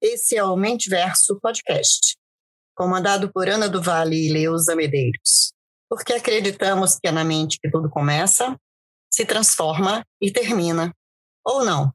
Esse 0.00 0.36
é 0.36 0.44
o 0.44 0.56
Mentiverso 0.56 1.40
Podcast, 1.40 2.16
comandado 2.76 3.32
por 3.32 3.48
Ana 3.48 3.68
do 3.68 3.82
Vale 3.82 4.28
e 4.28 4.32
Leusa 4.32 4.76
Medeiros, 4.76 5.52
porque 5.88 6.12
acreditamos 6.12 6.96
que 6.96 7.08
é 7.08 7.12
na 7.12 7.24
mente 7.24 7.58
que 7.60 7.68
tudo 7.68 7.90
começa, 7.90 8.56
se 9.12 9.24
transforma 9.24 10.04
e 10.20 10.30
termina. 10.30 10.94
Ou 11.44 11.64
não? 11.64 11.92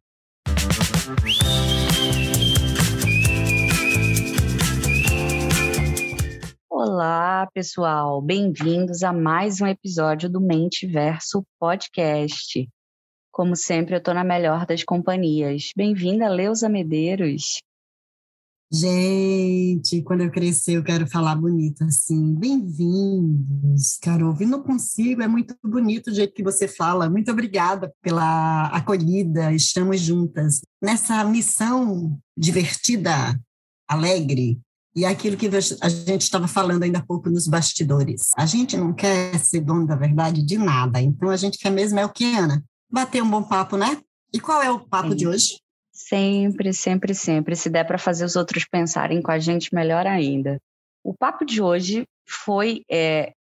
Olá, 6.78 7.50
pessoal, 7.54 8.22
bem-vindos 8.22 9.02
a 9.02 9.14
mais 9.14 9.62
um 9.62 9.66
episódio 9.66 10.30
do 10.30 10.42
Mente 10.42 10.86
Verso 10.86 11.42
Podcast. 11.58 12.70
Como 13.32 13.56
sempre, 13.56 13.96
eu 13.96 14.00
estou 14.00 14.14
na 14.14 14.26
melhor 14.26 14.66
das 14.66 14.84
companhias. 14.84 15.72
Bem-vinda, 15.74 16.28
Leusa 16.28 16.68
Medeiros. 16.68 17.62
Gente, 18.70 20.02
quando 20.02 20.24
eu 20.24 20.30
crescer, 20.30 20.74
eu 20.74 20.84
quero 20.84 21.08
falar 21.08 21.38
bonito 21.38 21.82
assim. 21.86 22.36
Bem-vindos, 22.36 23.98
Carol. 24.02 24.36
E 24.42 24.46
não 24.46 24.62
consigo, 24.62 25.22
é 25.22 25.30
muito 25.30 25.56
bonito 25.64 26.08
o 26.08 26.14
jeito 26.14 26.34
que 26.34 26.44
você 26.44 26.68
fala. 26.68 27.10
Muito 27.10 27.32
obrigada 27.32 27.90
pela 28.02 28.68
acolhida. 28.68 29.54
Estamos 29.54 30.02
juntas 30.02 30.60
nessa 30.84 31.24
missão 31.24 32.20
divertida, 32.38 33.40
alegre. 33.88 34.60
E 34.96 35.04
aquilo 35.04 35.36
que 35.36 35.50
a 35.82 35.90
gente 35.90 36.22
estava 36.22 36.48
falando 36.48 36.84
ainda 36.84 37.00
há 37.00 37.06
pouco 37.06 37.30
nos 37.30 37.48
bastidores. 37.48 38.30
A 38.38 38.46
gente 38.46 38.78
não 38.78 38.94
quer 38.94 39.38
ser 39.40 39.60
dono 39.60 39.86
da 39.86 39.96
verdade 39.96 40.42
de 40.42 40.58
nada. 40.58 41.02
Então 41.02 41.30
a 41.30 41.36
gente 41.36 41.58
quer 41.58 41.70
mesmo 41.70 42.00
é 42.00 42.06
o 42.06 42.10
que, 42.10 42.36
Ana? 42.36 42.64
Bater 42.90 43.22
um 43.22 43.30
bom 43.30 43.44
papo, 43.44 43.76
né? 43.76 44.02
E 44.34 44.40
qual 44.40 44.62
é 44.64 44.72
o 44.72 44.80
papo 44.80 45.10
Sim. 45.10 45.16
de 45.16 45.28
hoje? 45.28 45.60
Sempre, 45.92 46.74
sempre, 46.74 47.14
sempre. 47.14 47.56
Se 47.56 47.70
der 47.70 47.86
para 47.86 47.98
fazer 47.98 48.24
os 48.24 48.38
outros 48.38 48.66
pensarem 48.66 49.22
com 49.22 49.32
a 49.32 49.40
gente, 49.40 49.76
melhor 49.76 50.08
ainda. 50.08 50.62
O 51.04 51.14
papo 51.14 51.46
de 51.46 51.62
hoje 51.62 52.06
foi 52.26 52.84
é, 52.90 53.34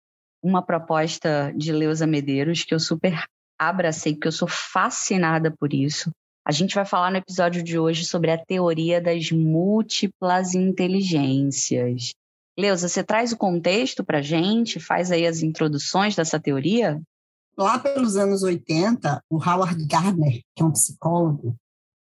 uma 0.42 0.62
proposta 0.62 1.54
de 1.56 1.72
Leusa 1.72 2.08
Medeiros 2.08 2.64
que 2.64 2.74
eu 2.74 2.80
super 2.80 3.24
abracei, 3.58 4.16
que 4.16 4.28
eu 4.28 4.32
sou 4.32 4.48
fascinada 4.48 5.52
por 5.52 5.74
isso. 5.74 6.12
A 6.46 6.52
gente 6.52 6.76
vai 6.76 6.86
falar 6.86 7.10
no 7.10 7.18
episódio 7.18 7.64
de 7.64 7.80
hoje 7.80 8.04
sobre 8.06 8.30
a 8.30 8.38
teoria 8.38 9.02
das 9.02 9.32
múltiplas 9.32 10.54
inteligências. 10.54 12.14
Leusa, 12.58 12.90
você 12.90 13.04
traz 13.04 13.32
o 13.32 13.38
contexto 13.38 14.04
para 14.04 14.20
a 14.20 14.22
gente, 14.22 14.80
faz 14.80 15.10
aí 15.10 15.26
as 15.26 15.42
introduções 15.42 16.16
dessa 16.16 16.40
teoria? 16.40 17.02
Lá 17.58 17.80
pelos 17.80 18.18
anos 18.18 18.44
80, 18.44 19.24
o 19.30 19.38
Howard 19.38 19.86
Gardner, 19.86 20.42
que 20.56 20.62
é 20.62 20.66
um 20.66 20.72
psicólogo, 20.72 21.56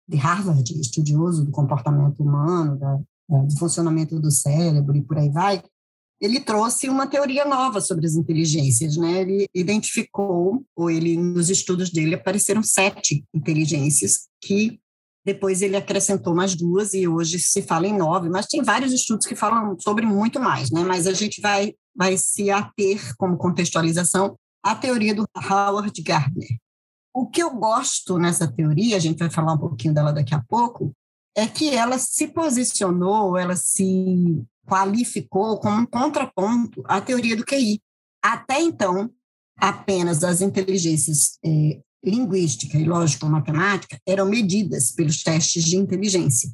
de 0.08 0.18
Harvard, 0.18 0.80
estudioso 0.80 1.44
do 1.44 1.52
comportamento 1.52 2.22
humano, 2.22 2.78
da, 2.78 2.96
do 3.28 3.58
funcionamento 3.58 4.20
do 4.20 4.32
cérebro 4.32 4.96
e 4.96 5.02
por 5.02 5.18
aí 5.18 5.30
vai, 5.30 5.62
ele 6.20 6.40
trouxe 6.40 6.90
uma 6.90 7.08
teoria 7.08 7.46
nova 7.46 7.80
sobre 7.80 8.06
as 8.06 8.16
inteligências, 8.16 8.98
né? 8.98 9.22
Ele 9.22 9.48
identificou, 9.54 10.64
ou 10.76 10.90
ele 10.90 11.16
nos 11.16 11.50
estudos 11.50 11.92
dele 11.92 12.16
apareceram 12.16 12.64
sete 12.64 13.24
inteligências 13.34 14.28
que 14.42 14.80
depois 15.24 15.62
ele 15.62 15.76
acrescentou 15.76 16.34
mais 16.34 16.56
duas 16.56 16.94
e 16.94 17.08
hoje 17.08 17.38
se 17.38 17.62
fala 17.62 17.86
em 17.86 17.96
nove, 17.96 18.30
mas 18.30 18.46
tem 18.46 18.64
vários 18.64 18.94
estudos 18.94 19.26
que 19.26 19.36
falam 19.36 19.78
sobre 19.78 20.06
muito 20.06 20.40
mais, 20.40 20.72
né? 20.72 20.84
Mas 20.84 21.06
a 21.06 21.14
gente 21.14 21.42
vai 21.42 21.74
vai 21.96 22.16
se 22.18 22.50
ater 22.52 23.16
como 23.18 23.38
contextualização 23.38 24.38
à 24.64 24.76
teoria 24.76 25.14
do 25.14 25.26
Howard 25.36 26.02
Gardner. 26.02 26.48
O 27.14 27.28
que 27.28 27.42
eu 27.42 27.50
gosto 27.56 28.18
nessa 28.20 28.48
teoria, 28.48 28.96
a 28.96 29.00
gente 29.00 29.18
vai 29.18 29.30
falar 29.30 29.54
um 29.54 29.58
pouquinho 29.58 29.94
dela 29.94 30.14
daqui 30.14 30.36
a 30.36 30.44
pouco, 30.48 30.94
é 31.36 31.48
que 31.48 31.70
ela 31.76 31.98
se 31.98 32.28
posicionou, 32.28 33.36
ela 33.36 33.56
se 33.56 34.44
qualificou 34.68 35.60
como 35.60 35.82
um 35.82 35.86
contraponto 35.86 36.84
à 36.86 37.00
teoria 37.00 37.36
do 37.36 37.46
QI. 37.46 37.80
Até 38.24 38.62
então, 38.62 39.10
apenas 39.58 40.24
as 40.24 40.42
inteligências 40.42 41.38
é, 41.44 41.80
linguística 42.04 42.78
e 42.78 42.86
lógico-matemática 42.86 43.98
eram 44.06 44.26
medidas 44.26 44.92
pelos 44.92 45.24
testes 45.24 45.64
de 45.64 45.78
inteligência. 45.78 46.50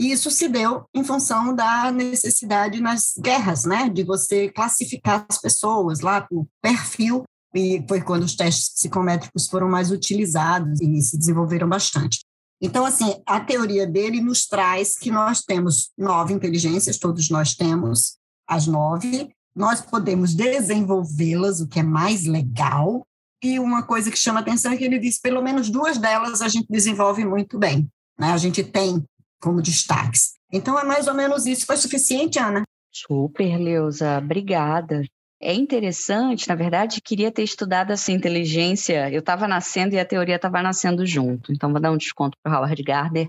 E 0.00 0.12
isso 0.12 0.30
se 0.30 0.48
deu 0.48 0.84
em 0.94 1.02
função 1.02 1.54
da 1.54 1.90
necessidade 1.90 2.80
nas 2.80 3.14
guerras, 3.18 3.64
né, 3.64 3.88
de 3.88 4.04
você 4.04 4.48
classificar 4.48 5.26
as 5.28 5.40
pessoas 5.40 6.00
lá 6.00 6.20
por 6.20 6.46
perfil 6.62 7.24
e 7.54 7.84
foi 7.88 8.00
quando 8.00 8.22
os 8.22 8.36
testes 8.36 8.68
psicométricos 8.68 9.48
foram 9.48 9.68
mais 9.68 9.90
utilizados 9.90 10.80
e 10.80 11.00
se 11.00 11.18
desenvolveram 11.18 11.68
bastante. 11.68 12.20
Então, 12.60 12.84
assim, 12.84 13.14
a 13.24 13.38
teoria 13.40 13.86
dele 13.86 14.20
nos 14.20 14.46
traz 14.46 14.98
que 14.98 15.10
nós 15.10 15.42
temos 15.42 15.92
nove 15.96 16.34
inteligências, 16.34 16.98
todos 16.98 17.30
nós 17.30 17.54
temos 17.54 18.16
as 18.46 18.66
nove, 18.66 19.30
nós 19.54 19.80
podemos 19.80 20.34
desenvolvê-las, 20.34 21.60
o 21.60 21.68
que 21.68 21.80
é 21.80 21.82
mais 21.82 22.24
legal, 22.26 23.06
e 23.42 23.58
uma 23.58 23.82
coisa 23.84 24.10
que 24.10 24.16
chama 24.16 24.40
atenção 24.40 24.72
é 24.72 24.76
que 24.76 24.84
ele 24.84 24.98
diz 24.98 25.20
pelo 25.20 25.42
menos 25.42 25.70
duas 25.70 25.98
delas 25.98 26.42
a 26.42 26.48
gente 26.48 26.66
desenvolve 26.68 27.24
muito 27.24 27.58
bem, 27.58 27.88
né? 28.18 28.32
A 28.32 28.36
gente 28.36 28.64
tem 28.64 29.04
como 29.40 29.62
destaques. 29.62 30.32
Então, 30.52 30.78
é 30.78 30.84
mais 30.84 31.06
ou 31.06 31.14
menos 31.14 31.46
isso. 31.46 31.66
Foi 31.66 31.76
suficiente, 31.76 32.38
Ana? 32.38 32.62
Super, 32.92 33.56
Leusa. 33.58 34.18
Obrigada. 34.18 35.02
É 35.40 35.54
interessante, 35.54 36.48
na 36.48 36.56
verdade, 36.56 37.00
queria 37.00 37.30
ter 37.30 37.44
estudado 37.44 37.92
essa 37.92 38.10
inteligência. 38.10 39.08
Eu 39.10 39.20
estava 39.20 39.46
nascendo 39.46 39.94
e 39.94 39.98
a 39.98 40.04
teoria 40.04 40.34
estava 40.34 40.60
nascendo 40.60 41.06
junto. 41.06 41.52
Então, 41.52 41.70
vou 41.70 41.80
dar 41.80 41.92
um 41.92 41.96
desconto 41.96 42.36
para 42.42 42.58
Howard 42.58 42.82
Gardner. 42.82 43.28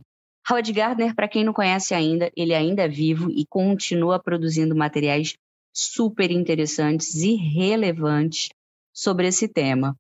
Howard 0.50 0.74
Gardner, 0.74 1.16
para 1.16 1.28
quem 1.28 1.44
não 1.44 1.54
conhece 1.54 1.94
ainda, 1.94 2.32
ele 2.36 2.56
ainda 2.56 2.84
é 2.84 2.88
vivo 2.88 3.30
e 3.30 3.46
continua 3.48 4.20
produzindo 4.20 4.76
materiais 4.76 5.36
super 5.72 6.32
interessantes 6.32 7.14
e 7.16 7.36
relevantes 7.36 8.50
sobre 8.92 9.28
esse 9.28 9.48
tema. 9.48 9.96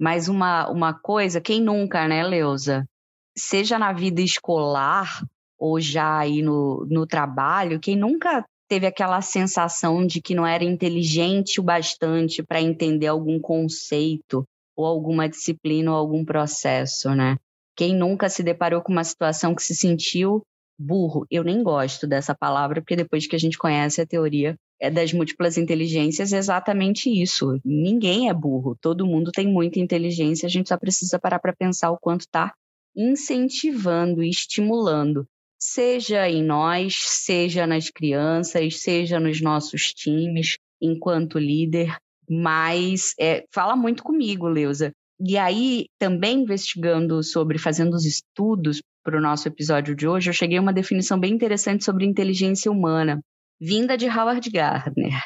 Mas 0.00 0.28
uma, 0.28 0.68
uma 0.70 0.94
coisa, 0.94 1.40
quem 1.40 1.60
nunca, 1.60 2.06
né, 2.06 2.22
Leusa? 2.22 2.88
Seja 3.36 3.80
na 3.80 3.92
vida 3.92 4.20
escolar 4.20 5.24
ou 5.58 5.80
já 5.80 6.18
aí 6.18 6.40
no, 6.40 6.86
no 6.88 7.04
trabalho, 7.04 7.80
quem 7.80 7.96
nunca 7.96 8.44
teve 8.68 8.86
aquela 8.86 9.20
sensação 9.22 10.06
de 10.06 10.20
que 10.20 10.34
não 10.34 10.46
era 10.46 10.62
inteligente 10.62 11.58
o 11.58 11.62
bastante 11.62 12.42
para 12.42 12.60
entender 12.60 13.06
algum 13.06 13.40
conceito 13.40 14.44
ou 14.76 14.84
alguma 14.84 15.28
disciplina 15.28 15.90
ou 15.90 15.96
algum 15.96 16.24
processo, 16.24 17.14
né? 17.14 17.36
Quem 17.74 17.96
nunca 17.96 18.28
se 18.28 18.42
deparou 18.42 18.82
com 18.82 18.92
uma 18.92 19.04
situação 19.04 19.54
que 19.54 19.62
se 19.62 19.74
sentiu 19.74 20.42
burro? 20.78 21.26
Eu 21.30 21.42
nem 21.42 21.62
gosto 21.62 22.06
dessa 22.06 22.34
palavra, 22.34 22.80
porque 22.80 22.94
depois 22.94 23.26
que 23.26 23.34
a 23.34 23.38
gente 23.38 23.56
conhece 23.56 24.00
a 24.00 24.06
teoria 24.06 24.56
é 24.80 24.90
das 24.90 25.12
múltiplas 25.12 25.56
inteligências, 25.56 26.32
é 26.32 26.38
exatamente 26.38 27.10
isso. 27.10 27.58
Ninguém 27.64 28.28
é 28.28 28.34
burro, 28.34 28.76
todo 28.80 29.06
mundo 29.06 29.32
tem 29.32 29.46
muita 29.46 29.80
inteligência, 29.80 30.46
a 30.46 30.50
gente 30.50 30.68
só 30.68 30.76
precisa 30.76 31.18
parar 31.18 31.40
para 31.40 31.56
pensar 31.56 31.90
o 31.90 31.98
quanto 31.98 32.20
está 32.20 32.52
incentivando 32.94 34.22
e 34.22 34.30
estimulando 34.30 35.26
seja 35.58 36.28
em 36.28 36.42
nós, 36.42 37.02
seja 37.02 37.66
nas 37.66 37.90
crianças, 37.90 38.80
seja 38.80 39.18
nos 39.18 39.40
nossos 39.40 39.92
times, 39.92 40.58
enquanto 40.80 41.38
líder, 41.38 41.96
mas 42.28 43.14
é, 43.18 43.44
fala 43.52 43.74
muito 43.74 44.02
comigo, 44.02 44.46
Leusa. 44.46 44.92
E 45.20 45.36
aí, 45.36 45.86
também 45.98 46.42
investigando 46.42 47.22
sobre, 47.24 47.58
fazendo 47.58 47.94
os 47.94 48.04
estudos 48.04 48.80
para 49.02 49.18
o 49.18 49.20
nosso 49.20 49.48
episódio 49.48 49.96
de 49.96 50.06
hoje, 50.06 50.30
eu 50.30 50.34
cheguei 50.34 50.58
a 50.58 50.60
uma 50.60 50.72
definição 50.72 51.18
bem 51.18 51.32
interessante 51.32 51.84
sobre 51.84 52.06
inteligência 52.06 52.70
humana, 52.70 53.20
vinda 53.60 53.96
de 53.96 54.06
Howard 54.06 54.48
Gardner. 54.48 55.24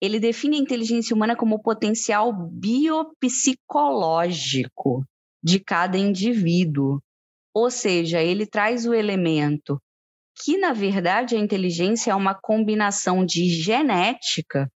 Ele 0.00 0.18
define 0.18 0.56
a 0.56 0.60
inteligência 0.60 1.14
humana 1.14 1.36
como 1.36 1.54
o 1.56 1.62
potencial 1.62 2.32
biopsicológico 2.32 5.04
de 5.42 5.60
cada 5.60 5.96
indivíduo, 5.96 7.00
ou 7.54 7.70
seja, 7.70 8.22
ele 8.22 8.46
traz 8.46 8.86
o 8.86 8.94
elemento 8.94 9.80
que, 10.42 10.56
na 10.56 10.72
verdade, 10.72 11.36
a 11.36 11.38
inteligência 11.38 12.12
é 12.12 12.14
uma 12.14 12.34
combinação 12.34 13.24
de 13.24 13.48
genética 13.48 14.70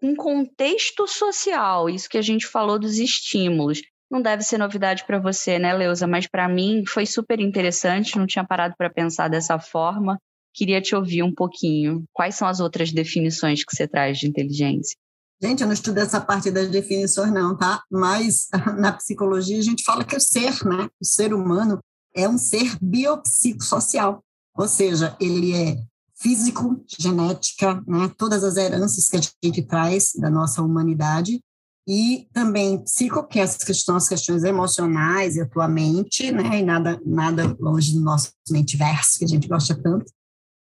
com 0.00 0.16
contexto 0.16 1.06
social, 1.06 1.90
isso 1.90 2.08
que 2.08 2.16
a 2.16 2.22
gente 2.22 2.46
falou 2.46 2.78
dos 2.78 2.98
estímulos. 2.98 3.82
Não 4.10 4.22
deve 4.22 4.42
ser 4.42 4.58
novidade 4.58 5.04
para 5.06 5.20
você, 5.20 5.58
né, 5.58 5.72
Leusa? 5.74 6.06
Mas 6.06 6.26
para 6.26 6.48
mim 6.48 6.84
foi 6.86 7.04
super 7.04 7.38
interessante, 7.38 8.18
não 8.18 8.26
tinha 8.26 8.44
parado 8.44 8.74
para 8.76 8.90
pensar 8.90 9.28
dessa 9.28 9.58
forma. 9.58 10.18
Queria 10.54 10.80
te 10.80 10.96
ouvir 10.96 11.22
um 11.22 11.32
pouquinho. 11.32 12.02
Quais 12.12 12.34
são 12.34 12.48
as 12.48 12.58
outras 12.58 12.90
definições 12.90 13.62
que 13.62 13.76
você 13.76 13.86
traz 13.86 14.18
de 14.18 14.26
inteligência? 14.26 14.96
Gente, 15.40 15.62
eu 15.62 15.66
não 15.66 15.74
estudo 15.74 15.98
essa 15.98 16.20
parte 16.20 16.50
das 16.50 16.68
definições, 16.68 17.32
não, 17.32 17.56
tá? 17.56 17.82
Mas 17.90 18.48
na 18.78 18.92
psicologia 18.92 19.58
a 19.58 19.62
gente 19.62 19.84
fala 19.84 20.04
que 20.04 20.16
o 20.16 20.20
ser, 20.20 20.52
né? 20.64 20.88
O 21.00 21.04
ser 21.04 21.32
humano 21.32 21.78
é 22.14 22.28
um 22.28 22.38
ser 22.38 22.76
biopsicossocial, 22.80 24.22
ou 24.54 24.68
seja, 24.68 25.16
ele 25.20 25.52
é 25.52 25.76
físico, 26.16 26.84
genética, 26.86 27.82
né, 27.86 28.12
todas 28.16 28.44
as 28.44 28.56
heranças 28.56 29.08
que 29.08 29.16
a 29.16 29.20
gente 29.42 29.62
traz 29.62 30.12
da 30.16 30.28
nossa 30.28 30.62
humanidade, 30.62 31.42
e 31.88 32.28
também 32.32 32.78
psico, 32.84 33.26
que 33.26 33.44
são 33.74 33.96
as 33.96 34.06
questões 34.06 34.44
emocionais 34.44 35.36
e 35.36 35.40
a 35.40 35.48
tua 35.48 35.66
mente, 35.66 36.30
né, 36.30 36.60
e 36.60 36.62
nada, 36.62 37.00
nada 37.04 37.56
longe 37.58 37.94
do 37.94 38.00
nosso 38.00 38.32
mentiverso, 38.50 39.18
que 39.18 39.24
a 39.24 39.28
gente 39.28 39.48
gosta 39.48 39.74
tanto, 39.74 40.12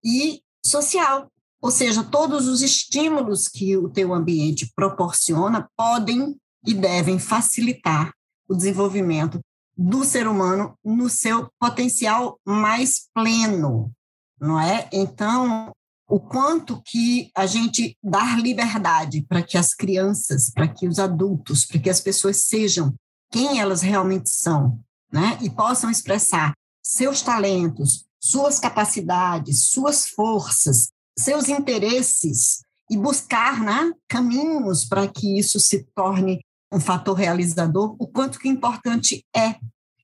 e 0.04 0.42
social, 0.64 1.28
ou 1.62 1.72
seja, 1.72 2.04
todos 2.04 2.48
os 2.48 2.62
estímulos 2.62 3.48
que 3.48 3.76
o 3.78 3.90
teu 3.90 4.14
ambiente 4.14 4.72
proporciona 4.76 5.70
podem 5.76 6.36
e 6.66 6.74
devem 6.74 7.18
facilitar 7.20 8.14
o 8.48 8.56
desenvolvimento 8.56 9.40
do 9.78 10.04
ser 10.04 10.28
humano 10.28 10.76
no 10.84 11.10
seu 11.10 11.50
potencial 11.60 12.40
mais 12.46 13.08
pleno, 13.14 13.92
não 14.40 14.60
é? 14.60 14.90
Então, 14.92 15.72
o 16.08 16.20
quanto 16.20 16.82
que 16.86 17.32
a 17.36 17.46
gente 17.46 17.98
dar 18.04 18.40
liberdade 18.40 19.26
para 19.28 19.42
que 19.42 19.58
as 19.58 19.74
crianças, 19.74 20.52
para 20.52 20.68
que 20.68 20.88
os 20.88 21.00
adultos, 21.00 21.66
para 21.66 21.80
que 21.80 21.90
as 21.90 22.02
pessoas 22.02 22.44
sejam 22.44 22.94
quem 23.32 23.60
elas 23.60 23.82
realmente 23.82 24.30
são, 24.30 24.80
né? 25.12 25.38
E 25.42 25.50
possam 25.50 25.90
expressar 25.90 26.54
seus 26.84 27.22
talentos, 27.22 28.06
suas 28.22 28.60
capacidades, 28.60 29.70
suas 29.70 30.08
forças, 30.10 30.90
seus 31.18 31.48
interesses 31.48 32.62
e 32.90 32.98
buscar 32.98 33.62
né, 33.62 33.94
caminhos 34.08 34.86
para 34.86 35.08
que 35.08 35.40
isso 35.40 35.60
se 35.60 35.86
torne 35.96 36.42
um 36.72 36.80
fator 36.80 37.16
realizador, 37.16 37.96
o 38.00 38.08
quanto 38.08 38.40
que 38.40 38.48
importante 38.48 39.26
é 39.36 39.56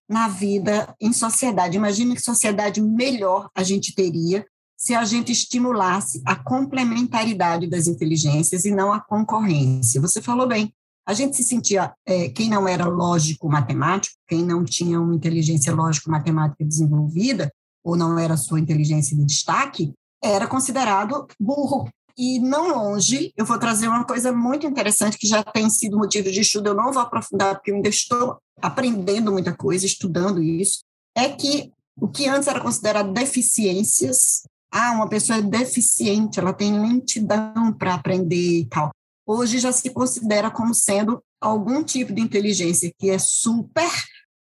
na 0.09 0.27
vida 0.27 0.95
em 1.01 1.11
sociedade. 1.11 1.77
Imagina 1.77 2.15
que 2.15 2.21
sociedade 2.21 2.81
melhor 2.81 3.49
a 3.55 3.63
gente 3.63 3.93
teria 3.93 4.45
se 4.77 4.93
a 4.93 5.03
gente 5.03 5.31
estimulasse 5.31 6.21
a 6.25 6.35
complementaridade 6.35 7.67
das 7.67 7.87
inteligências 7.87 8.63
e 8.63 8.71
não 8.71 8.93
a 8.93 8.99
concorrência. 8.99 9.99
Você 9.99 10.21
falou 10.21 10.47
bem, 10.47 10.71
a 11.05 11.13
gente 11.13 11.35
se 11.35 11.43
sentia, 11.43 11.93
é, 12.05 12.29
quem 12.29 12.49
não 12.49 12.67
era 12.67 12.85
lógico-matemático, 12.85 14.15
quem 14.27 14.43
não 14.43 14.63
tinha 14.63 15.01
uma 15.01 15.15
inteligência 15.15 15.73
lógico-matemática 15.73 16.63
desenvolvida, 16.63 17.51
ou 17.83 17.95
não 17.95 18.19
era 18.19 18.37
sua 18.37 18.59
inteligência 18.59 19.15
de 19.15 19.25
destaque, 19.25 19.93
era 20.21 20.45
considerado 20.45 21.25
burro. 21.39 21.89
E 22.17 22.39
não 22.39 22.69
longe, 22.69 23.31
eu 23.37 23.45
vou 23.45 23.59
trazer 23.59 23.87
uma 23.87 24.03
coisa 24.03 24.31
muito 24.31 24.65
interessante 24.65 25.17
que 25.17 25.27
já 25.27 25.43
tem 25.43 25.69
sido 25.69 25.97
motivo 25.97 26.31
de 26.31 26.41
estudo, 26.41 26.67
eu 26.69 26.73
não 26.73 26.91
vou 26.91 27.01
aprofundar 27.01 27.55
porque 27.55 27.69
eu 27.69 27.75
ainda 27.75 27.89
estou 27.89 28.37
aprendendo 28.59 29.31
muita 29.31 29.55
coisa, 29.55 29.85
estudando 29.85 30.41
isso, 30.41 30.79
é 31.15 31.29
que 31.29 31.71
o 31.95 32.07
que 32.07 32.27
antes 32.27 32.47
era 32.47 32.59
considerado 32.59 33.13
deficiências, 33.13 34.43
ah, 34.71 34.91
uma 34.91 35.07
pessoa 35.07 35.39
é 35.39 35.41
deficiente, 35.41 36.39
ela 36.39 36.53
tem 36.53 36.79
lentidão 36.79 37.73
para 37.73 37.93
aprender 37.93 38.61
e 38.61 38.65
tal. 38.65 38.91
Hoje 39.25 39.59
já 39.59 39.71
se 39.71 39.89
considera 39.89 40.49
como 40.49 40.73
sendo 40.73 41.21
algum 41.39 41.83
tipo 41.83 42.13
de 42.13 42.21
inteligência 42.21 42.91
que 42.97 43.09
é 43.09 43.19
super 43.19 43.89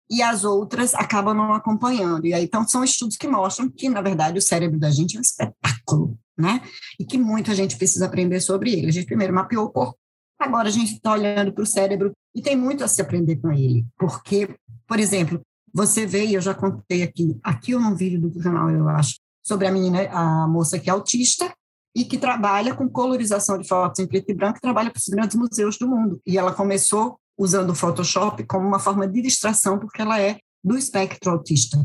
e 0.09 0.21
as 0.21 0.43
outras 0.43 0.93
acabam 0.93 1.33
não 1.33 1.53
acompanhando. 1.53 2.25
E 2.25 2.33
aí, 2.33 2.43
então, 2.43 2.67
são 2.67 2.83
estudos 2.83 3.17
que 3.17 3.27
mostram 3.27 3.69
que, 3.69 3.89
na 3.89 4.01
verdade, 4.01 4.37
o 4.37 4.41
cérebro 4.41 4.79
da 4.79 4.91
gente 4.91 5.15
é 5.15 5.19
um 5.19 5.21
espetáculo, 5.21 6.17
né? 6.37 6.61
E 6.99 7.05
que 7.05 7.17
muita 7.17 7.53
gente 7.55 7.77
precisa 7.77 8.05
aprender 8.05 8.39
sobre 8.39 8.73
ele. 8.73 8.87
A 8.87 8.91
gente 8.91 9.05
primeiro 9.05 9.33
mapeou 9.33 9.65
o 9.65 9.69
corpo, 9.69 9.97
agora 10.39 10.67
a 10.67 10.71
gente 10.71 10.93
está 10.93 11.13
olhando 11.13 11.53
para 11.53 11.63
o 11.63 11.67
cérebro 11.67 12.11
e 12.35 12.41
tem 12.41 12.55
muito 12.55 12.83
a 12.83 12.87
se 12.87 13.01
aprender 13.01 13.37
com 13.37 13.51
ele. 13.51 13.85
Porque, 13.97 14.55
por 14.87 14.99
exemplo, 14.99 15.41
você 15.73 16.05
vê, 16.05 16.29
eu 16.29 16.41
já 16.41 16.53
contei 16.53 17.03
aqui, 17.03 17.37
aqui 17.43 17.71
eu 17.71 17.79
não 17.79 17.95
vídeo 17.95 18.21
do 18.21 18.39
canal, 18.39 18.69
eu 18.69 18.87
acho, 18.89 19.15
sobre 19.45 19.67
a 19.67 19.71
menina, 19.71 20.07
a 20.09 20.47
moça 20.47 20.79
que 20.79 20.89
é 20.89 20.93
autista 20.93 21.53
e 21.95 22.05
que 22.05 22.17
trabalha 22.17 22.73
com 22.73 22.89
colorização 22.89 23.57
de 23.57 23.67
fotos 23.67 23.99
em 23.99 24.07
preto 24.07 24.31
e 24.31 24.33
branco, 24.33 24.59
trabalha 24.61 24.89
para 24.89 24.99
os 24.99 25.07
grandes 25.07 25.35
museus 25.35 25.77
do 25.77 25.87
mundo. 25.87 26.19
E 26.25 26.37
ela 26.37 26.53
começou 26.53 27.19
usando 27.37 27.71
o 27.71 27.75
Photoshop 27.75 28.43
como 28.45 28.67
uma 28.67 28.79
forma 28.79 29.07
de 29.07 29.21
distração, 29.21 29.79
porque 29.79 30.01
ela 30.01 30.19
é 30.19 30.39
do 30.63 30.77
espectro 30.77 31.31
autista. 31.31 31.77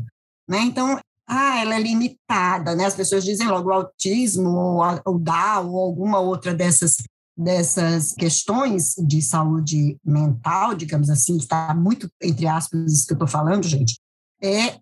Né? 0.49 0.61
Então, 0.61 0.99
ah, 1.29 1.61
ela 1.61 1.77
é 1.77 1.81
limitada, 1.81 2.75
né? 2.75 2.87
As 2.87 2.95
pessoas 2.95 3.23
dizem 3.23 3.47
logo 3.47 3.71
autismo, 3.71 4.49
ou 4.49 4.81
o 5.05 5.19
Down, 5.19 5.71
ou 5.71 5.81
alguma 5.81 6.19
outra 6.21 6.55
dessas, 6.55 6.97
dessas 7.37 8.15
questões 8.15 8.95
de 8.97 9.21
saúde 9.21 9.99
mental, 10.03 10.75
digamos 10.75 11.11
assim, 11.11 11.37
está 11.37 11.75
muito, 11.75 12.11
entre 12.23 12.47
aspas, 12.47 12.91
isso 12.91 13.07
que 13.07 13.13
eu 13.13 13.17
estou 13.17 13.29
falando, 13.29 13.65
gente, 13.65 13.99
é 14.43 14.79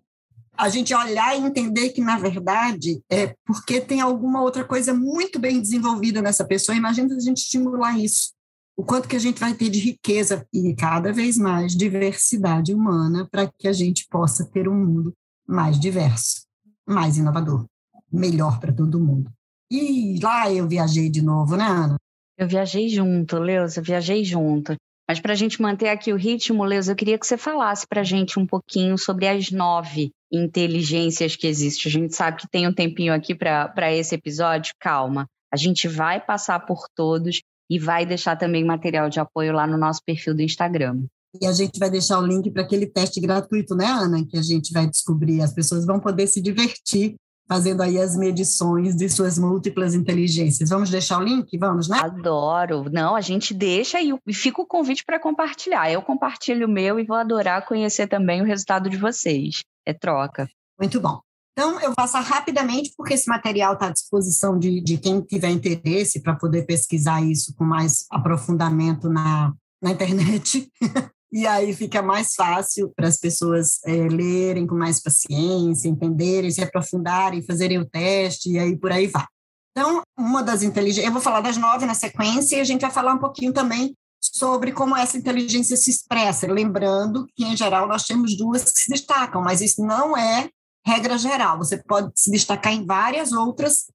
a 0.57 0.69
gente 0.69 0.93
olhar 0.93 1.37
e 1.37 1.45
entender 1.45 1.89
que, 1.89 2.01
na 2.01 2.17
verdade, 2.17 3.01
é 3.11 3.35
porque 3.45 3.81
tem 3.81 4.01
alguma 4.01 4.41
outra 4.41 4.63
coisa 4.63 4.93
muito 4.93 5.37
bem 5.37 5.61
desenvolvida 5.61 6.21
nessa 6.21 6.45
pessoa. 6.45 6.75
Imagina 6.75 7.09
se 7.09 7.15
a 7.15 7.19
gente 7.19 7.37
estimular 7.37 7.99
isso 7.99 8.31
o 8.75 8.83
quanto 8.83 9.07
que 9.07 9.15
a 9.15 9.19
gente 9.19 9.39
vai 9.39 9.55
ter 9.55 9.69
de 9.69 9.79
riqueza 9.79 10.47
e 10.53 10.75
cada 10.75 11.11
vez 11.11 11.35
mais 11.35 11.75
diversidade 11.75 12.73
humana 12.73 13.27
para 13.29 13.51
que 13.57 13.67
a 13.67 13.73
gente 13.73 14.07
possa 14.07 14.45
ter 14.45 14.69
um 14.69 14.75
mundo 14.75 15.13
mais 15.47 15.79
diverso, 15.79 16.45
mais 16.85 17.17
inovador, 17.17 17.65
melhor 18.11 18.59
para 18.59 18.73
todo 18.73 18.99
mundo. 18.99 19.31
E 19.71 20.19
lá 20.21 20.51
eu 20.51 20.67
viajei 20.67 21.09
de 21.09 21.21
novo, 21.21 21.55
né, 21.55 21.65
Ana? 21.65 21.95
Eu 22.37 22.47
viajei 22.47 22.87
junto, 22.89 23.39
Leusa, 23.39 23.81
viajei 23.81 24.23
junto. 24.23 24.75
Mas 25.07 25.19
para 25.19 25.31
a 25.31 25.35
gente 25.35 25.61
manter 25.61 25.87
aqui 25.87 26.11
o 26.11 26.17
ritmo, 26.17 26.65
Leusa, 26.65 26.91
eu 26.91 26.95
queria 26.95 27.17
que 27.17 27.25
você 27.25 27.37
falasse 27.37 27.87
para 27.87 28.01
a 28.01 28.03
gente 28.03 28.37
um 28.37 28.45
pouquinho 28.45 28.97
sobre 28.97 29.27
as 29.27 29.49
nove 29.51 30.11
inteligências 30.31 31.35
que 31.35 31.47
existem. 31.47 31.89
A 31.89 31.93
gente 31.93 32.15
sabe 32.15 32.37
que 32.37 32.49
tem 32.49 32.67
um 32.67 32.73
tempinho 32.73 33.13
aqui 33.13 33.33
para 33.33 33.93
esse 33.93 34.13
episódio, 34.13 34.73
calma. 34.79 35.25
A 35.51 35.55
gente 35.55 35.87
vai 35.87 36.19
passar 36.19 36.59
por 36.65 36.87
todos 36.93 37.41
e 37.69 37.79
vai 37.79 38.05
deixar 38.05 38.35
também 38.35 38.65
material 38.65 39.09
de 39.09 39.19
apoio 39.19 39.53
lá 39.53 39.65
no 39.65 39.77
nosso 39.77 40.01
perfil 40.05 40.35
do 40.35 40.41
Instagram. 40.41 41.05
E 41.41 41.45
a 41.45 41.51
gente 41.51 41.79
vai 41.79 41.89
deixar 41.89 42.19
o 42.19 42.25
link 42.25 42.49
para 42.51 42.63
aquele 42.63 42.85
teste 42.85 43.19
gratuito, 43.19 43.75
né, 43.75 43.85
Ana? 43.85 44.25
Que 44.25 44.37
a 44.37 44.41
gente 44.41 44.71
vai 44.73 44.87
descobrir. 44.87 45.41
As 45.41 45.53
pessoas 45.53 45.85
vão 45.85 45.99
poder 45.99 46.27
se 46.27 46.41
divertir 46.41 47.15
fazendo 47.47 47.81
aí 47.81 47.97
as 47.97 48.15
medições 48.15 48.95
de 48.95 49.09
suas 49.09 49.39
múltiplas 49.39 49.93
inteligências. 49.93 50.69
Vamos 50.69 50.89
deixar 50.89 51.19
o 51.19 51.23
link? 51.23 51.57
Vamos, 51.57 51.87
né? 51.87 51.97
Adoro. 51.99 52.85
Não, 52.91 53.15
a 53.15 53.21
gente 53.21 53.53
deixa 53.53 53.99
e 54.01 54.13
fica 54.33 54.61
o 54.61 54.65
convite 54.65 55.03
para 55.05 55.19
compartilhar. 55.19 55.89
Eu 55.89 56.01
compartilho 56.01 56.67
o 56.67 56.69
meu 56.69 56.99
e 56.99 57.05
vou 57.05 57.15
adorar 57.15 57.65
conhecer 57.65 58.07
também 58.07 58.41
o 58.41 58.45
resultado 58.45 58.89
de 58.89 58.97
vocês. 58.97 59.61
É 59.85 59.93
troca. 59.93 60.49
Muito 60.79 60.99
bom. 60.99 61.21
Então, 61.53 61.79
eu 61.79 61.87
vou 61.87 61.95
passar 61.95 62.19
rapidamente, 62.19 62.93
porque 62.95 63.15
esse 63.15 63.27
material 63.27 63.73
está 63.73 63.87
à 63.87 63.91
disposição 63.91 64.59
de, 64.59 64.79
de 64.79 64.97
quem 64.97 65.21
tiver 65.21 65.49
interesse 65.49 66.21
para 66.21 66.35
poder 66.35 66.67
pesquisar 66.67 67.23
isso 67.23 67.55
com 67.55 67.63
mais 67.63 68.05
aprofundamento 68.11 69.09
na, 69.09 69.51
na 69.81 69.91
internet. 69.91 70.69
e 71.31 71.45
aí 71.45 71.73
fica 71.73 72.01
mais 72.01 72.33
fácil 72.33 72.91
para 72.95 73.07
as 73.07 73.17
pessoas 73.17 73.79
é, 73.85 73.91
lerem 73.91 74.65
com 74.65 74.75
mais 74.75 75.01
paciência, 75.01 75.89
entenderem, 75.89 76.49
se 76.49 76.61
aprofundarem, 76.61 77.45
fazerem 77.45 77.79
o 77.79 77.85
teste, 77.85 78.51
e 78.51 78.59
aí 78.59 78.77
por 78.77 78.91
aí 78.91 79.07
vai. 79.07 79.25
Então, 79.71 80.01
uma 80.17 80.41
das 80.41 80.63
inteligências, 80.63 81.05
eu 81.05 81.11
vou 81.11 81.21
falar 81.21 81.41
das 81.41 81.57
nove 81.57 81.85
na 81.85 81.93
sequência, 81.93 82.55
e 82.55 82.61
a 82.61 82.63
gente 82.63 82.81
vai 82.81 82.91
falar 82.91 83.13
um 83.13 83.19
pouquinho 83.19 83.53
também 83.53 83.93
sobre 84.19 84.71
como 84.71 84.95
essa 84.95 85.17
inteligência 85.17 85.75
se 85.75 85.89
expressa, 85.89 86.51
lembrando 86.51 87.27
que, 87.35 87.43
em 87.43 87.55
geral, 87.55 87.87
nós 87.87 88.03
temos 88.03 88.37
duas 88.37 88.63
que 88.63 88.79
se 88.79 88.89
destacam, 88.89 89.41
mas 89.41 89.61
isso 89.61 89.85
não 89.85 90.17
é 90.17 90.49
regra 90.85 91.17
geral. 91.17 91.57
Você 91.57 91.77
pode 91.77 92.11
se 92.15 92.31
destacar 92.31 92.73
em 92.73 92.85
várias 92.85 93.31
outras 93.33 93.85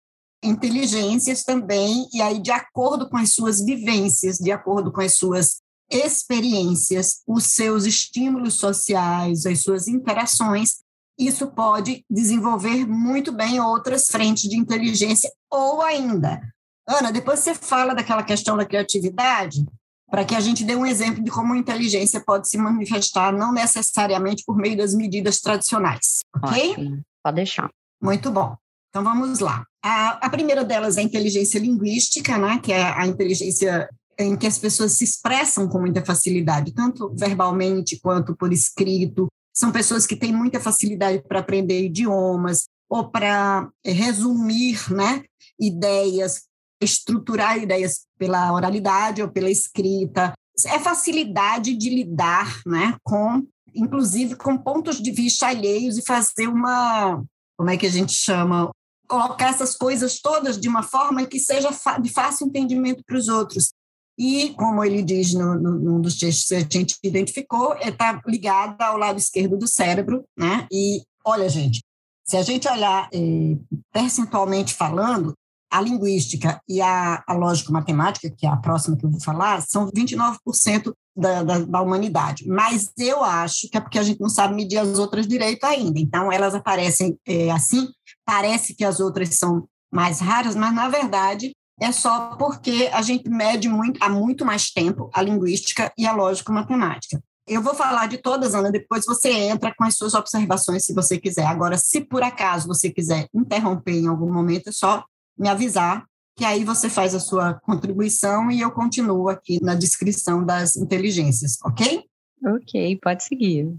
inteligências 0.44 1.44
também, 1.44 2.06
e 2.12 2.20
aí, 2.20 2.40
de 2.40 2.50
acordo 2.50 3.08
com 3.08 3.16
as 3.16 3.32
suas 3.32 3.64
vivências, 3.64 4.36
de 4.36 4.52
acordo 4.52 4.92
com 4.92 5.00
as 5.00 5.14
suas 5.14 5.61
experiências, 5.92 7.22
os 7.26 7.44
seus 7.44 7.84
estímulos 7.84 8.54
sociais, 8.54 9.46
as 9.46 9.62
suas 9.62 9.86
interações, 9.88 10.78
isso 11.18 11.48
pode 11.52 12.04
desenvolver 12.10 12.86
muito 12.86 13.32
bem 13.32 13.60
outras 13.60 14.06
frentes 14.06 14.48
de 14.48 14.56
inteligência, 14.56 15.30
ou 15.50 15.82
ainda. 15.82 16.40
Ana, 16.88 17.12
depois 17.12 17.40
você 17.40 17.54
fala 17.54 17.94
daquela 17.94 18.22
questão 18.22 18.56
da 18.56 18.64
criatividade, 18.64 19.64
para 20.10 20.24
que 20.24 20.34
a 20.34 20.40
gente 20.40 20.64
dê 20.64 20.74
um 20.74 20.84
exemplo 20.84 21.22
de 21.22 21.30
como 21.30 21.54
a 21.54 21.58
inteligência 21.58 22.20
pode 22.20 22.48
se 22.48 22.58
manifestar, 22.58 23.32
não 23.32 23.52
necessariamente 23.52 24.44
por 24.44 24.56
meio 24.56 24.76
das 24.76 24.94
medidas 24.94 25.40
tradicionais, 25.40 26.18
ok? 26.36 26.72
Ótimo. 26.72 27.02
Pode 27.22 27.36
deixar. 27.36 27.70
Muito 28.02 28.30
bom. 28.30 28.56
Então 28.90 29.02
vamos 29.02 29.38
lá. 29.38 29.64
A, 29.82 30.26
a 30.26 30.28
primeira 30.28 30.64
delas 30.64 30.96
é 30.96 31.00
a 31.00 31.04
inteligência 31.04 31.58
linguística, 31.58 32.36
né, 32.36 32.60
que 32.62 32.72
é 32.72 32.82
a 32.82 33.06
inteligência 33.06 33.88
em 34.18 34.36
que 34.36 34.46
as 34.46 34.58
pessoas 34.58 34.92
se 34.92 35.04
expressam 35.04 35.68
com 35.68 35.80
muita 35.80 36.04
facilidade, 36.04 36.72
tanto 36.72 37.12
verbalmente 37.14 37.98
quanto 38.00 38.36
por 38.36 38.52
escrito. 38.52 39.26
São 39.54 39.70
pessoas 39.70 40.06
que 40.06 40.16
têm 40.16 40.32
muita 40.32 40.60
facilidade 40.60 41.22
para 41.26 41.40
aprender 41.40 41.84
idiomas 41.84 42.66
ou 42.88 43.10
para 43.10 43.68
eh, 43.84 43.92
resumir 43.92 44.92
né, 44.92 45.22
ideias 45.58 46.42
estruturar 46.84 47.58
ideias 47.58 48.06
pela 48.18 48.52
oralidade 48.52 49.22
ou 49.22 49.30
pela 49.30 49.50
escrita. 49.50 50.32
É 50.66 50.78
facilidade 50.78 51.74
de 51.74 51.88
lidar 51.88 52.60
né, 52.66 52.96
com, 53.02 53.46
inclusive, 53.74 54.36
com 54.36 54.58
pontos 54.58 55.00
de 55.00 55.10
vista 55.10 55.46
alheios 55.46 55.96
e 55.96 56.02
fazer 56.02 56.46
uma, 56.46 57.22
como 57.56 57.70
é 57.70 57.76
que 57.76 57.86
a 57.86 57.90
gente 57.90 58.12
chama? 58.12 58.70
Colocar 59.08 59.48
essas 59.48 59.74
coisas 59.74 60.20
todas 60.20 60.58
de 60.58 60.68
uma 60.68 60.82
forma 60.82 61.26
que 61.26 61.38
seja 61.38 61.70
de 62.00 62.10
fácil 62.10 62.46
entendimento 62.46 63.02
para 63.06 63.16
os 63.16 63.28
outros. 63.28 63.72
E, 64.18 64.50
como 64.50 64.84
ele 64.84 65.02
diz 65.02 65.32
no, 65.34 65.54
no, 65.54 65.78
num 65.78 66.00
dos 66.00 66.18
textos 66.18 66.48
que 66.48 66.54
a 66.54 66.60
gente 66.60 66.96
identificou, 67.02 67.74
está 67.76 68.20
ligada 68.26 68.84
ao 68.84 68.96
lado 68.96 69.18
esquerdo 69.18 69.56
do 69.56 69.66
cérebro, 69.66 70.24
né? 70.36 70.66
E, 70.70 71.02
olha, 71.24 71.48
gente, 71.48 71.82
se 72.24 72.36
a 72.36 72.42
gente 72.42 72.68
olhar 72.68 73.08
eh, 73.12 73.56
percentualmente 73.92 74.74
falando, 74.74 75.34
a 75.72 75.80
linguística 75.80 76.60
e 76.68 76.82
a, 76.82 77.24
a 77.26 77.32
lógico-matemática, 77.32 78.30
que 78.30 78.46
é 78.46 78.48
a 78.48 78.58
próxima 78.58 78.94
que 78.94 79.06
eu 79.06 79.10
vou 79.10 79.20
falar, 79.20 79.62
são 79.62 79.90
29% 79.90 80.92
da, 81.16 81.42
da, 81.42 81.58
da, 81.60 81.80
humanidade. 81.80 82.46
Mas 82.46 82.92
eu 82.98 83.24
acho 83.24 83.70
que 83.70 83.78
é 83.78 83.80
porque 83.80 83.98
a 83.98 84.02
gente 84.02 84.20
não 84.20 84.28
sabe 84.28 84.54
medir 84.54 84.76
as 84.76 84.98
outras 84.98 85.26
direito 85.26 85.64
ainda. 85.64 85.98
Então, 85.98 86.30
elas 86.30 86.54
aparecem 86.54 87.16
é, 87.26 87.50
assim, 87.50 87.88
parece 88.24 88.74
que 88.74 88.84
as 88.84 89.00
outras 89.00 89.34
são 89.36 89.66
mais 89.90 90.20
raras, 90.20 90.54
mas, 90.54 90.74
na 90.74 90.88
verdade, 90.88 91.54
é 91.80 91.90
só 91.90 92.36
porque 92.36 92.90
a 92.92 93.02
gente 93.02 93.28
mede 93.28 93.68
muito, 93.68 94.02
há 94.02 94.08
muito 94.08 94.44
mais 94.44 94.70
tempo 94.70 95.10
a 95.12 95.22
linguística 95.22 95.92
e 95.96 96.06
a 96.06 96.12
lógico-matemática. 96.12 97.22
Eu 97.46 97.60
vou 97.60 97.74
falar 97.74 98.06
de 98.06 98.18
todas, 98.18 98.54
Ana, 98.54 98.70
depois 98.70 99.04
você 99.04 99.30
entra 99.30 99.74
com 99.76 99.84
as 99.84 99.96
suas 99.96 100.14
observações, 100.14 100.84
se 100.84 100.94
você 100.94 101.18
quiser. 101.18 101.44
Agora, 101.44 101.76
se 101.76 102.00
por 102.00 102.22
acaso 102.22 102.68
você 102.68 102.88
quiser 102.88 103.26
interromper 103.34 103.94
em 103.94 104.06
algum 104.06 104.32
momento, 104.32 104.68
é 104.68 104.72
só 104.72 105.04
me 105.36 105.48
avisar, 105.48 106.04
que 106.36 106.44
aí 106.44 106.64
você 106.64 106.88
faz 106.88 107.14
a 107.14 107.20
sua 107.20 107.54
contribuição 107.54 108.50
e 108.50 108.60
eu 108.60 108.70
continuo 108.70 109.28
aqui 109.28 109.62
na 109.62 109.74
descrição 109.74 110.44
das 110.44 110.76
inteligências, 110.76 111.58
ok? 111.64 112.04
Ok, 112.44 112.98
pode 113.02 113.24
seguir. 113.24 113.74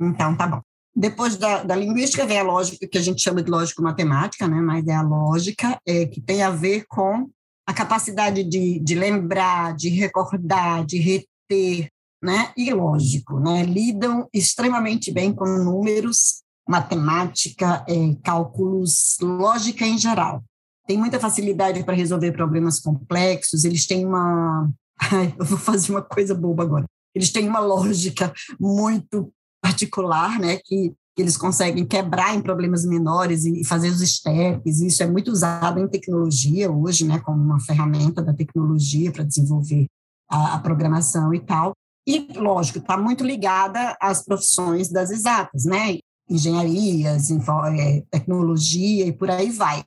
Então, 0.00 0.36
tá 0.36 0.46
bom. 0.46 0.60
Depois 0.94 1.36
da, 1.36 1.62
da 1.62 1.76
linguística 1.76 2.26
vem 2.26 2.38
a 2.38 2.42
lógica, 2.42 2.86
que 2.86 2.96
a 2.96 3.02
gente 3.02 3.20
chama 3.20 3.42
de 3.42 3.50
lógico-matemática, 3.50 4.48
né? 4.48 4.60
mas 4.60 4.86
é 4.86 4.94
a 4.94 5.02
lógica 5.02 5.78
é, 5.86 6.06
que 6.06 6.20
tem 6.20 6.42
a 6.42 6.50
ver 6.50 6.86
com 6.88 7.28
a 7.66 7.74
capacidade 7.74 8.44
de, 8.44 8.78
de 8.78 8.94
lembrar, 8.94 9.74
de 9.74 9.88
recordar, 9.88 10.84
de 10.84 10.98
reter, 10.98 11.88
né? 12.22 12.52
E 12.56 12.72
lógico, 12.72 13.40
né? 13.40 13.64
Lidam 13.64 14.28
extremamente 14.32 15.12
bem 15.12 15.32
com 15.32 15.44
números, 15.46 16.42
matemática, 16.68 17.84
é, 17.88 18.14
cálculos, 18.22 19.16
lógica 19.20 19.84
em 19.86 19.98
geral 19.98 20.42
têm 20.86 20.96
muita 20.96 21.18
facilidade 21.18 21.82
para 21.82 21.94
resolver 21.94 22.32
problemas 22.32 22.80
complexos, 22.80 23.64
eles 23.64 23.86
têm 23.86 24.06
uma. 24.06 24.70
Ai, 25.12 25.34
eu 25.38 25.44
vou 25.44 25.58
fazer 25.58 25.92
uma 25.92 26.02
coisa 26.02 26.34
boba 26.34 26.62
agora. 26.62 26.86
Eles 27.14 27.30
têm 27.30 27.48
uma 27.48 27.60
lógica 27.60 28.32
muito 28.58 29.32
particular, 29.60 30.38
né, 30.38 30.58
que, 30.64 30.94
que 31.16 31.22
eles 31.22 31.36
conseguem 31.38 31.86
quebrar 31.86 32.34
em 32.34 32.42
problemas 32.42 32.84
menores 32.84 33.46
e 33.46 33.64
fazer 33.64 33.88
os 33.88 34.00
steps. 34.00 34.80
Isso 34.80 35.02
é 35.02 35.06
muito 35.06 35.32
usado 35.32 35.80
em 35.80 35.88
tecnologia 35.88 36.70
hoje, 36.70 37.06
né, 37.06 37.18
como 37.20 37.42
uma 37.42 37.58
ferramenta 37.58 38.22
da 38.22 38.34
tecnologia 38.34 39.10
para 39.10 39.24
desenvolver 39.24 39.86
a, 40.30 40.56
a 40.56 40.58
programação 40.58 41.32
e 41.32 41.40
tal. 41.40 41.72
E, 42.06 42.28
lógico, 42.36 42.78
está 42.78 42.98
muito 42.98 43.24
ligada 43.24 43.96
às 43.98 44.22
profissões 44.22 44.90
das 44.90 45.10
exatas, 45.10 45.64
né? 45.64 45.98
Engenharias, 46.28 47.30
é, 47.30 48.02
tecnologia 48.10 49.06
e 49.06 49.12
por 49.12 49.30
aí 49.30 49.50
vai. 49.50 49.82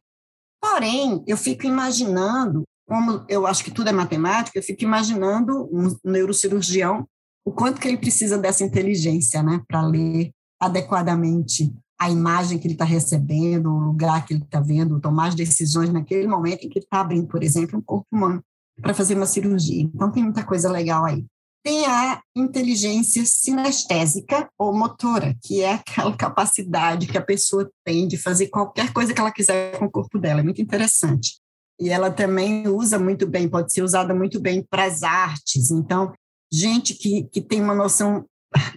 Porém, 0.60 1.24
eu 1.28 1.38
fico 1.38 1.66
imaginando, 1.66 2.64
como 2.88 3.24
eu 3.30 3.46
acho 3.46 3.64
que 3.64 3.72
tudo 3.72 3.90
é 3.90 3.94
matemática, 3.94 4.58
eu 4.58 4.64
fico 4.64 4.84
imaginando 4.84 5.70
um 5.72 5.96
neurocirurgião, 6.04 7.06
o 7.46 7.52
quanto 7.52 7.80
que 7.80 7.88
ele 7.88 7.98
precisa 7.98 8.38
dessa 8.38 8.64
inteligência, 8.64 9.42
né, 9.44 9.62
para 9.68 9.82
ler 9.82 10.32
adequadamente 10.60 11.74
a 12.00 12.10
imagem 12.10 12.58
que 12.58 12.68
ele 12.68 12.74
está 12.74 12.86
recebendo, 12.86 13.70
o 13.70 13.80
lugar 13.80 14.26
que 14.26 14.34
ele 14.34 14.44
está 14.44 14.60
vendo, 14.60 15.00
tomar 15.00 15.28
as 15.28 15.36
decisões 15.36 15.90
naquele 15.90 16.28
momento 16.28 16.66
em 16.66 16.70
que 16.70 16.80
ele 16.80 16.86
está 16.86 17.02
abrindo, 17.02 17.28
por 17.28 17.44
exemplo, 17.44 17.78
um 17.78 17.82
corpo 17.82 18.08
humano 18.12 18.42
para 18.82 18.94
fazer 18.94 19.16
uma 19.16 19.26
cirurgia. 19.26 19.82
Então, 19.82 20.12
tem 20.12 20.24
muita 20.24 20.44
coisa 20.44 20.72
legal 20.72 21.06
aí 21.06 21.26
tem 21.64 21.86
a 21.86 22.22
inteligência 22.36 23.24
sinestésica 23.26 24.50
ou 24.58 24.74
motora, 24.74 25.36
que 25.44 25.62
é 25.62 25.74
aquela 25.74 26.16
capacidade 26.16 27.08
que 27.08 27.18
a 27.18 27.22
pessoa 27.22 27.70
tem 27.86 28.08
de 28.08 28.18
fazer 28.18 28.48
qualquer 28.48 28.94
coisa 28.94 29.14
que 29.14 29.20
ela 29.20 29.32
quiser 29.32 29.78
com 29.78 29.86
o 29.86 29.92
corpo 29.92 30.18
dela. 30.18 30.40
É 30.40 30.44
muito 30.44 30.62
interessante. 30.62 31.38
E 31.80 31.90
ela 31.90 32.12
também 32.12 32.68
usa 32.68 33.00
muito 33.00 33.28
bem, 33.28 33.48
pode 33.48 33.72
ser 33.72 33.84
usada 33.84 34.14
muito 34.14 34.40
bem 34.40 34.66
para 34.70 34.86
as 34.86 35.04
artes. 35.04 35.72
Então, 35.72 36.14
gente 36.52 36.94
que, 36.94 37.24
que 37.24 37.42
tem 37.42 37.62
uma 37.62 37.76
noção, 37.76 38.26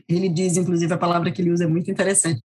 ele 0.09 0.29
diz, 0.29 0.57
inclusive, 0.57 0.93
a 0.93 0.99
palavra 0.99 1.31
que 1.31 1.41
ele 1.41 1.51
usa 1.51 1.65
é 1.65 1.67
muito 1.67 1.91
interessante, 1.91 2.41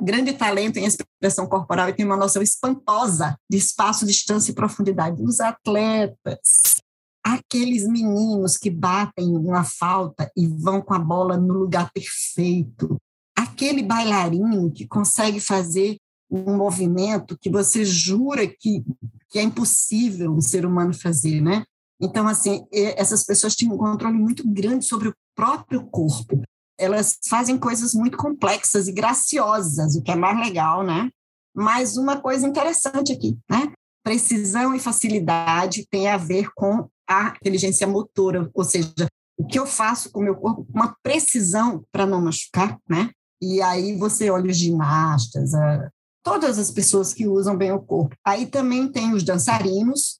grande 0.00 0.32
talento 0.32 0.78
em 0.78 0.84
expressão 0.84 1.46
corporal 1.46 1.88
e 1.88 1.92
tem 1.92 2.04
uma 2.04 2.16
noção 2.16 2.42
espantosa 2.42 3.36
de 3.48 3.56
espaço, 3.56 4.06
distância 4.06 4.50
e 4.50 4.54
profundidade. 4.54 5.22
Os 5.22 5.40
atletas, 5.40 6.82
aqueles 7.24 7.86
meninos 7.86 8.56
que 8.56 8.70
batem 8.70 9.36
uma 9.36 9.64
falta 9.64 10.30
e 10.36 10.46
vão 10.46 10.80
com 10.80 10.94
a 10.94 10.98
bola 10.98 11.36
no 11.36 11.54
lugar 11.54 11.90
perfeito, 11.92 12.96
aquele 13.36 13.82
bailarino 13.82 14.70
que 14.72 14.86
consegue 14.86 15.40
fazer 15.40 15.96
um 16.30 16.56
movimento 16.56 17.38
que 17.40 17.48
você 17.48 17.84
jura 17.84 18.46
que, 18.46 18.84
que 19.30 19.38
é 19.38 19.42
impossível 19.42 20.32
um 20.32 20.40
ser 20.40 20.66
humano 20.66 20.92
fazer, 20.92 21.40
né? 21.40 21.64
Então, 22.00 22.28
assim, 22.28 22.64
essas 22.72 23.24
pessoas 23.24 23.56
têm 23.56 23.70
um 23.72 23.76
controle 23.76 24.16
muito 24.16 24.46
grande 24.46 24.84
sobre 24.84 25.08
o 25.08 25.14
próprio 25.34 25.84
corpo. 25.86 26.42
Elas 26.78 27.18
fazem 27.28 27.58
coisas 27.58 27.92
muito 27.94 28.16
complexas 28.16 28.88
e 28.88 28.92
graciosas, 28.92 29.96
o 29.96 30.02
que 30.02 30.10
é 30.10 30.16
mais 30.16 30.38
legal, 30.38 30.82
né? 30.84 31.10
Mas 31.54 31.96
uma 31.96 32.20
coisa 32.20 32.46
interessante 32.46 33.12
aqui, 33.12 33.36
né? 33.50 33.72
Precisão 34.04 34.74
e 34.74 34.80
facilidade 34.80 35.86
tem 35.90 36.08
a 36.08 36.16
ver 36.16 36.50
com 36.54 36.88
a 37.08 37.34
inteligência 37.40 37.86
motora, 37.86 38.48
ou 38.54 38.64
seja, 38.64 39.08
o 39.36 39.46
que 39.46 39.58
eu 39.58 39.66
faço 39.66 40.10
com 40.10 40.20
o 40.20 40.22
meu 40.22 40.36
corpo, 40.36 40.66
uma 40.74 40.96
precisão 41.02 41.84
para 41.92 42.06
não 42.06 42.20
machucar, 42.20 42.78
né? 42.88 43.10
E 43.40 43.62
aí 43.62 43.96
você 43.96 44.30
olha 44.30 44.50
os 44.50 44.56
ginastas, 44.56 45.54
a, 45.54 45.88
todas 46.22 46.58
as 46.58 46.70
pessoas 46.70 47.14
que 47.14 47.26
usam 47.26 47.56
bem 47.56 47.72
o 47.72 47.80
corpo. 47.80 48.14
Aí 48.24 48.46
também 48.46 48.90
tem 48.90 49.14
os 49.14 49.22
dançarinos, 49.22 50.18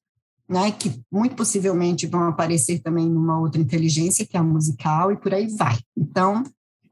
né, 0.49 0.73
que 0.73 1.01
muito 1.13 1.37
possivelmente 1.37 2.07
vão 2.07 2.23
aparecer 2.23 2.81
também 2.81 3.09
numa 3.09 3.39
outra 3.39 3.61
inteligência, 3.61 4.27
que 4.27 4.37
é 4.37 4.41
a 4.41 4.43
musical, 4.43 5.13
e 5.13 5.17
por 5.17 5.35
aí 5.35 5.47
vai. 5.49 5.77
Então, 5.97 6.43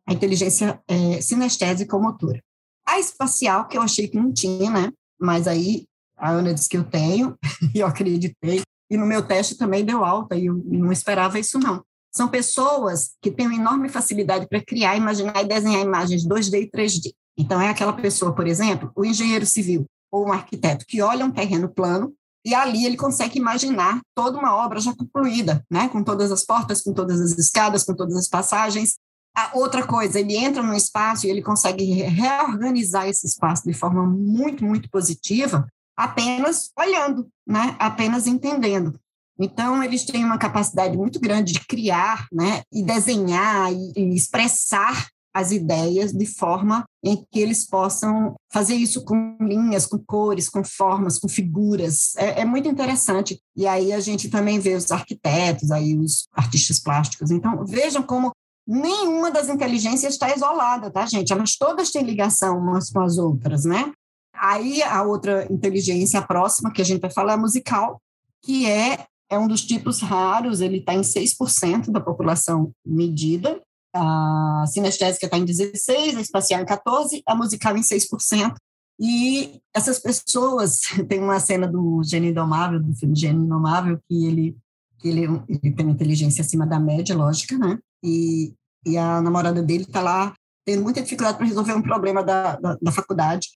a 0.07 0.13
inteligência 0.13 0.81
é, 0.87 1.21
sinestésica 1.21 1.97
ou 1.97 2.03
motora. 2.03 2.43
A 2.87 3.01
espacial, 3.01 3.67
que 3.67 3.77
eu 3.77 3.83
achei 3.83 4.07
que 4.07 4.19
não 4.19 4.33
tinha, 4.33 4.71
né? 4.71 4.93
Mas 5.19 5.49
aí 5.49 5.87
a 6.17 6.31
Ana 6.31 6.53
disse 6.53 6.69
que 6.69 6.77
eu 6.77 6.85
tenho, 6.85 7.37
e 7.75 7.81
eu 7.81 7.87
acreditei, 7.87 8.63
e 8.91 8.97
no 8.97 9.07
meu 9.07 9.27
teste 9.27 9.57
também 9.57 9.85
deu 9.85 10.05
alta, 10.05 10.37
e 10.37 10.47
eu 10.47 10.63
não 10.67 10.93
esperava 10.93 11.39
isso 11.39 11.59
não. 11.59 11.83
São 12.15 12.29
pessoas 12.29 13.13
que 13.21 13.31
têm 13.31 13.47
uma 13.47 13.57
enorme 13.57 13.89
facilidade 13.89 14.47
para 14.49 14.65
criar, 14.65 14.97
imaginar 14.97 15.43
e 15.43 15.49
desenhar 15.49 15.83
imagens 15.83 16.27
2D 16.27 16.63
e 16.63 16.71
3D. 16.71 17.13
Então, 17.37 17.61
é 17.61 17.69
aquela 17.69 17.93
pessoa, 17.93 18.35
por 18.35 18.47
exemplo, 18.47 18.91
o 18.95 19.05
engenheiro 19.05 19.45
civil 19.45 19.85
ou 20.11 20.29
um 20.29 20.33
arquiteto 20.33 20.87
que 20.87 21.03
olha 21.03 21.27
um 21.27 21.31
terreno 21.31 21.69
plano 21.69 22.15
e 22.47 22.55
ali 22.55 22.87
ele 22.87 22.97
consegue 22.97 23.41
imaginar 23.41 24.01
toda 24.15 24.39
uma 24.39 24.55
obra 24.55 24.79
já 24.79 24.95
concluída, 24.95 25.65
né? 25.69 25.89
com 25.89 26.05
todas 26.05 26.31
as 26.31 26.45
portas, 26.45 26.81
com 26.81 26.93
todas 26.95 27.21
as 27.21 27.37
escadas, 27.37 27.83
com 27.83 27.93
todas 27.93 28.15
as 28.15 28.29
passagens. 28.29 28.95
A 29.37 29.51
outra 29.59 29.85
coisa, 29.85 30.21
ele 30.21 30.37
entra 30.37 30.63
num 30.63 30.73
espaço 30.73 31.27
e 31.27 31.31
ele 31.31 31.43
consegue 31.43 31.85
reorganizar 31.85 33.09
esse 33.09 33.27
espaço 33.27 33.65
de 33.65 33.73
forma 33.73 34.07
muito, 34.07 34.65
muito 34.65 34.89
positiva, 34.89 35.67
apenas 35.97 36.71
olhando, 36.79 37.27
né? 37.45 37.75
apenas 37.81 38.29
entendendo. 38.29 38.97
Então, 39.41 39.83
eles 39.83 40.05
têm 40.05 40.25
uma 40.25 40.39
capacidade 40.39 40.97
muito 40.97 41.19
grande 41.19 41.53
de 41.53 41.67
criar 41.67 42.29
né? 42.33 42.63
e 42.73 42.81
desenhar 42.81 43.73
e, 43.73 43.93
e 43.97 44.15
expressar 44.15 45.09
as 45.37 45.53
ideias 45.53 46.13
de 46.13 46.25
forma 46.25 46.87
em 47.05 47.23
que 47.31 47.39
eles 47.39 47.67
possam 47.69 48.35
fazer 48.51 48.75
isso 48.75 49.05
com 49.05 49.37
linhas, 49.39 49.85
com 49.85 49.99
cores, 49.99 50.49
com 50.49 50.65
formas, 50.65 51.19
com 51.19 51.29
figuras. 51.29 52.17
É, 52.17 52.41
é, 52.41 52.45
muito 52.47 52.67
interessante. 52.67 53.39
E 53.55 53.67
aí 53.67 53.93
a 53.93 54.01
gente 54.01 54.31
também 54.31 54.59
vê 54.59 54.75
os 54.75 54.91
arquitetos, 54.91 55.71
aí 55.71 55.95
os 55.95 56.27
artistas 56.33 56.81
plásticos. 56.81 57.31
Então, 57.31 57.67
vejam 57.67 58.03
como 58.03 58.33
nenhuma 58.67 59.31
das 59.31 59.51
inteligências 59.51 60.15
está 60.15 60.35
isolada, 60.35 60.91
tá, 60.91 61.05
gente? 61.05 61.31
Elas 61.35 61.55
todas 61.55 61.91
têm 61.91 62.03
ligação 62.03 62.57
umas 62.59 62.89
com 62.89 63.01
as 63.01 63.19
outras, 63.19 63.67
né? 63.67 63.93
Aí 64.33 64.83
a 64.83 65.03
outra 65.03 65.47
inteligência 65.53 66.23
próxima 66.23 66.73
que 66.73 66.81
a 66.81 66.85
gente 66.85 67.03
vai 67.03 67.11
falar 67.11 67.35
é 67.35 67.37
musical, 67.37 68.01
que 68.43 68.65
é, 68.67 69.05
é 69.31 69.39
um 69.39 69.47
dos 69.47 69.61
tipos 69.67 70.01
raros, 70.01 70.63
ele 70.63 70.79
está 70.79 70.95
em 70.95 71.03
6% 71.03 71.91
da 71.91 72.01
população 72.01 72.73
medida, 72.87 73.61
a 73.97 74.65
sinestésica 74.67 75.27
está 75.27 75.39
em 75.39 75.45
16%, 75.45 76.17
a 76.17 76.21
espacial 76.21 76.61
em 76.61 76.65
14%, 76.65 77.23
a 77.27 77.35
musical 77.35 77.77
em 77.77 77.81
6%. 77.81 78.55
E 78.99 79.61
essas 79.75 79.99
pessoas, 79.99 80.81
tem 81.09 81.21
uma 81.21 81.41
cena 81.41 81.67
do 81.67 82.03
Gênio 82.05 82.31
Indomável, 82.31 82.83
do 82.83 82.95
filme 82.95 83.17
Gênio 83.17 83.43
Indomável, 83.43 83.99
que 84.09 84.27
ele, 84.27 84.57
que 84.99 85.09
ele, 85.09 85.25
ele 85.49 85.73
tem 85.73 85.87
uma 85.87 85.93
inteligência 85.93 86.43
acima 86.43 86.67
da 86.67 86.79
média, 86.79 87.17
lógica, 87.17 87.59
né? 87.59 87.79
E, 88.03 88.55
e 88.85 88.97
a 88.97 89.21
namorada 89.21 89.63
dele 89.63 89.85
está 89.85 90.01
lá 90.01 90.35
tendo 90.65 90.83
muita 90.83 91.03
dificuldade 91.03 91.39
para 91.39 91.47
resolver 91.47 91.75
um 91.75 91.83
problema 91.83 92.23
da, 92.23 92.57
da, 92.57 92.77
da 92.81 92.93
faculdade 92.93 93.49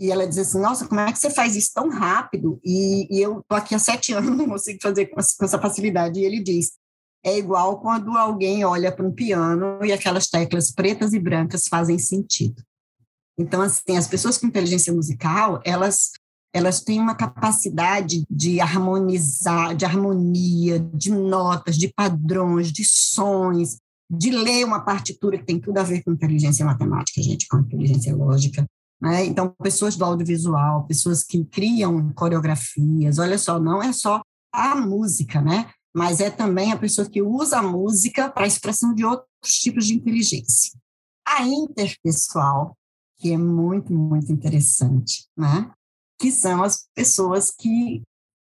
e 0.00 0.12
ela 0.12 0.26
diz 0.26 0.38
assim, 0.38 0.60
nossa, 0.60 0.86
como 0.86 1.00
é 1.00 1.12
que 1.12 1.18
você 1.18 1.28
faz 1.28 1.56
isso 1.56 1.72
tão 1.74 1.88
rápido? 1.88 2.60
E, 2.64 3.08
e 3.10 3.20
eu 3.20 3.42
tô 3.48 3.56
aqui 3.56 3.74
há 3.74 3.78
sete 3.78 4.12
anos, 4.14 4.36
não 4.36 4.48
consigo 4.48 4.78
fazer 4.80 5.06
com, 5.06 5.18
essa 5.18 5.58
facilidade. 5.58 6.20
E 6.20 6.24
ele 6.24 6.40
diz, 6.40 6.72
é 7.24 7.36
igual 7.36 7.80
quando 7.80 8.16
alguém 8.16 8.64
olha 8.64 8.92
para 8.92 9.06
um 9.06 9.12
piano 9.12 9.84
e 9.84 9.92
aquelas 9.92 10.28
teclas 10.28 10.70
pretas 10.70 11.12
e 11.12 11.18
brancas 11.18 11.66
fazem 11.68 11.98
sentido. 11.98 12.62
Então, 13.38 13.62
assim, 13.62 13.96
as 13.96 14.08
pessoas 14.08 14.38
com 14.38 14.46
inteligência 14.46 14.92
musical, 14.92 15.60
elas 15.64 16.12
elas 16.52 16.80
têm 16.80 16.98
uma 16.98 17.14
capacidade 17.14 18.24
de 18.28 18.58
harmonizar, 18.58 19.76
de 19.76 19.84
harmonia, 19.84 20.80
de 20.94 21.10
notas, 21.12 21.76
de 21.76 21.92
padrões, 21.92 22.72
de 22.72 22.84
sons, 22.84 23.76
de 24.10 24.30
ler 24.30 24.64
uma 24.64 24.80
partitura 24.80 25.36
que 25.36 25.44
tem 25.44 25.60
tudo 25.60 25.78
a 25.78 25.82
ver 25.82 26.02
com 26.02 26.12
inteligência 26.12 26.64
matemática, 26.64 27.22
gente, 27.22 27.46
com 27.46 27.58
inteligência 27.58 28.16
lógica. 28.16 28.66
Né? 29.00 29.26
Então, 29.26 29.54
pessoas 29.62 29.94
do 29.94 30.04
audiovisual, 30.04 30.86
pessoas 30.86 31.22
que 31.22 31.44
criam 31.44 32.12
coreografias, 32.14 33.18
olha 33.18 33.38
só, 33.38 33.60
não 33.60 33.82
é 33.82 33.92
só 33.92 34.22
a 34.52 34.74
música, 34.74 35.40
né? 35.40 35.70
Mas 35.98 36.20
é 36.20 36.30
também 36.30 36.70
a 36.70 36.78
pessoa 36.78 37.10
que 37.10 37.20
usa 37.20 37.58
a 37.58 37.62
música 37.62 38.30
para 38.30 38.44
a 38.44 38.46
expressão 38.46 38.94
de 38.94 39.04
outros 39.04 39.54
tipos 39.54 39.84
de 39.84 39.94
inteligência. 39.94 40.78
A 41.26 41.42
interpessoal, 41.42 42.76
que 43.18 43.32
é 43.32 43.36
muito, 43.36 43.92
muito 43.92 44.30
interessante, 44.30 45.26
né? 45.36 45.72
que 46.20 46.30
são 46.30 46.62
as 46.62 46.86
pessoas 46.94 47.50
que 47.50 48.02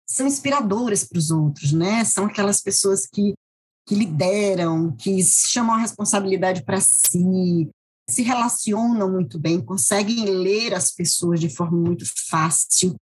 são 0.08 0.28
inspiradoras 0.28 1.04
para 1.04 1.18
os 1.18 1.32
outros, 1.32 1.72
né? 1.72 2.04
São 2.04 2.26
aquelas 2.26 2.62
pessoas 2.62 3.06
que, 3.06 3.34
que 3.88 3.96
lideram, 3.96 4.96
que 4.96 5.24
chamam 5.24 5.76
a 5.76 5.80
responsabilidade 5.80 6.64
para 6.64 6.80
si, 6.82 7.70
se 8.10 8.22
relacionam 8.22 9.12
muito 9.12 9.40
bem, 9.40 9.64
conseguem 9.64 10.26
ler 10.26 10.74
as 10.74 10.92
pessoas 10.92 11.40
de 11.40 11.50
forma 11.50 11.78
muito 11.78 12.06
fácil, 12.30 12.96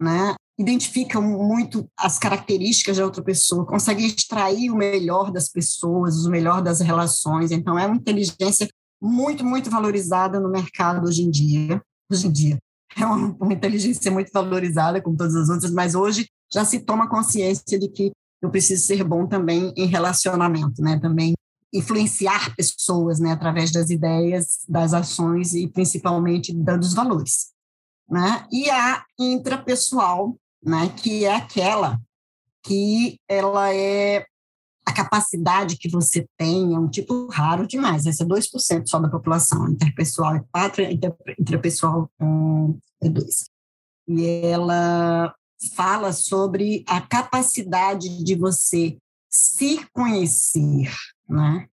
né? 0.00 0.34
Identificam 0.62 1.22
muito 1.22 1.88
as 1.98 2.18
características 2.18 2.96
da 2.96 3.04
outra 3.04 3.22
pessoa, 3.22 3.66
conseguem 3.66 4.06
extrair 4.06 4.70
o 4.70 4.76
melhor 4.76 5.30
das 5.30 5.48
pessoas, 5.48 6.24
o 6.24 6.30
melhor 6.30 6.62
das 6.62 6.80
relações. 6.80 7.50
Então, 7.50 7.78
é 7.78 7.86
uma 7.86 7.96
inteligência 7.96 8.68
muito, 9.00 9.44
muito 9.44 9.68
valorizada 9.68 10.38
no 10.38 10.48
mercado 10.48 11.06
hoje 11.06 11.22
em 11.22 11.30
dia. 11.30 11.82
Hoje 12.10 12.26
em 12.26 12.32
dia. 12.32 12.58
É 12.96 13.04
uma, 13.04 13.36
uma 13.40 13.52
inteligência 13.52 14.10
muito 14.10 14.30
valorizada, 14.32 15.00
como 15.02 15.16
todas 15.16 15.34
as 15.34 15.48
outras, 15.48 15.72
mas 15.72 15.94
hoje 15.94 16.28
já 16.52 16.64
se 16.64 16.80
toma 16.80 17.08
consciência 17.08 17.78
de 17.78 17.88
que 17.88 18.12
eu 18.40 18.50
preciso 18.50 18.86
ser 18.86 19.02
bom 19.02 19.26
também 19.26 19.72
em 19.76 19.86
relacionamento, 19.86 20.82
né? 20.82 20.98
Também 21.00 21.32
influenciar 21.72 22.54
pessoas, 22.54 23.18
né? 23.18 23.32
Através 23.32 23.72
das 23.72 23.88
ideias, 23.88 24.58
das 24.68 24.92
ações 24.92 25.54
e 25.54 25.66
principalmente 25.66 26.52
dos 26.52 26.92
valores. 26.92 27.52
Né? 28.10 28.46
E 28.52 28.68
a 28.68 29.02
intrapessoal, 29.18 30.36
né, 30.62 30.88
que 30.96 31.24
é 31.24 31.34
aquela 31.34 32.00
que 32.64 33.18
ela 33.28 33.74
é 33.74 34.24
a 34.86 34.92
capacidade 34.92 35.76
que 35.76 35.88
você 35.88 36.26
tem, 36.36 36.74
é 36.74 36.78
um 36.78 36.88
tipo 36.88 37.28
raro 37.28 37.66
demais, 37.66 38.04
esse 38.06 38.22
é 38.22 38.26
2% 38.26 38.86
só 38.86 38.98
da 38.98 39.08
população, 39.08 39.68
interpessoal 39.68 40.36
é 40.36 40.44
4, 40.52 40.84
intrapessoal 41.38 42.10
é 43.00 43.08
2. 43.08 43.44
E 44.08 44.24
ela 44.44 45.34
fala 45.74 46.12
sobre 46.12 46.84
a 46.88 47.00
capacidade 47.00 48.22
de 48.24 48.34
você 48.34 48.98
se 49.30 49.86
conhecer, 49.92 50.92
né? 51.28 51.68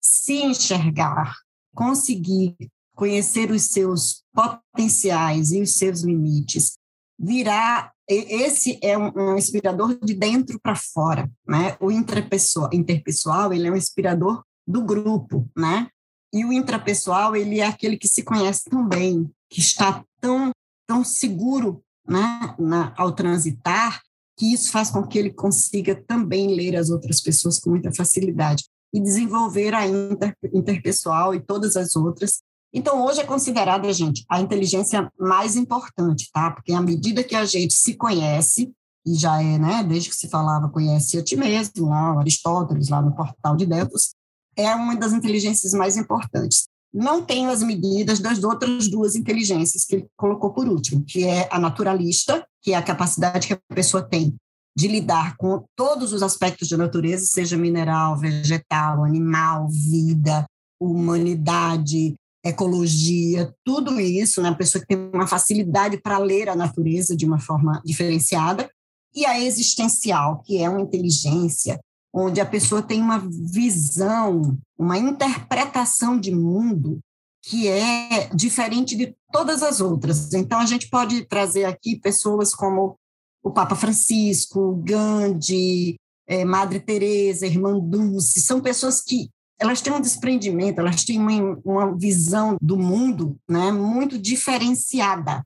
se 0.00 0.42
enxergar, 0.42 1.34
conseguir 1.74 2.56
conhecer 2.94 3.50
os 3.50 3.62
seus 3.64 4.24
potenciais 4.32 5.52
e 5.52 5.62
os 5.62 5.74
seus 5.74 6.02
limites, 6.02 6.76
virar 7.18 7.92
esse 8.08 8.78
é 8.82 8.96
um, 8.96 9.36
inspirador 9.36 9.98
de 10.02 10.14
dentro 10.14 10.58
para 10.60 10.74
fora, 10.74 11.30
né? 11.46 11.76
O 11.80 11.90
interpessoal, 11.90 12.70
interpessoal, 12.72 13.52
ele 13.52 13.68
é 13.68 13.70
um 13.70 13.76
inspirador 13.76 14.42
do 14.66 14.82
grupo, 14.82 15.48
né? 15.56 15.88
E 16.32 16.44
o 16.44 16.52
intrapessoal, 16.52 17.34
ele 17.36 17.60
é 17.60 17.66
aquele 17.66 17.96
que 17.96 18.08
se 18.08 18.22
conhece 18.22 18.64
tão 18.64 18.86
bem, 18.86 19.30
que 19.50 19.60
está 19.60 20.04
tão 20.20 20.50
tão 20.88 21.04
seguro, 21.04 21.84
né, 22.08 22.54
na, 22.58 22.94
ao 22.96 23.12
transitar, 23.12 24.00
que 24.38 24.52
isso 24.54 24.72
faz 24.72 24.90
com 24.90 25.06
que 25.06 25.18
ele 25.18 25.30
consiga 25.30 25.94
também 25.94 26.54
ler 26.54 26.76
as 26.76 26.88
outras 26.88 27.20
pessoas 27.20 27.60
com 27.60 27.70
muita 27.70 27.92
facilidade 27.92 28.64
e 28.92 29.00
desenvolver 29.00 29.74
a 29.74 29.86
inter, 29.86 30.34
interpessoal 30.54 31.34
e 31.34 31.40
todas 31.40 31.76
as 31.76 31.94
outras 31.94 32.40
então, 32.72 33.04
hoje 33.04 33.20
é 33.20 33.24
considerada, 33.24 33.90
gente, 33.92 34.24
a 34.28 34.40
inteligência 34.40 35.10
mais 35.18 35.56
importante, 35.56 36.28
tá? 36.32 36.50
Porque 36.50 36.72
à 36.72 36.80
medida 36.80 37.24
que 37.24 37.34
a 37.34 37.44
gente 37.44 37.74
se 37.74 37.94
conhece, 37.94 38.70
e 39.06 39.14
já 39.14 39.42
é, 39.42 39.58
né, 39.58 39.82
desde 39.82 40.10
que 40.10 40.16
se 40.16 40.28
falava 40.28 40.68
conhece 40.68 41.18
a 41.18 41.24
ti 41.24 41.34
mesmo, 41.36 41.88
lá, 41.88 42.18
Aristóteles, 42.18 42.88
lá 42.88 43.00
no 43.00 43.14
portal 43.14 43.56
de 43.56 43.64
Delfos, 43.64 44.14
é 44.56 44.74
uma 44.74 44.96
das 44.96 45.12
inteligências 45.12 45.72
mais 45.72 45.96
importantes. 45.96 46.68
Não 46.92 47.22
tenho 47.22 47.50
as 47.50 47.62
medidas 47.62 48.18
das 48.18 48.42
outras 48.42 48.88
duas 48.88 49.14
inteligências 49.14 49.84
que 49.84 49.96
ele 49.96 50.06
colocou 50.16 50.52
por 50.52 50.68
último, 50.68 51.04
que 51.04 51.24
é 51.24 51.48
a 51.50 51.58
naturalista, 51.58 52.46
que 52.62 52.72
é 52.72 52.76
a 52.76 52.82
capacidade 52.82 53.46
que 53.46 53.54
a 53.54 53.74
pessoa 53.74 54.02
tem 54.02 54.34
de 54.76 54.88
lidar 54.88 55.36
com 55.36 55.64
todos 55.74 56.12
os 56.12 56.22
aspectos 56.22 56.68
da 56.68 56.76
natureza, 56.76 57.26
seja 57.26 57.56
mineral, 57.56 58.16
vegetal, 58.16 59.04
animal, 59.04 59.68
vida, 59.68 60.46
humanidade, 60.80 62.14
ecologia, 62.44 63.52
tudo 63.64 64.00
isso, 64.00 64.40
né? 64.42 64.50
A 64.50 64.54
pessoa 64.54 64.80
que 64.80 64.88
tem 64.88 65.10
uma 65.12 65.26
facilidade 65.26 66.00
para 66.00 66.18
ler 66.18 66.48
a 66.48 66.56
natureza 66.56 67.16
de 67.16 67.26
uma 67.26 67.38
forma 67.38 67.82
diferenciada, 67.84 68.70
e 69.14 69.26
a 69.26 69.40
existencial, 69.40 70.42
que 70.44 70.58
é 70.58 70.68
uma 70.68 70.80
inteligência 70.80 71.80
onde 72.12 72.40
a 72.40 72.46
pessoa 72.46 72.82
tem 72.82 73.00
uma 73.00 73.18
visão, 73.18 74.58
uma 74.78 74.96
interpretação 74.96 76.18
de 76.18 76.34
mundo 76.34 77.00
que 77.42 77.68
é 77.68 78.28
diferente 78.34 78.96
de 78.96 79.14
todas 79.32 79.62
as 79.62 79.80
outras. 79.80 80.32
Então 80.32 80.58
a 80.58 80.66
gente 80.66 80.88
pode 80.88 81.24
trazer 81.26 81.64
aqui 81.64 81.96
pessoas 81.96 82.54
como 82.54 82.96
o 83.42 83.50
Papa 83.50 83.76
Francisco, 83.76 84.76
Gandhi, 84.84 85.96
é, 86.26 86.44
Madre 86.44 86.80
Teresa, 86.80 87.46
Irmã 87.46 87.78
Dulce, 87.78 88.40
são 88.40 88.60
pessoas 88.60 89.00
que 89.00 89.28
elas 89.60 89.80
têm 89.80 89.92
um 89.92 90.00
desprendimento, 90.00 90.80
elas 90.80 91.04
têm 91.04 91.18
uma, 91.18 91.60
uma 91.64 91.96
visão 91.96 92.56
do 92.60 92.76
mundo 92.76 93.36
né, 93.48 93.72
muito 93.72 94.18
diferenciada. 94.18 95.44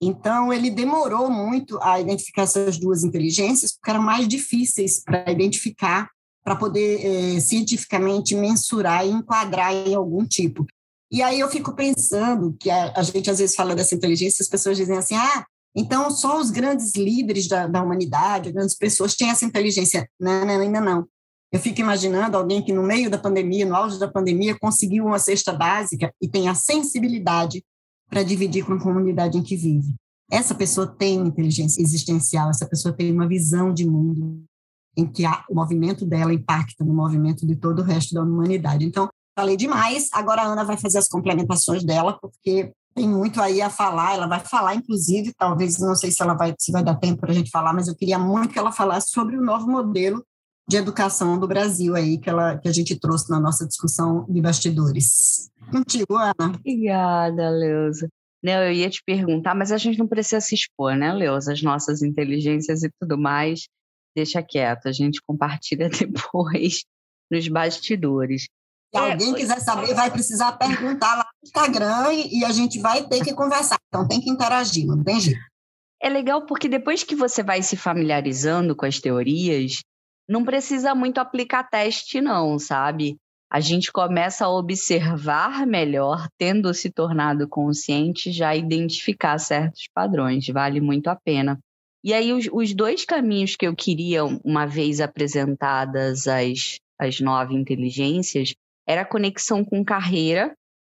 Então, 0.00 0.52
ele 0.52 0.70
demorou 0.70 1.28
muito 1.28 1.78
a 1.82 2.00
identificar 2.00 2.42
essas 2.42 2.78
duas 2.78 3.02
inteligências, 3.02 3.72
porque 3.72 3.90
eram 3.90 4.02
mais 4.02 4.28
difíceis 4.28 5.02
para 5.02 5.30
identificar, 5.30 6.08
para 6.44 6.54
poder 6.54 7.04
eh, 7.04 7.40
cientificamente 7.40 8.34
mensurar 8.34 9.04
e 9.04 9.10
enquadrar 9.10 9.74
em 9.74 9.94
algum 9.94 10.24
tipo. 10.24 10.64
E 11.10 11.20
aí 11.20 11.40
eu 11.40 11.48
fico 11.48 11.74
pensando 11.74 12.56
que 12.60 12.70
a, 12.70 12.92
a, 12.96 13.02
gente 13.02 13.30
às 13.30 13.38
vezes 13.38 13.56
fala 13.56 13.74
dessa 13.74 13.94
inteligência, 13.94 14.42
as 14.42 14.48
pessoas 14.48 14.76
dizem 14.76 14.96
assim, 14.96 15.16
ah, 15.16 15.44
então 15.74 16.10
só 16.10 16.38
os 16.38 16.50
grandes 16.50 16.94
líderes 16.94 17.48
da, 17.48 17.66
da 17.66 17.82
humanidade, 17.82 18.52
grandes 18.52 18.76
pessoas 18.76 19.16
têm 19.16 19.30
essa 19.30 19.44
inteligência. 19.44 20.08
Não, 20.18 20.44
não, 20.44 20.60
ainda 20.60 20.80
não. 20.80 21.08
Eu 21.50 21.58
fico 21.58 21.80
imaginando 21.80 22.36
alguém 22.36 22.62
que, 22.62 22.72
no 22.72 22.82
meio 22.82 23.10
da 23.10 23.18
pandemia, 23.18 23.64
no 23.64 23.74
auge 23.74 23.98
da 23.98 24.06
pandemia, 24.06 24.58
conseguiu 24.58 25.06
uma 25.06 25.18
cesta 25.18 25.52
básica 25.52 26.12
e 26.20 26.28
tem 26.28 26.48
a 26.48 26.54
sensibilidade 26.54 27.64
para 28.08 28.22
dividir 28.22 28.64
com 28.64 28.74
a 28.74 28.80
comunidade 28.80 29.38
em 29.38 29.42
que 29.42 29.56
vive. 29.56 29.94
Essa 30.30 30.54
pessoa 30.54 30.86
tem 30.86 31.16
inteligência 31.16 31.80
existencial, 31.80 32.50
essa 32.50 32.66
pessoa 32.66 32.94
tem 32.94 33.10
uma 33.10 33.26
visão 33.26 33.72
de 33.72 33.86
mundo 33.86 34.44
em 34.94 35.06
que 35.06 35.22
o 35.48 35.54
movimento 35.54 36.04
dela 36.04 36.34
impacta 36.34 36.84
no 36.84 36.92
movimento 36.92 37.46
de 37.46 37.56
todo 37.56 37.80
o 37.80 37.84
resto 37.84 38.14
da 38.14 38.22
humanidade. 38.22 38.84
Então, 38.84 39.08
falei 39.38 39.56
demais, 39.56 40.08
agora 40.12 40.42
a 40.42 40.46
Ana 40.46 40.64
vai 40.64 40.76
fazer 40.76 40.98
as 40.98 41.08
complementações 41.08 41.82
dela, 41.82 42.18
porque 42.20 42.72
tem 42.94 43.08
muito 43.08 43.40
aí 43.40 43.62
a 43.62 43.70
falar, 43.70 44.14
ela 44.14 44.26
vai 44.26 44.40
falar, 44.40 44.74
inclusive, 44.74 45.32
talvez, 45.32 45.78
não 45.78 45.94
sei 45.94 46.10
se 46.10 46.20
ela 46.20 46.34
vai, 46.34 46.54
se 46.58 46.72
vai 46.72 46.82
dar 46.82 46.96
tempo 46.96 47.20
para 47.20 47.30
a 47.30 47.34
gente 47.34 47.50
falar, 47.50 47.72
mas 47.72 47.88
eu 47.88 47.94
queria 47.94 48.18
muito 48.18 48.52
que 48.52 48.58
ela 48.58 48.72
falasse 48.72 49.10
sobre 49.10 49.36
o 49.36 49.42
novo 49.42 49.70
modelo 49.70 50.22
de 50.68 50.76
educação 50.76 51.38
do 51.38 51.48
Brasil 51.48 51.96
aí 51.96 52.18
que, 52.18 52.28
ela, 52.28 52.58
que 52.58 52.68
a 52.68 52.72
gente 52.72 52.94
trouxe 53.00 53.30
na 53.30 53.40
nossa 53.40 53.66
discussão 53.66 54.26
de 54.28 54.40
bastidores. 54.40 55.50
Contigo, 55.70 56.16
Ana. 56.16 56.54
Obrigada, 56.54 57.48
Leusa. 57.48 58.08
Não, 58.42 58.62
eu 58.62 58.72
ia 58.72 58.90
te 58.90 59.02
perguntar, 59.04 59.54
mas 59.54 59.72
a 59.72 59.78
gente 59.78 59.98
não 59.98 60.06
precisa 60.06 60.40
se 60.40 60.54
expor, 60.54 60.94
né, 60.94 61.12
Leusa? 61.12 61.54
As 61.54 61.62
nossas 61.62 62.02
inteligências 62.02 62.82
e 62.82 62.90
tudo 63.00 63.16
mais, 63.18 63.66
deixa 64.14 64.42
quieto, 64.42 64.86
a 64.86 64.92
gente 64.92 65.22
compartilha 65.26 65.88
depois 65.90 66.84
nos 67.30 67.48
bastidores. 67.48 68.42
Se 68.94 69.00
é, 69.00 69.12
alguém 69.12 69.34
quiser 69.34 69.60
saber, 69.60 69.94
vai 69.94 70.10
precisar 70.10 70.52
perguntar 70.52 71.16
lá 71.16 71.24
no 71.42 71.46
Instagram 71.46 72.12
e, 72.12 72.40
e 72.40 72.44
a 72.44 72.52
gente 72.52 72.78
vai 72.78 73.06
ter 73.06 73.24
que 73.24 73.34
conversar. 73.34 73.78
Então 73.88 74.06
tem 74.06 74.20
que 74.20 74.30
interagir, 74.30 74.86
não 74.86 75.02
tem 75.02 75.18
jeito. 75.18 75.40
É 76.00 76.08
legal 76.08 76.46
porque 76.46 76.68
depois 76.68 77.02
que 77.02 77.16
você 77.16 77.42
vai 77.42 77.62
se 77.62 77.76
familiarizando 77.76 78.76
com 78.76 78.86
as 78.86 79.00
teorias, 79.00 79.80
não 80.28 80.44
precisa 80.44 80.94
muito 80.94 81.18
aplicar 81.18 81.64
teste, 81.64 82.20
não, 82.20 82.58
sabe? 82.58 83.16
A 83.50 83.60
gente 83.60 83.90
começa 83.90 84.44
a 84.44 84.50
observar 84.50 85.66
melhor, 85.66 86.28
tendo 86.36 86.72
se 86.74 86.90
tornado 86.90 87.48
consciente, 87.48 88.30
já 88.30 88.54
identificar 88.54 89.38
certos 89.38 89.88
padrões, 89.94 90.46
vale 90.48 90.82
muito 90.82 91.08
a 91.08 91.16
pena. 91.16 91.58
E 92.04 92.12
aí, 92.12 92.32
os, 92.32 92.46
os 92.52 92.74
dois 92.74 93.06
caminhos 93.06 93.56
que 93.56 93.66
eu 93.66 93.74
queria, 93.74 94.22
uma 94.44 94.66
vez 94.66 95.00
apresentadas 95.00 96.28
as, 96.28 96.78
as 96.98 97.20
nove 97.20 97.54
inteligências, 97.54 98.54
era 98.86 99.00
a 99.00 99.06
conexão 99.06 99.64
com 99.64 99.82
carreira 99.82 100.54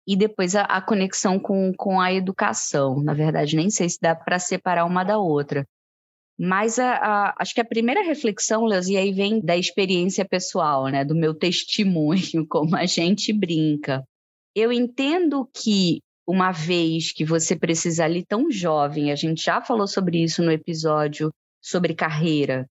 e 0.07 0.17
depois 0.17 0.57
a, 0.57 0.63
a 0.63 0.83
conexão 0.83 1.39
com, 1.39 1.73
com 1.77 2.01
a 2.01 2.13
educação. 2.13 3.01
Na 3.01 3.15
verdade, 3.15 3.57
nem 3.57 3.71
sei 3.71 3.89
se 3.89 3.99
dá 4.01 4.15
para 4.15 4.41
separar 4.41 4.85
uma 4.85 5.05
da 5.05 5.19
outra. 5.19 5.65
Mas 6.43 6.79
a, 6.79 6.95
a, 6.95 7.35
acho 7.39 7.53
que 7.53 7.61
a 7.61 7.65
primeira 7.67 8.03
reflexão, 8.03 8.65
Leos, 8.65 8.89
e 8.89 8.97
aí 8.97 9.13
vem 9.13 9.41
da 9.45 9.59
experiência 9.59 10.25
pessoal, 10.25 10.87
né, 10.89 11.05
do 11.05 11.15
meu 11.15 11.35
testemunho, 11.35 12.47
como 12.49 12.75
a 12.75 12.87
gente 12.87 13.31
brinca. 13.31 14.03
Eu 14.57 14.73
entendo 14.73 15.47
que 15.55 16.01
uma 16.27 16.51
vez 16.51 17.13
que 17.13 17.27
você 17.27 17.55
precisa 17.55 18.07
ali 18.07 18.25
tão 18.25 18.51
jovem, 18.51 19.13
a 19.13 19.17
gente 19.17 19.45
já 19.45 19.61
falou 19.61 19.87
sobre 19.87 20.23
isso 20.23 20.43
no 20.43 20.51
episódio 20.51 21.31
sobre 21.63 21.95
carreira, 21.95 22.65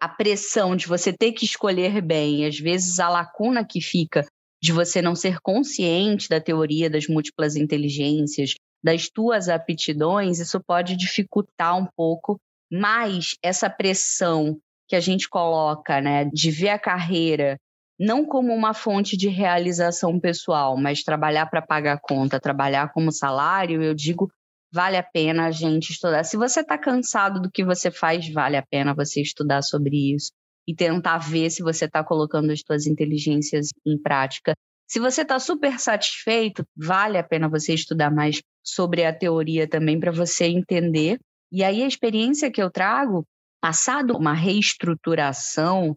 a 0.00 0.08
pressão 0.08 0.74
de 0.74 0.88
você 0.88 1.12
ter 1.12 1.30
que 1.30 1.44
escolher 1.44 2.02
bem, 2.02 2.44
às 2.44 2.58
vezes 2.58 2.98
a 2.98 3.08
lacuna 3.08 3.64
que 3.64 3.80
fica 3.80 4.26
de 4.60 4.72
você 4.72 5.00
não 5.00 5.14
ser 5.14 5.38
consciente 5.40 6.28
da 6.28 6.40
teoria 6.40 6.90
das 6.90 7.06
múltiplas 7.06 7.54
inteligências, 7.54 8.54
das 8.82 9.08
tuas 9.08 9.48
aptidões, 9.48 10.40
isso 10.40 10.60
pode 10.66 10.96
dificultar 10.96 11.78
um 11.78 11.86
pouco 11.96 12.36
mais 12.70 13.36
essa 13.42 13.70
pressão 13.70 14.58
que 14.88 14.96
a 14.96 15.00
gente 15.00 15.28
coloca, 15.28 16.00
né, 16.00 16.24
de 16.26 16.50
ver 16.50 16.70
a 16.70 16.78
carreira 16.78 17.58
não 17.98 18.26
como 18.26 18.54
uma 18.54 18.74
fonte 18.74 19.16
de 19.16 19.28
realização 19.28 20.20
pessoal, 20.20 20.76
mas 20.76 21.02
trabalhar 21.02 21.46
para 21.46 21.62
pagar 21.62 21.94
a 21.94 22.00
conta, 22.00 22.38
trabalhar 22.38 22.92
como 22.92 23.10
salário, 23.10 23.82
eu 23.82 23.94
digo, 23.94 24.30
vale 24.70 24.96
a 24.96 25.02
pena 25.02 25.46
a 25.46 25.50
gente 25.50 25.90
estudar. 25.90 26.24
Se 26.24 26.36
você 26.36 26.60
está 26.60 26.76
cansado 26.76 27.40
do 27.40 27.50
que 27.50 27.64
você 27.64 27.90
faz, 27.90 28.30
vale 28.30 28.56
a 28.56 28.62
pena 28.62 28.94
você 28.94 29.22
estudar 29.22 29.62
sobre 29.62 30.14
isso 30.14 30.30
e 30.68 30.74
tentar 30.74 31.18
ver 31.18 31.50
se 31.50 31.62
você 31.62 31.86
está 31.86 32.04
colocando 32.04 32.50
as 32.50 32.60
suas 32.60 32.86
inteligências 32.86 33.68
em 33.86 33.96
prática. 33.96 34.54
Se 34.86 35.00
você 35.00 35.22
está 35.22 35.38
super 35.38 35.78
satisfeito, 35.78 36.64
vale 36.76 37.16
a 37.16 37.22
pena 37.22 37.48
você 37.48 37.72
estudar 37.72 38.10
mais 38.10 38.42
sobre 38.62 39.04
a 39.04 39.12
teoria 39.12 39.66
também 39.68 39.98
para 39.98 40.12
você 40.12 40.46
entender. 40.46 41.18
E 41.50 41.62
aí 41.62 41.82
a 41.82 41.86
experiência 41.86 42.50
que 42.50 42.62
eu 42.62 42.70
trago, 42.70 43.24
passado 43.60 44.16
uma 44.16 44.32
reestruturação 44.32 45.96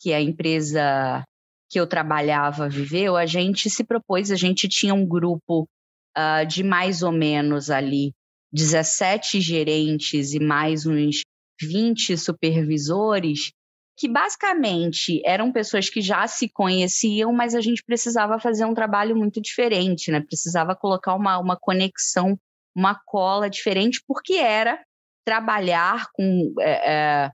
que 0.00 0.12
a 0.12 0.20
empresa 0.20 1.24
que 1.70 1.78
eu 1.78 1.86
trabalhava 1.86 2.68
viveu, 2.68 3.16
a 3.16 3.26
gente 3.26 3.68
se 3.68 3.84
propôs, 3.84 4.30
a 4.30 4.36
gente 4.36 4.68
tinha 4.68 4.94
um 4.94 5.06
grupo 5.06 5.68
uh, 6.16 6.46
de 6.46 6.62
mais 6.62 7.02
ou 7.02 7.12
menos 7.12 7.70
ali 7.70 8.12
17 8.52 9.40
gerentes 9.40 10.32
e 10.32 10.40
mais 10.40 10.86
uns 10.86 11.22
20 11.60 12.16
supervisores, 12.16 13.52
que 13.96 14.08
basicamente 14.08 15.20
eram 15.24 15.52
pessoas 15.52 15.90
que 15.90 16.00
já 16.00 16.26
se 16.26 16.48
conheciam, 16.48 17.32
mas 17.32 17.54
a 17.54 17.60
gente 17.60 17.82
precisava 17.84 18.38
fazer 18.38 18.64
um 18.64 18.74
trabalho 18.74 19.16
muito 19.16 19.40
diferente, 19.40 20.10
né? 20.10 20.20
Precisava 20.20 20.74
colocar 20.74 21.14
uma, 21.14 21.38
uma 21.38 21.56
conexão, 21.56 22.38
uma 22.78 22.94
cola 22.94 23.50
diferente, 23.50 24.00
porque 24.06 24.34
era 24.34 24.80
trabalhar 25.26 26.06
com, 26.12 26.54
é, 26.60 26.92
é, 27.24 27.30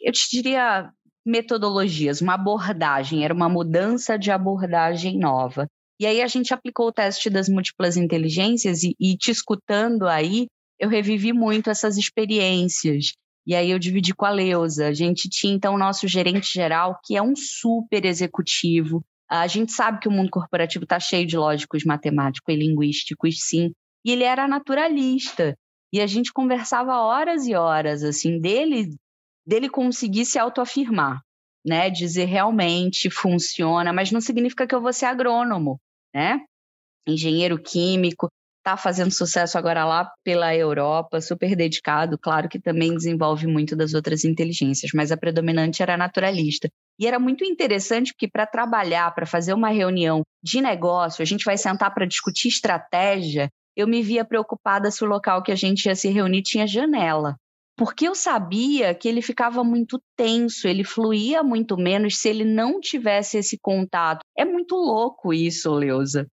eu 0.00 0.12
te 0.12 0.28
diria, 0.30 0.90
metodologias, 1.24 2.20
uma 2.20 2.34
abordagem, 2.34 3.24
era 3.24 3.32
uma 3.32 3.48
mudança 3.48 4.18
de 4.18 4.32
abordagem 4.32 5.16
nova. 5.16 5.68
E 6.00 6.06
aí 6.06 6.20
a 6.20 6.26
gente 6.26 6.52
aplicou 6.52 6.88
o 6.88 6.92
teste 6.92 7.30
das 7.30 7.48
múltiplas 7.48 7.96
inteligências 7.96 8.82
e, 8.82 8.96
e 8.98 9.16
te 9.16 9.30
escutando 9.30 10.08
aí, 10.08 10.48
eu 10.78 10.88
revivi 10.88 11.32
muito 11.32 11.70
essas 11.70 11.96
experiências. 11.96 13.12
E 13.46 13.54
aí 13.54 13.70
eu 13.70 13.78
dividi 13.78 14.12
com 14.12 14.24
a 14.24 14.30
Leusa. 14.30 14.88
A 14.88 14.92
gente 14.92 15.28
tinha 15.28 15.54
então 15.54 15.74
o 15.74 15.78
nosso 15.78 16.08
gerente 16.08 16.52
geral, 16.52 16.98
que 17.04 17.16
é 17.16 17.22
um 17.22 17.36
super 17.36 18.04
executivo. 18.04 19.04
A 19.30 19.46
gente 19.46 19.72
sabe 19.72 20.00
que 20.00 20.08
o 20.08 20.10
mundo 20.10 20.30
corporativo 20.30 20.84
está 20.84 20.98
cheio 20.98 21.26
de 21.26 21.36
lógicos 21.36 21.84
matemáticos 21.84 22.52
e 22.52 22.58
linguísticos, 22.58 23.36
sim. 23.46 23.72
E 24.04 24.12
ele 24.12 24.24
era 24.24 24.48
naturalista. 24.48 25.56
E 25.92 26.00
a 26.00 26.06
gente 26.06 26.32
conversava 26.32 26.96
horas 27.00 27.46
e 27.46 27.54
horas, 27.54 28.02
assim, 28.02 28.38
dele 28.38 28.94
dele 29.46 29.68
conseguir 29.68 30.24
se 30.26 30.38
autoafirmar, 30.38 31.20
né? 31.66 31.90
Dizer 31.90 32.26
realmente 32.26 33.10
funciona, 33.10 33.92
mas 33.92 34.12
não 34.12 34.20
significa 34.20 34.66
que 34.66 34.74
eu 34.74 34.80
vou 34.80 34.92
ser 34.92 35.06
agrônomo, 35.06 35.80
né? 36.14 36.40
Engenheiro 37.08 37.60
químico, 37.60 38.28
está 38.60 38.76
fazendo 38.76 39.10
sucesso 39.10 39.58
agora 39.58 39.84
lá 39.84 40.10
pela 40.22 40.54
Europa, 40.54 41.20
super 41.20 41.56
dedicado, 41.56 42.18
claro 42.18 42.48
que 42.48 42.60
também 42.60 42.94
desenvolve 42.94 43.46
muito 43.46 43.74
das 43.74 43.94
outras 43.94 44.24
inteligências, 44.24 44.92
mas 44.94 45.10
a 45.10 45.16
predominante 45.16 45.82
era 45.82 45.96
naturalista. 45.96 46.68
E 46.98 47.06
era 47.06 47.18
muito 47.18 47.42
interessante 47.42 48.12
porque 48.12 48.28
para 48.28 48.46
trabalhar, 48.46 49.12
para 49.14 49.26
fazer 49.26 49.54
uma 49.54 49.70
reunião 49.70 50.22
de 50.42 50.60
negócio, 50.60 51.22
a 51.22 51.24
gente 51.24 51.44
vai 51.44 51.56
sentar 51.56 51.92
para 51.94 52.06
discutir 52.06 52.48
estratégia, 52.48 53.50
eu 53.76 53.86
me 53.86 54.02
via 54.02 54.24
preocupada 54.24 54.90
se 54.90 55.04
o 55.04 55.08
local 55.08 55.42
que 55.42 55.52
a 55.52 55.56
gente 55.56 55.86
ia 55.86 55.94
se 55.94 56.08
reunir 56.08 56.42
tinha 56.42 56.66
janela 56.66 57.36
porque 57.80 58.06
eu 58.06 58.14
sabia 58.14 58.94
que 58.94 59.08
ele 59.08 59.22
ficava 59.22 59.64
muito 59.64 59.98
tenso, 60.14 60.68
ele 60.68 60.84
fluía 60.84 61.42
muito 61.42 61.78
menos 61.78 62.18
se 62.18 62.28
ele 62.28 62.44
não 62.44 62.78
tivesse 62.78 63.38
esse 63.38 63.58
contato. 63.58 64.20
É 64.36 64.44
muito 64.44 64.74
louco 64.74 65.32
isso, 65.32 65.72
Leusa. 65.72 66.26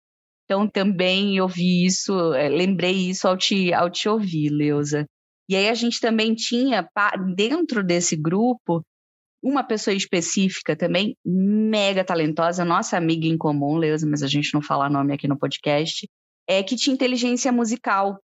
Então 0.45 0.69
também 0.69 1.37
eu 1.37 1.47
vi 1.47 1.87
isso, 1.87 2.35
é, 2.35 2.49
lembrei 2.49 3.11
isso 3.11 3.29
ao 3.29 3.37
te, 3.37 3.73
ao 3.73 3.89
te 3.89 4.09
ouvir, 4.09 4.51
Leusa. 4.51 5.07
E 5.49 5.55
aí 5.55 5.69
a 5.69 5.75
gente 5.75 6.01
também 6.01 6.35
tinha, 6.35 6.85
dentro 7.37 7.85
desse 7.85 8.17
grupo, 8.17 8.83
uma 9.41 9.63
pessoa 9.63 9.95
específica 9.95 10.75
também, 10.75 11.17
mega 11.25 12.03
talentosa, 12.03 12.65
nossa 12.65 12.97
amiga 12.97 13.25
em 13.25 13.39
comum, 13.39 13.77
Leusa, 13.77 14.05
mas 14.05 14.21
a 14.25 14.27
gente 14.27 14.53
não 14.53 14.61
fala 14.61 14.91
nome 14.91 15.15
aqui 15.15 15.29
no 15.29 15.39
podcast, 15.39 16.09
é 16.49 16.63
que 16.63 16.77
tinha 16.77 16.95
inteligência 16.95 17.51
musical. 17.51 18.19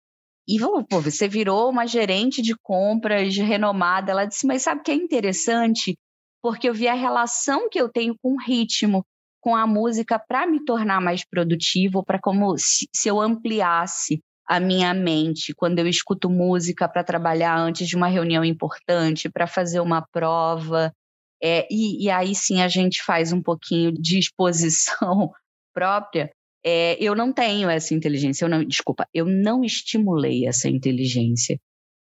E 0.49 0.59
pô, 0.59 1.01
você 1.01 1.29
virou 1.29 1.71
uma 1.71 1.87
gerente 1.87 2.43
de 2.43 2.55
compras 2.63 3.37
renomada. 3.37 4.11
Ela 4.11 4.25
disse, 4.25 4.47
mas 4.47 4.63
sabe 4.63 4.81
o 4.81 4.85
que 4.85 4.91
é 4.91 4.95
interessante? 4.95 5.97
Porque 6.43 6.69
eu 6.69 6.75
vi 6.75 6.89
a 6.89 6.95
relação 6.95 7.69
que 7.69 7.81
eu 7.81 7.89
tenho 7.89 8.15
com 8.21 8.35
o 8.35 8.41
ritmo, 8.41 9.05
com 9.41 9.55
a 9.55 9.67
música, 9.67 10.19
para 10.19 10.47
me 10.47 10.65
tornar 10.65 11.01
mais 11.01 11.25
produtivo, 11.25 12.05
para 12.05 12.19
como 12.19 12.57
se, 12.59 12.89
se 12.95 13.09
eu 13.09 13.21
ampliasse 13.21 14.21
a 14.47 14.59
minha 14.59 14.93
mente 14.93 15.55
quando 15.55 15.79
eu 15.79 15.87
escuto 15.87 16.29
música 16.29 16.89
para 16.89 17.05
trabalhar 17.05 17.57
antes 17.57 17.87
de 17.87 17.95
uma 17.95 18.09
reunião 18.09 18.45
importante, 18.45 19.31
para 19.31 19.47
fazer 19.47 19.79
uma 19.79 20.03
prova. 20.03 20.93
É, 21.41 21.69
e, 21.71 22.05
e, 22.05 22.11
aí 22.11 22.35
sim 22.35 22.61
a 22.61 22.69
gente 22.69 23.03
faz 23.03 23.33
um 23.33 23.41
pouquinho 23.41 23.93
de 23.93 24.19
exposição 24.19 25.31
própria 25.73 26.31
é, 26.65 26.97
eu 27.03 27.15
não 27.15 27.33
tenho 27.33 27.69
essa 27.69 27.95
inteligência, 27.95 28.45
eu 28.45 28.49
não, 28.49 28.65
desculpa, 28.65 29.07
eu 29.15 29.25
não 29.25 29.65
estimulei 29.65 30.47
essa 30.47 30.69
inteligência. 30.69 31.59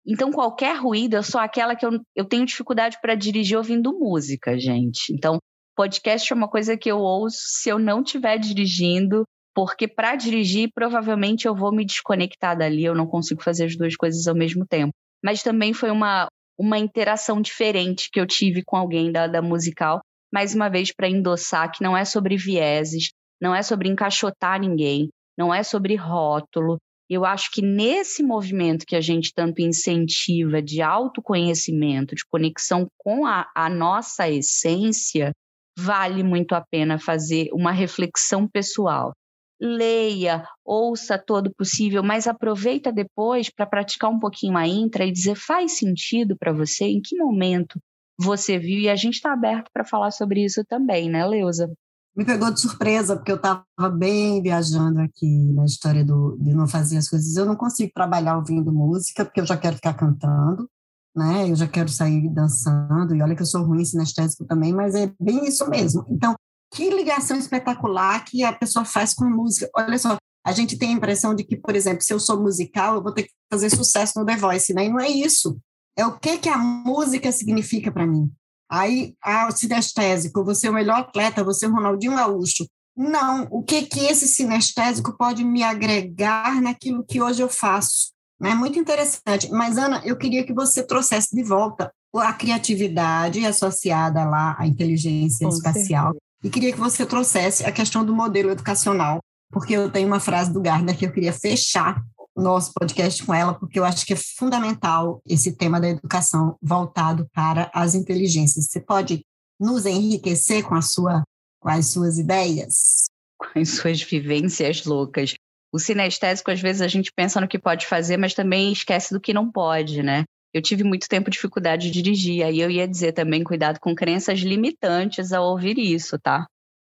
Então, 0.07 0.31
qualquer 0.31 0.77
ruído, 0.77 1.15
eu 1.15 1.23
sou 1.23 1.41
aquela 1.41 1.75
que 1.75 1.85
eu, 1.85 2.01
eu 2.15 2.25
tenho 2.25 2.47
dificuldade 2.47 2.99
para 3.01 3.15
dirigir 3.15 3.57
ouvindo 3.57 3.99
música, 3.99 4.59
gente. 4.59 5.13
Então, 5.13 5.39
podcast 5.75 6.33
é 6.33 6.37
uma 6.37 6.49
coisa 6.49 6.77
que 6.77 6.91
eu 6.91 6.99
ouço 6.99 7.39
se 7.39 7.69
eu 7.69 7.79
não 7.79 8.03
estiver 8.03 8.39
dirigindo, 8.39 9.25
porque 9.55 9.89
para 9.89 10.15
dirigir, 10.15 10.71
provavelmente 10.73 11.47
eu 11.47 11.55
vou 11.55 11.75
me 11.75 11.85
desconectar 11.85 12.57
dali, 12.57 12.85
eu 12.85 12.95
não 12.95 13.07
consigo 13.07 13.43
fazer 13.43 13.65
as 13.65 13.77
duas 13.77 13.97
coisas 13.97 14.27
ao 14.27 14.35
mesmo 14.35 14.65
tempo. 14.67 14.93
Mas 15.25 15.43
também 15.43 15.73
foi 15.73 15.91
uma, 15.91 16.29
uma 16.59 16.79
interação 16.79 17.41
diferente 17.41 18.09
que 18.13 18.21
eu 18.21 18.27
tive 18.27 18.63
com 18.65 18.77
alguém 18.77 19.11
da, 19.11 19.27
da 19.27 19.43
musical, 19.43 20.01
mais 20.33 20.55
uma 20.55 20.69
vez 20.69 20.93
para 20.95 21.09
endossar 21.09 21.73
que 21.73 21.83
não 21.83 21.97
é 21.97 22.05
sobre 22.05 22.37
vieses, 22.37 23.11
não 23.41 23.55
é 23.55 23.63
sobre 23.63 23.89
encaixotar 23.89 24.61
ninguém, 24.61 25.09
não 25.37 25.53
é 25.53 25.63
sobre 25.63 25.95
rótulo. 25.95 26.79
Eu 27.09 27.25
acho 27.25 27.51
que 27.53 27.63
nesse 27.63 28.23
movimento 28.23 28.85
que 28.87 28.97
a 28.97 29.01
gente 29.01 29.33
tanto 29.35 29.61
incentiva 29.61 30.61
de 30.61 30.83
autoconhecimento, 30.83 32.15
de 32.15 32.25
conexão 32.29 32.89
com 32.99 33.25
a, 33.25 33.49
a 33.55 33.69
nossa 33.69 34.29
essência, 34.29 35.33
vale 35.79 36.23
muito 36.23 36.55
a 36.55 36.61
pena 36.61 36.99
fazer 36.99 37.49
uma 37.53 37.71
reflexão 37.71 38.49
pessoal. 38.49 39.13
Leia, 39.61 40.47
ouça 40.65 41.17
todo 41.17 41.51
possível, 41.57 42.03
mas 42.03 42.27
aproveita 42.27 42.93
depois 42.93 43.49
para 43.51 43.67
praticar 43.67 44.11
um 44.11 44.19
pouquinho 44.19 44.57
a 44.57 44.67
intra 44.67 45.05
e 45.05 45.13
dizer 45.13 45.35
faz 45.35 45.79
sentido 45.79 46.37
para 46.37 46.53
você, 46.53 46.85
em 46.87 47.01
que 47.01 47.17
momento 47.17 47.79
você 48.19 48.59
viu, 48.59 48.81
e 48.81 48.89
a 48.89 48.97
gente 48.97 49.15
está 49.15 49.33
aberto 49.33 49.71
para 49.73 49.85
falar 49.85 50.11
sobre 50.11 50.45
isso 50.45 50.65
também, 50.67 51.09
né, 51.09 51.27
Leusa? 51.27 51.71
Me 52.17 52.25
pegou 52.25 52.51
de 52.51 52.61
surpresa, 52.61 53.15
porque 53.15 53.31
eu 53.31 53.37
estava 53.37 53.65
bem 53.95 54.43
viajando 54.43 55.01
aqui 55.01 55.53
na 55.53 55.67
história 55.67 56.03
do, 56.03 56.39
de 56.41 56.55
não 56.55 56.67
fazer 56.67 56.97
as 56.97 57.09
coisas. 57.09 57.37
Eu 57.37 57.45
não 57.45 57.55
consigo 57.55 57.93
trabalhar 57.95 58.39
ouvindo 58.39 58.73
música, 58.73 59.25
porque 59.25 59.41
eu 59.41 59.47
já 59.47 59.57
quero 59.57 59.77
ficar 59.77 59.93
cantando, 59.95 60.69
né? 61.15 61.51
Eu 61.51 61.55
já 61.55 61.69
quero 61.69 61.91
sair 61.91 62.31
dançando, 62.31 63.15
e 63.15 63.21
olha 63.21 63.37
que 63.37 63.43
eu 63.43 63.47
sou 63.47 63.63
ruim 63.63 63.85
sinestésico 63.85 64.47
também, 64.47 64.73
mas 64.73 64.95
é 64.95 65.13
bem 65.21 65.47
isso 65.47 65.69
mesmo. 65.69 66.07
Então, 66.09 66.35
que 66.73 66.89
ligação 66.89 67.37
espetacular 67.37 68.25
que 68.25 68.43
a 68.43 68.53
pessoa 68.53 68.85
faz 68.85 69.13
com 69.13 69.27
música. 69.27 69.71
Olha 69.77 69.99
só, 69.99 70.17
a 70.45 70.53
gente 70.53 70.79
tem 70.79 70.91
a 70.91 70.97
impressão 70.97 71.35
de 71.35 71.45
que, 71.45 71.57
por 71.57 71.77
exemplo, 71.77 72.03
se 72.03 72.15
eu 72.15 72.21
sou 72.21 72.41
musical, 72.41 72.95
eu 72.95 73.03
vou 73.03 73.13
ter 73.13 73.25
que 73.25 73.33
fazer 73.53 73.69
sucesso 73.69 74.19
no 74.19 74.25
The 74.25 74.37
Voice, 74.37 74.73
né? 74.73 74.87
E 74.87 74.89
não 74.89 75.01
é 75.01 75.09
isso. 75.09 75.59
É 75.99 76.07
o 76.07 76.19
que, 76.19 76.39
que 76.39 76.49
a 76.49 76.57
música 76.57 77.31
significa 77.31 77.93
para 77.93 78.07
mim. 78.07 78.31
Aí, 78.71 79.15
ah, 79.23 79.51
sinestésico, 79.51 80.45
você 80.45 80.67
é 80.67 80.71
o 80.71 80.75
melhor 80.75 81.01
atleta, 81.01 81.45
você 81.45 81.67
é 81.67 81.69
o 81.69 81.73
Ronaldinho 81.73 82.17
Gaúcho. 82.17 82.67
Não, 82.97 83.47
o 83.51 83.63
que 83.63 83.83
que 83.83 84.01
esse 84.07 84.27
sinestésico 84.27 85.17
pode 85.17 85.45
me 85.45 85.63
agregar 85.63 86.61
naquilo 86.63 87.05
que 87.05 87.21
hoje 87.21 87.43
eu 87.43 87.49
faço? 87.49 88.13
É 88.43 88.55
muito 88.55 88.79
interessante. 88.79 89.51
Mas, 89.51 89.77
Ana, 89.79 90.03
eu 90.05 90.17
queria 90.17 90.45
que 90.45 90.53
você 90.53 90.83
trouxesse 90.83 91.35
de 91.35 91.43
volta 91.43 91.91
a 92.15 92.33
criatividade 92.33 93.45
associada 93.45 94.25
lá 94.25 94.57
à 94.59 94.67
inteligência 94.67 95.47
Com 95.47 95.55
espacial. 95.55 96.13
Certeza. 96.13 96.21
E 96.43 96.51
queria 96.51 96.73
que 96.73 96.79
você 96.79 97.05
trouxesse 97.05 97.65
a 97.65 97.73
questão 97.73 98.05
do 98.05 98.15
modelo 98.15 98.51
educacional, 98.51 99.21
porque 99.51 99.75
eu 99.75 99.91
tenho 99.91 100.07
uma 100.07 100.21
frase 100.21 100.53
do 100.53 100.61
Gardner 100.61 100.97
que 100.97 101.05
eu 101.05 101.13
queria 101.13 101.33
fechar 101.33 102.03
nosso 102.37 102.73
podcast 102.75 103.25
com 103.25 103.33
ela, 103.33 103.55
porque 103.55 103.79
eu 103.79 103.85
acho 103.85 104.05
que 104.05 104.13
é 104.13 104.17
fundamental 104.17 105.21
esse 105.27 105.57
tema 105.57 105.81
da 105.81 105.89
educação 105.89 106.57
voltado 106.61 107.27
para 107.33 107.71
as 107.75 107.95
inteligências. 107.95 108.67
Você 108.67 108.81
pode 108.81 109.25
nos 109.59 109.87
enriquecer 109.87 110.63
com, 110.63 110.75
a 110.75 110.83
sua, 110.83 111.23
com 111.59 111.69
as 111.69 111.87
suas 111.87 112.19
ideias? 112.19 113.07
Com 113.39 113.59
as 113.59 113.71
suas 113.71 114.03
vivências 114.03 114.85
loucas. 114.85 115.35
O 115.73 115.79
sinestésico, 115.79 116.51
às 116.51 116.61
vezes, 116.61 116.83
a 116.83 116.89
gente 116.89 117.11
pensa 117.15 117.41
no 117.41 117.49
que 117.49 117.59
pode 117.59 117.87
fazer, 117.87 118.17
mas 118.17 118.35
também 118.35 118.73
esquece 118.73 119.13
do 119.13 119.21
que 119.21 119.35
não 119.35 119.51
pode, 119.51 120.03
né? 120.03 120.25
Eu 120.55 120.63
tive 120.63 120.85
muito 120.85 121.09
tempo 121.09 121.31
dificuldade 121.31 121.91
de 121.91 122.03
dirigir, 122.03 122.45
aí 122.45 122.61
eu 122.61 122.71
ia 122.71 122.89
dizer 122.89 123.13
também 123.13 123.45
cuidado 123.45 123.79
com 123.79 123.95
crenças 123.95 124.39
limitantes 124.41 125.33
ao 125.33 125.51
ouvir 125.51 125.79
isso, 125.79 126.19
tá? 126.19 126.47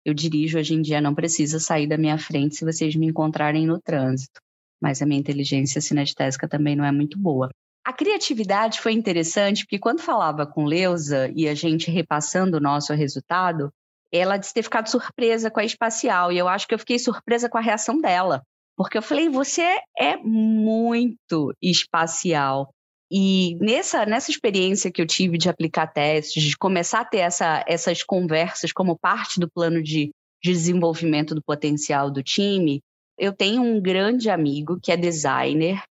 Eu 0.05 0.13
dirijo 0.13 0.57
hoje 0.57 0.73
em 0.73 0.81
dia, 0.81 0.99
não 0.99 1.15
precisa 1.15 1.61
sair 1.61 1.87
da 1.87 1.97
minha 1.97 2.17
frente 2.17 2.55
se 2.55 2.65
vocês 2.65 2.93
me 2.93 3.07
encontrarem 3.07 3.65
no 3.65 3.79
trânsito 3.79 4.42
mas 4.83 5.01
a 5.01 5.05
minha 5.05 5.19
inteligência 5.19 5.79
sinestésica 5.79 6.45
também 6.45 6.75
não 6.75 6.83
é 6.83 6.91
muito 6.91 7.17
boa. 7.17 7.49
A 7.85 7.93
criatividade 7.93 8.81
foi 8.81 8.91
interessante 8.91 9.63
porque 9.63 9.79
quando 9.79 10.01
falava 10.01 10.45
com 10.45 10.65
Leusa 10.65 11.31
e 11.33 11.47
a 11.47 11.55
gente 11.55 11.89
repassando 11.89 12.57
o 12.57 12.59
nosso 12.59 12.93
resultado, 12.93 13.71
ela 14.11 14.35
disse 14.35 14.53
ter 14.53 14.63
ficado 14.63 14.89
surpresa 14.89 15.49
com 15.49 15.61
a 15.61 15.65
espacial 15.65 16.33
e 16.33 16.37
eu 16.37 16.49
acho 16.49 16.67
que 16.67 16.73
eu 16.73 16.79
fiquei 16.79 16.99
surpresa 16.99 17.49
com 17.49 17.57
a 17.57 17.61
reação 17.61 17.99
dela, 18.01 18.41
porque 18.75 18.97
eu 18.97 19.01
falei: 19.01 19.29
"Você 19.29 19.79
é 19.97 20.17
muito 20.17 21.53
espacial". 21.61 22.69
E 23.09 23.55
nessa, 23.61 24.05
nessa 24.05 24.31
experiência 24.31 24.91
que 24.91 25.01
eu 25.01 25.07
tive 25.07 25.37
de 25.37 25.47
aplicar 25.47 25.87
testes, 25.87 26.43
de 26.43 26.57
começar 26.57 27.01
a 27.01 27.05
ter 27.05 27.19
essa, 27.19 27.63
essas 27.67 28.03
conversas 28.03 28.73
como 28.73 28.97
parte 28.97 29.39
do 29.39 29.49
plano 29.49 29.81
de, 29.81 30.09
de 30.43 30.51
desenvolvimento 30.51 31.33
do 31.33 31.41
potencial 31.41 32.11
do 32.11 32.21
time, 32.21 32.81
eu 33.17 33.33
tenho 33.33 33.61
um 33.61 33.81
grande 33.81 34.29
amigo 34.29 34.79
que 34.81 34.91
é 34.91 34.97
designer, 34.97 35.83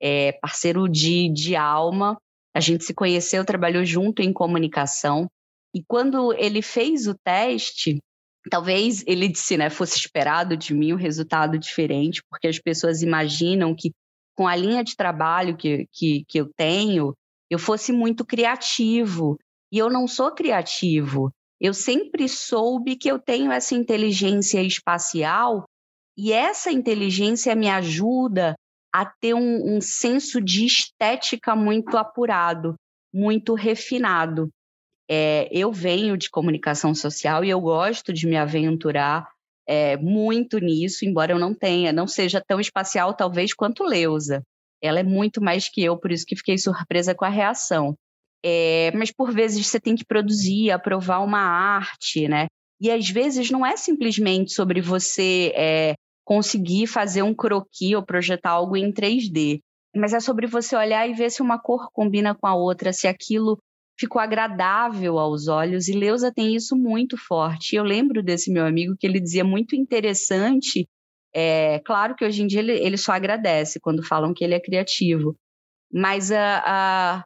é 0.00 0.32
parceiro 0.32 0.88
de, 0.88 1.28
de 1.32 1.56
alma. 1.56 2.16
A 2.54 2.60
gente 2.60 2.84
se 2.84 2.94
conheceu, 2.94 3.44
trabalhou 3.44 3.84
junto 3.84 4.22
em 4.22 4.32
comunicação. 4.32 5.28
E 5.74 5.82
quando 5.86 6.32
ele 6.34 6.62
fez 6.62 7.06
o 7.06 7.14
teste, 7.14 7.98
talvez 8.50 9.04
ele 9.06 9.28
disse, 9.28 9.56
né, 9.56 9.70
fosse 9.70 9.98
esperado 9.98 10.56
de 10.56 10.72
mim 10.72 10.92
um 10.92 10.96
resultado 10.96 11.58
diferente, 11.58 12.22
porque 12.30 12.48
as 12.48 12.58
pessoas 12.58 13.02
imaginam 13.02 13.74
que 13.74 13.92
com 14.36 14.46
a 14.46 14.56
linha 14.56 14.84
de 14.84 14.96
trabalho 14.96 15.56
que, 15.56 15.86
que, 15.92 16.24
que 16.28 16.38
eu 16.38 16.48
tenho, 16.56 17.12
eu 17.50 17.58
fosse 17.58 17.92
muito 17.92 18.24
criativo. 18.24 19.36
E 19.70 19.78
eu 19.78 19.90
não 19.90 20.06
sou 20.06 20.32
criativo. 20.32 21.30
Eu 21.60 21.74
sempre 21.74 22.28
soube 22.28 22.96
que 22.96 23.10
eu 23.10 23.18
tenho 23.18 23.50
essa 23.50 23.74
inteligência 23.74 24.62
espacial 24.62 25.64
e 26.18 26.32
essa 26.32 26.72
inteligência 26.72 27.54
me 27.54 27.68
ajuda 27.68 28.56
a 28.92 29.06
ter 29.06 29.34
um, 29.34 29.76
um 29.76 29.80
senso 29.80 30.40
de 30.40 30.66
estética 30.66 31.54
muito 31.54 31.96
apurado, 31.96 32.74
muito 33.14 33.54
refinado. 33.54 34.48
É, 35.08 35.48
eu 35.52 35.72
venho 35.72 36.16
de 36.16 36.28
comunicação 36.28 36.92
social 36.92 37.44
e 37.44 37.50
eu 37.50 37.60
gosto 37.60 38.12
de 38.12 38.26
me 38.26 38.36
aventurar 38.36 39.30
é, 39.64 39.96
muito 39.96 40.58
nisso, 40.58 41.04
embora 41.04 41.32
eu 41.32 41.38
não 41.38 41.54
tenha, 41.54 41.92
não 41.92 42.08
seja 42.08 42.42
tão 42.44 42.58
espacial 42.58 43.14
talvez 43.14 43.54
quanto 43.54 43.84
Leusa. 43.84 44.42
Ela 44.82 44.98
é 44.98 45.04
muito 45.04 45.40
mais 45.40 45.68
que 45.68 45.84
eu, 45.84 45.96
por 45.96 46.10
isso 46.10 46.26
que 46.26 46.34
fiquei 46.34 46.58
surpresa 46.58 47.14
com 47.14 47.24
a 47.24 47.28
reação. 47.28 47.94
É, 48.44 48.90
mas 48.92 49.12
por 49.12 49.32
vezes 49.32 49.64
você 49.64 49.78
tem 49.78 49.94
que 49.94 50.04
produzir, 50.04 50.72
aprovar 50.72 51.20
uma 51.20 51.40
arte, 51.40 52.26
né? 52.26 52.46
E 52.80 52.90
às 52.90 53.08
vezes 53.08 53.50
não 53.50 53.64
é 53.64 53.76
simplesmente 53.76 54.52
sobre 54.52 54.80
você 54.80 55.52
é, 55.54 55.94
conseguir 56.28 56.86
fazer 56.86 57.22
um 57.22 57.34
croquis 57.34 57.94
ou 57.94 58.04
projetar 58.04 58.50
algo 58.50 58.76
em 58.76 58.92
3D. 58.92 59.60
Mas 59.96 60.12
é 60.12 60.20
sobre 60.20 60.46
você 60.46 60.76
olhar 60.76 61.08
e 61.08 61.14
ver 61.14 61.30
se 61.30 61.40
uma 61.40 61.58
cor 61.58 61.90
combina 61.90 62.34
com 62.34 62.46
a 62.46 62.54
outra, 62.54 62.92
se 62.92 63.08
aquilo 63.08 63.58
ficou 63.98 64.20
agradável 64.20 65.18
aos 65.18 65.48
olhos. 65.48 65.88
E 65.88 65.94
Leusa 65.94 66.30
tem 66.30 66.54
isso 66.54 66.76
muito 66.76 67.16
forte. 67.16 67.76
Eu 67.76 67.82
lembro 67.82 68.22
desse 68.22 68.52
meu 68.52 68.66
amigo 68.66 68.94
que 68.94 69.06
ele 69.06 69.18
dizia 69.18 69.42
muito 69.42 69.74
interessante. 69.74 70.86
É, 71.34 71.78
claro 71.78 72.14
que 72.14 72.26
hoje 72.26 72.42
em 72.42 72.46
dia 72.46 72.60
ele, 72.60 72.72
ele 72.72 72.98
só 72.98 73.12
agradece 73.12 73.80
quando 73.80 74.06
falam 74.06 74.34
que 74.34 74.44
ele 74.44 74.54
é 74.54 74.60
criativo, 74.60 75.34
mas 75.90 76.30
a, 76.30 76.62
a 76.66 77.24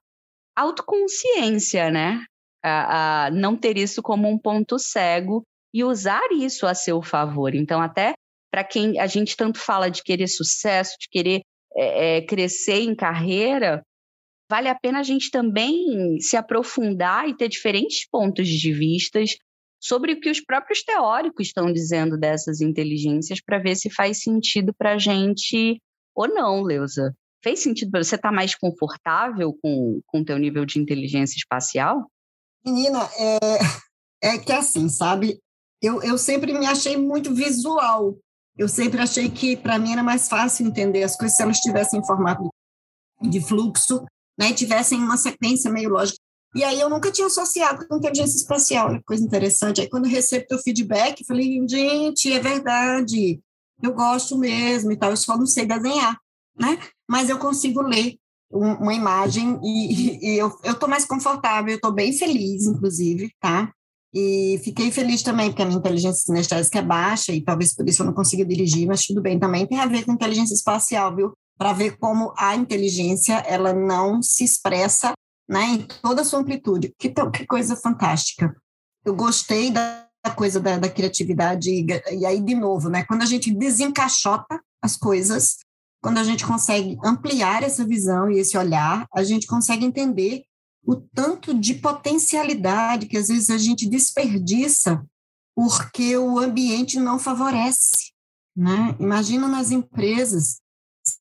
autoconsciência, 0.54 1.90
né? 1.90 2.22
A, 2.62 3.24
a 3.26 3.30
não 3.32 3.56
ter 3.56 3.76
isso 3.76 4.00
como 4.00 4.28
um 4.28 4.38
ponto 4.38 4.78
cego 4.78 5.42
e 5.74 5.82
usar 5.82 6.22
isso 6.30 6.68
a 6.68 6.74
seu 6.74 7.02
favor. 7.02 7.52
Então, 7.52 7.82
até 7.82 8.14
para 8.52 8.62
quem 8.62 9.00
a 9.00 9.06
gente 9.06 9.34
tanto 9.34 9.58
fala 9.58 9.90
de 9.90 10.02
querer 10.02 10.28
sucesso, 10.28 10.96
de 11.00 11.08
querer 11.10 11.40
é, 11.74 12.18
é, 12.18 12.26
crescer 12.26 12.80
em 12.82 12.94
carreira, 12.94 13.82
vale 14.50 14.68
a 14.68 14.74
pena 14.74 15.00
a 15.00 15.02
gente 15.02 15.30
também 15.30 16.20
se 16.20 16.36
aprofundar 16.36 17.26
e 17.26 17.34
ter 17.34 17.48
diferentes 17.48 18.06
pontos 18.06 18.46
de 18.46 18.72
vistas 18.72 19.36
sobre 19.80 20.12
o 20.12 20.20
que 20.20 20.30
os 20.30 20.40
próprios 20.40 20.82
teóricos 20.82 21.46
estão 21.46 21.72
dizendo 21.72 22.18
dessas 22.18 22.60
inteligências 22.60 23.40
para 23.40 23.58
ver 23.58 23.74
se 23.74 23.88
faz 23.90 24.22
sentido 24.22 24.74
para 24.76 24.92
a 24.92 24.98
gente 24.98 25.80
ou 26.14 26.28
não, 26.28 26.62
Leusa. 26.62 27.14
Fez 27.42 27.60
sentido 27.60 27.90
para 27.90 28.04
você 28.04 28.16
estar 28.16 28.28
tá 28.28 28.34
mais 28.34 28.54
confortável 28.54 29.56
com 29.60 30.00
o 30.12 30.24
teu 30.24 30.38
nível 30.38 30.66
de 30.66 30.78
inteligência 30.78 31.38
espacial? 31.38 32.06
Menina, 32.64 33.08
é, 33.18 33.58
é 34.36 34.38
que 34.38 34.52
assim, 34.52 34.88
sabe? 34.90 35.40
Eu, 35.80 36.02
eu 36.02 36.16
sempre 36.16 36.52
me 36.52 36.66
achei 36.66 36.96
muito 36.96 37.34
visual. 37.34 38.16
Eu 38.56 38.68
sempre 38.68 39.00
achei 39.00 39.30
que, 39.30 39.56
para 39.56 39.78
mim, 39.78 39.92
era 39.92 40.02
mais 40.02 40.28
fácil 40.28 40.66
entender 40.66 41.02
as 41.02 41.16
coisas 41.16 41.36
se 41.36 41.42
elas 41.42 41.58
tivessem 41.58 42.00
em 42.00 42.06
formato 42.06 42.48
de 43.20 43.40
fluxo, 43.40 44.04
né, 44.38 44.50
e 44.50 44.54
tivessem 44.54 44.98
uma 44.98 45.16
sequência 45.16 45.70
meio 45.70 45.90
lógica. 45.90 46.18
E 46.54 46.62
aí 46.62 46.80
eu 46.80 46.90
nunca 46.90 47.10
tinha 47.10 47.26
associado 47.26 47.86
com 47.88 47.96
inteligência 47.96 48.36
espacial, 48.36 49.00
coisa 49.06 49.24
interessante. 49.24 49.80
Aí 49.80 49.88
quando 49.88 50.04
eu 50.04 50.10
recebo 50.10 50.46
teu 50.46 50.58
feedback, 50.58 51.24
falei, 51.24 51.66
gente, 51.66 52.30
é 52.30 52.38
verdade, 52.38 53.40
eu 53.82 53.94
gosto 53.94 54.36
mesmo 54.36 54.92
e 54.92 54.96
tal, 54.96 55.10
eu 55.10 55.16
só 55.16 55.36
não 55.36 55.46
sei 55.46 55.64
desenhar, 55.64 56.18
né? 56.58 56.78
Mas 57.08 57.30
eu 57.30 57.38
consigo 57.38 57.80
ler 57.80 58.16
uma 58.50 58.92
imagem 58.92 59.58
e, 59.64 60.18
e 60.34 60.38
eu 60.38 60.54
estou 60.64 60.88
mais 60.88 61.06
confortável, 61.06 61.70
eu 61.70 61.76
estou 61.76 61.92
bem 61.92 62.12
feliz, 62.12 62.66
inclusive, 62.66 63.32
tá? 63.40 63.72
E 64.14 64.60
fiquei 64.62 64.90
feliz 64.90 65.22
também, 65.22 65.48
porque 65.48 65.62
a 65.62 65.64
minha 65.64 65.78
inteligência 65.78 66.26
sinestésica 66.26 66.80
é 66.80 66.82
baixa, 66.82 67.32
e 67.32 67.42
talvez 67.42 67.74
por 67.74 67.88
isso 67.88 68.02
eu 68.02 68.06
não 68.06 68.12
consiga 68.12 68.44
dirigir, 68.44 68.86
mas 68.86 69.06
tudo 69.06 69.22
bem, 69.22 69.38
também 69.38 69.66
tem 69.66 69.80
a 69.80 69.86
ver 69.86 70.04
com 70.04 70.12
inteligência 70.12 70.54
espacial, 70.54 71.14
viu? 71.16 71.32
Para 71.56 71.72
ver 71.72 71.96
como 71.96 72.32
a 72.36 72.54
inteligência, 72.54 73.34
ela 73.46 73.72
não 73.72 74.22
se 74.22 74.44
expressa 74.44 75.14
né, 75.48 75.64
em 75.64 75.86
toda 76.02 76.22
a 76.22 76.24
sua 76.24 76.40
amplitude. 76.40 76.94
Que, 76.98 77.08
que 77.08 77.46
coisa 77.46 77.74
fantástica. 77.74 78.54
Eu 79.04 79.14
gostei 79.14 79.70
da 79.70 80.06
coisa 80.36 80.60
da, 80.60 80.78
da 80.78 80.90
criatividade, 80.90 81.70
e, 81.70 81.86
e 82.18 82.26
aí, 82.26 82.40
de 82.40 82.54
novo, 82.54 82.90
né, 82.90 83.04
quando 83.04 83.22
a 83.22 83.26
gente 83.26 83.50
desencaixota 83.50 84.60
as 84.82 84.96
coisas, 84.96 85.56
quando 86.02 86.18
a 86.18 86.24
gente 86.24 86.44
consegue 86.44 86.98
ampliar 87.02 87.62
essa 87.62 87.84
visão 87.86 88.30
e 88.30 88.38
esse 88.38 88.58
olhar, 88.58 89.06
a 89.14 89.22
gente 89.22 89.46
consegue 89.46 89.86
entender 89.86 90.42
o 90.84 90.96
tanto 90.96 91.54
de 91.54 91.74
potencialidade 91.74 93.06
que 93.06 93.16
às 93.16 93.28
vezes 93.28 93.50
a 93.50 93.58
gente 93.58 93.88
desperdiça 93.88 95.04
porque 95.54 96.16
o 96.16 96.38
ambiente 96.38 96.98
não 96.98 97.18
favorece. 97.18 98.12
Né? 98.56 98.96
Imagina 98.98 99.48
nas 99.48 99.70
empresas, 99.70 100.60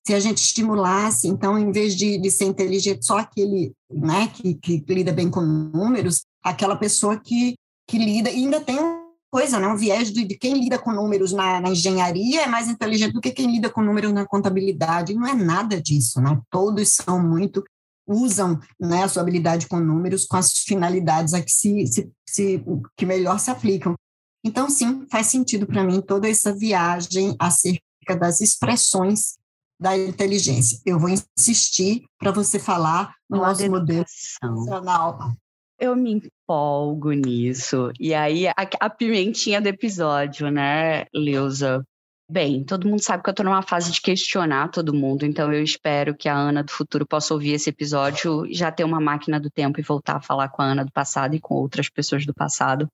se 0.06 0.14
a 0.14 0.20
gente 0.20 0.40
estimulasse, 0.40 1.28
então, 1.28 1.58
em 1.58 1.72
vez 1.72 1.96
de, 1.96 2.18
de 2.18 2.30
ser 2.32 2.46
inteligente 2.46 3.06
só 3.06 3.20
aquele 3.20 3.74
né, 3.90 4.28
que, 4.28 4.56
que 4.56 4.84
lida 4.88 5.12
bem 5.12 5.30
com 5.30 5.42
números, 5.42 6.24
aquela 6.44 6.76
pessoa 6.76 7.18
que, 7.18 7.56
que 7.88 7.98
lida, 7.98 8.30
e 8.30 8.44
ainda 8.44 8.60
tem 8.60 8.80
uma 8.80 9.02
coisa, 9.32 9.60
né, 9.60 9.68
um 9.68 9.78
viés 9.78 10.12
de, 10.12 10.26
de 10.26 10.38
quem 10.38 10.54
lida 10.56 10.78
com 10.78 10.92
números 10.92 11.32
na, 11.32 11.62
na, 11.62 11.70
engenharia 11.70 12.42
é 12.42 12.48
mais 12.48 12.68
inteligente 12.68 13.14
do 13.14 13.22
que 13.22 13.32
quem 13.32 13.50
lida 13.50 13.70
com 13.70 13.82
números 13.82 14.12
na 14.12 14.26
contabilidade. 14.26 15.14
Não 15.14 15.26
é 15.26 15.34
nada 15.34 15.82
disso, 15.82 16.20
né? 16.20 16.40
todos 16.50 16.96
são 16.96 17.22
muito 17.22 17.64
usam 18.12 18.60
né, 18.80 19.04
a 19.04 19.08
sua 19.08 19.22
habilidade 19.22 19.68
com 19.68 19.80
números 19.80 20.26
com 20.26 20.38
as 20.38 20.52
finalidades 20.54 21.34
a 21.34 21.42
que, 21.42 21.52
se, 21.52 21.88
se, 21.88 22.12
se 22.28 22.64
que 22.98 23.06
melhor 23.06 23.40
se 23.40 23.50
aplicam. 23.50 23.96
Então, 24.44 24.70
sim, 24.70 25.06
faz 25.10 25.28
sentido 25.28 25.66
para 25.66 25.84
mim 25.84 26.02
toda 26.02 26.28
essa 26.28 26.54
viagem 26.54 27.36
acerca 27.40 28.16
das 28.20 28.42
expressões 28.42 29.38
da 29.80 29.98
inteligência. 29.98 30.80
Eu 30.86 31.00
vou 31.00 31.10
insistir 31.10 32.04
para 32.20 32.32
você 32.32 32.60
falar 32.60 33.16
no 33.30 33.38
nosso 33.38 33.70
modelo 33.70 34.06
nacional. 34.42 35.34
eu 35.82 35.96
me 35.96 36.12
empolgo 36.12 37.12
nisso. 37.12 37.92
E 38.00 38.14
aí, 38.14 38.48
a, 38.48 38.54
a 38.80 38.90
pimentinha 38.90 39.60
do 39.60 39.68
episódio, 39.68 40.52
né, 40.52 41.06
Leusa? 41.12 41.84
Bem, 42.32 42.64
todo 42.64 42.88
mundo 42.88 43.04
sabe 43.04 43.22
que 43.22 43.30
eu 43.30 43.34
estou 43.34 43.44
numa 43.44 43.62
fase 43.62 43.92
de 43.92 44.00
questionar 44.00 44.70
todo 44.70 44.94
mundo, 44.94 45.26
então 45.26 45.52
eu 45.52 45.62
espero 45.62 46.16
que 46.16 46.30
a 46.30 46.34
Ana 46.34 46.64
do 46.64 46.72
futuro 46.72 47.06
possa 47.06 47.34
ouvir 47.34 47.52
esse 47.52 47.70
episódio 47.70 48.48
já 48.50 48.72
ter 48.72 48.86
uma 48.86 49.02
máquina 49.02 49.38
do 49.38 49.50
tempo 49.50 49.82
e 49.82 49.84
voltar 49.84 50.16
a 50.16 50.22
falar 50.22 50.48
com 50.48 50.62
a 50.62 50.66
Ana 50.66 50.86
do 50.86 50.92
passado 50.94 51.36
e 51.36 51.42
com 51.42 51.56
outras 51.56 51.90
pessoas 51.90 52.26
do 52.26 52.34
passado. 52.34 52.88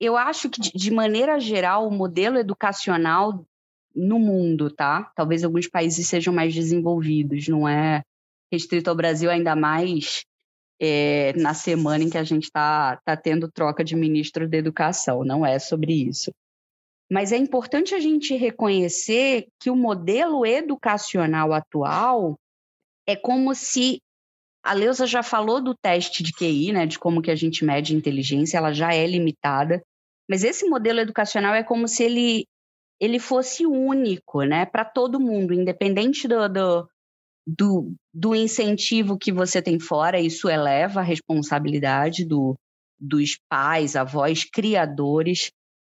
Eu 0.00 0.16
acho 0.16 0.48
que, 0.48 0.62
de 0.62 0.90
maneira 0.90 1.38
geral, 1.38 1.86
o 1.86 1.90
modelo 1.90 2.38
educacional 2.38 3.44
no 3.94 4.18
mundo, 4.18 4.70
tá? 4.70 5.12
Talvez 5.14 5.44
alguns 5.44 5.68
países 5.68 6.08
sejam 6.08 6.32
mais 6.32 6.54
desenvolvidos, 6.54 7.48
não 7.48 7.68
é 7.68 8.00
restrito 8.50 8.88
ao 8.88 8.96
Brasil, 8.96 9.30
ainda 9.30 9.54
mais 9.54 10.24
é, 10.80 11.34
na 11.36 11.52
semana 11.52 12.02
em 12.02 12.08
que 12.08 12.16
a 12.16 12.24
gente 12.24 12.44
está 12.44 12.96
tá 13.04 13.14
tendo 13.14 13.46
troca 13.52 13.84
de 13.84 13.94
ministro 13.94 14.48
da 14.48 14.56
educação, 14.56 15.22
não 15.22 15.44
é 15.44 15.58
sobre 15.58 15.92
isso. 15.92 16.32
Mas 17.10 17.32
é 17.32 17.36
importante 17.36 17.94
a 17.94 17.98
gente 17.98 18.36
reconhecer 18.36 19.48
que 19.58 19.68
o 19.68 19.76
modelo 19.76 20.46
educacional 20.46 21.52
atual 21.52 22.38
é 23.06 23.16
como 23.16 23.52
se 23.54 24.00
a 24.62 24.72
Leusa 24.72 25.06
já 25.06 25.22
falou 25.22 25.60
do 25.60 25.74
teste 25.74 26.22
de 26.22 26.32
QI, 26.32 26.72
né, 26.72 26.86
de 26.86 26.98
como 26.98 27.20
que 27.20 27.30
a 27.30 27.34
gente 27.34 27.64
mede 27.64 27.96
inteligência, 27.96 28.58
ela 28.58 28.72
já 28.72 28.94
é 28.94 29.06
limitada, 29.06 29.82
mas 30.28 30.44
esse 30.44 30.68
modelo 30.68 31.00
educacional 31.00 31.54
é 31.54 31.64
como 31.64 31.88
se 31.88 32.04
ele 32.04 32.46
ele 33.00 33.18
fosse 33.18 33.64
único, 33.66 34.42
né, 34.42 34.66
para 34.66 34.84
todo 34.84 35.18
mundo, 35.18 35.54
independente 35.54 36.28
do, 36.28 36.46
do, 36.50 36.88
do, 37.46 37.94
do, 38.12 38.34
incentivo 38.34 39.16
que 39.16 39.32
você 39.32 39.62
tem 39.62 39.80
fora, 39.80 40.20
isso 40.20 40.50
eleva 40.50 41.00
a 41.00 41.02
responsabilidade 41.02 42.26
do, 42.26 42.54
dos 42.98 43.38
pais, 43.48 43.96
avós, 43.96 44.44
criadores 44.44 45.50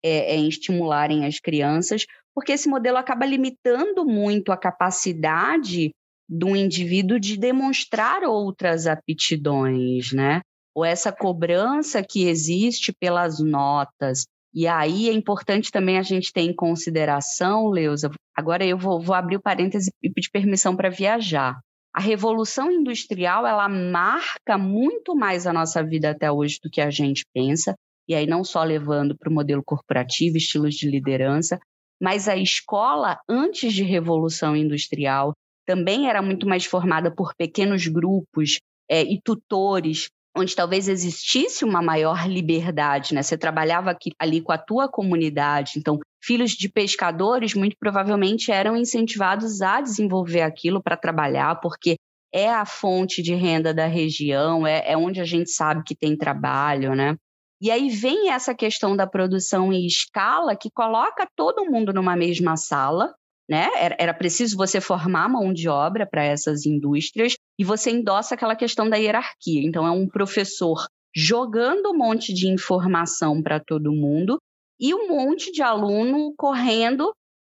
é, 0.06 0.34
é, 0.34 0.36
em 0.36 0.48
estimularem 0.48 1.26
as 1.26 1.40
crianças, 1.40 2.06
porque 2.32 2.52
esse 2.52 2.70
modelo 2.70 2.98
acaba 2.98 3.26
limitando 3.26 4.06
muito 4.06 4.52
a 4.52 4.58
capacidade 4.58 5.90
do 6.30 6.56
indivíduo 6.56 7.20
de 7.20 7.36
demonstrar 7.36 8.22
outras 8.24 8.86
aptidões, 8.86 10.12
né? 10.12 10.42
Ou 10.76 10.86
essa 10.86 11.12
cobrança 11.12 12.04
que 12.04 12.28
existe 12.28 12.94
pelas 12.94 13.40
notas. 13.40 14.26
E 14.54 14.68
aí 14.68 15.10
é 15.10 15.12
importante 15.12 15.72
também 15.72 15.98
a 15.98 16.04
gente 16.04 16.32
ter 16.32 16.42
em 16.42 16.54
consideração, 16.54 17.68
Leusa, 17.70 18.12
agora 18.38 18.64
eu 18.64 18.78
vou, 18.78 19.02
vou 19.02 19.16
abrir 19.16 19.38
o 19.38 19.42
parêntese 19.42 19.90
e 20.04 20.10
pedir 20.12 20.30
permissão 20.30 20.76
para 20.76 20.90
viajar. 20.90 21.60
A 21.92 22.00
revolução 22.00 22.72
industrial, 22.72 23.48
ela 23.48 23.68
marca 23.68 24.56
muito 24.56 25.16
mais 25.16 25.48
a 25.48 25.54
nossa 25.54 25.84
vida 25.84 26.12
até 26.12 26.32
hoje 26.32 26.60
do 26.62 26.70
que 26.70 26.82
a 26.82 26.92
gente 26.92 27.26
pensa 27.34 27.74
e 28.08 28.16
aí 28.16 28.26
não 28.26 28.44
só 28.44 28.64
levando 28.64 29.16
para 29.18 29.30
o 29.30 29.34
modelo 29.34 29.64
corporativo, 29.64 30.38
estilos 30.38 30.76
de 30.76 30.90
liderança, 30.90 31.60
mas 32.02 32.28
a 32.28 32.36
escola, 32.36 33.20
antes 33.28 33.74
de 33.74 33.84
Revolução 33.84 34.56
Industrial, 34.56 35.34
também 35.66 36.10
era 36.10 36.22
muito 36.22 36.48
mais 36.48 36.66
formada 36.66 37.14
por 37.14 37.34
pequenos 37.36 37.88
grupos 37.88 38.60
é, 38.90 39.02
e 39.02 39.20
tutores, 39.22 40.08
onde 40.38 40.56
talvez 40.56 40.88
existisse 40.88 41.64
uma 41.64 41.82
maior 41.82 42.28
liberdade, 42.28 43.16
né? 43.16 43.24
Você 43.24 43.38
trabalhava 43.38 43.90
aqui, 43.90 44.12
ali 44.20 44.42
com 44.42 44.52
a 44.52 44.58
tua 44.58 44.88
comunidade, 44.88 45.74
então 45.78 46.00
filhos 46.24 46.52
de 46.52 46.70
pescadores 46.70 47.54
muito 47.54 47.76
provavelmente 47.80 48.52
eram 48.52 48.76
incentivados 48.76 49.62
a 49.62 49.80
desenvolver 49.80 50.42
aquilo 50.42 50.82
para 50.84 50.98
trabalhar, 50.98 51.60
porque 51.62 51.96
é 52.34 52.50
a 52.50 52.66
fonte 52.66 53.22
de 53.22 53.34
renda 53.34 53.74
da 53.74 53.86
região, 53.88 54.68
é, 54.68 54.92
é 54.92 54.98
onde 54.98 55.22
a 55.22 55.26
gente 55.26 55.50
sabe 55.50 55.84
que 55.86 55.96
tem 55.96 56.18
trabalho, 56.18 56.94
né? 56.94 57.16
E 57.62 57.72
aí 57.72 57.90
vem 57.90 58.32
essa 58.32 58.54
questão 58.54 58.96
da 58.96 59.08
produção 59.08 59.72
em 59.72 59.86
escala 59.86 60.56
que 60.56 60.70
coloca 60.70 61.28
todo 61.36 61.66
mundo 61.66 61.94
numa 61.94 62.16
mesma 62.16 62.58
sala, 62.58 63.14
né? 63.50 63.70
Era, 63.76 63.96
era 64.00 64.14
preciso 64.14 64.58
você 64.58 64.82
formar 64.82 65.30
mão 65.30 65.54
de 65.54 65.70
obra 65.70 66.06
para 66.06 66.24
essas 66.24 66.66
indústrias 66.66 67.36
e 67.58 67.64
você 67.64 67.92
endossa 67.92 68.36
aquela 68.36 68.56
questão 68.56 68.90
da 68.90 68.98
hierarquia. 68.98 69.62
Então, 69.64 69.86
é 69.86 69.92
um 69.92 70.08
professor 70.08 70.86
jogando 71.16 71.92
um 71.92 71.98
monte 71.98 72.34
de 72.34 72.48
informação 72.48 73.42
para 73.42 73.60
todo 73.60 73.94
mundo 73.94 74.38
e 74.80 74.94
um 74.94 75.08
monte 75.08 75.52
de 75.52 75.62
aluno 75.62 76.34
correndo 76.38 77.14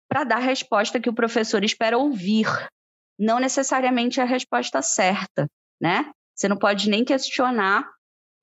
para 0.07 0.23
dar 0.23 0.37
a 0.37 0.39
resposta 0.39 0.99
que 0.99 1.09
o 1.09 1.13
professor 1.13 1.63
espera 1.63 1.97
ouvir, 1.97 2.47
não 3.19 3.37
necessariamente 3.37 4.21
a 4.21 4.25
resposta 4.25 4.81
certa, 4.81 5.45
né? 5.81 6.09
Você 6.33 6.47
não 6.47 6.57
pode 6.57 6.89
nem 6.89 7.03
questionar 7.03 7.85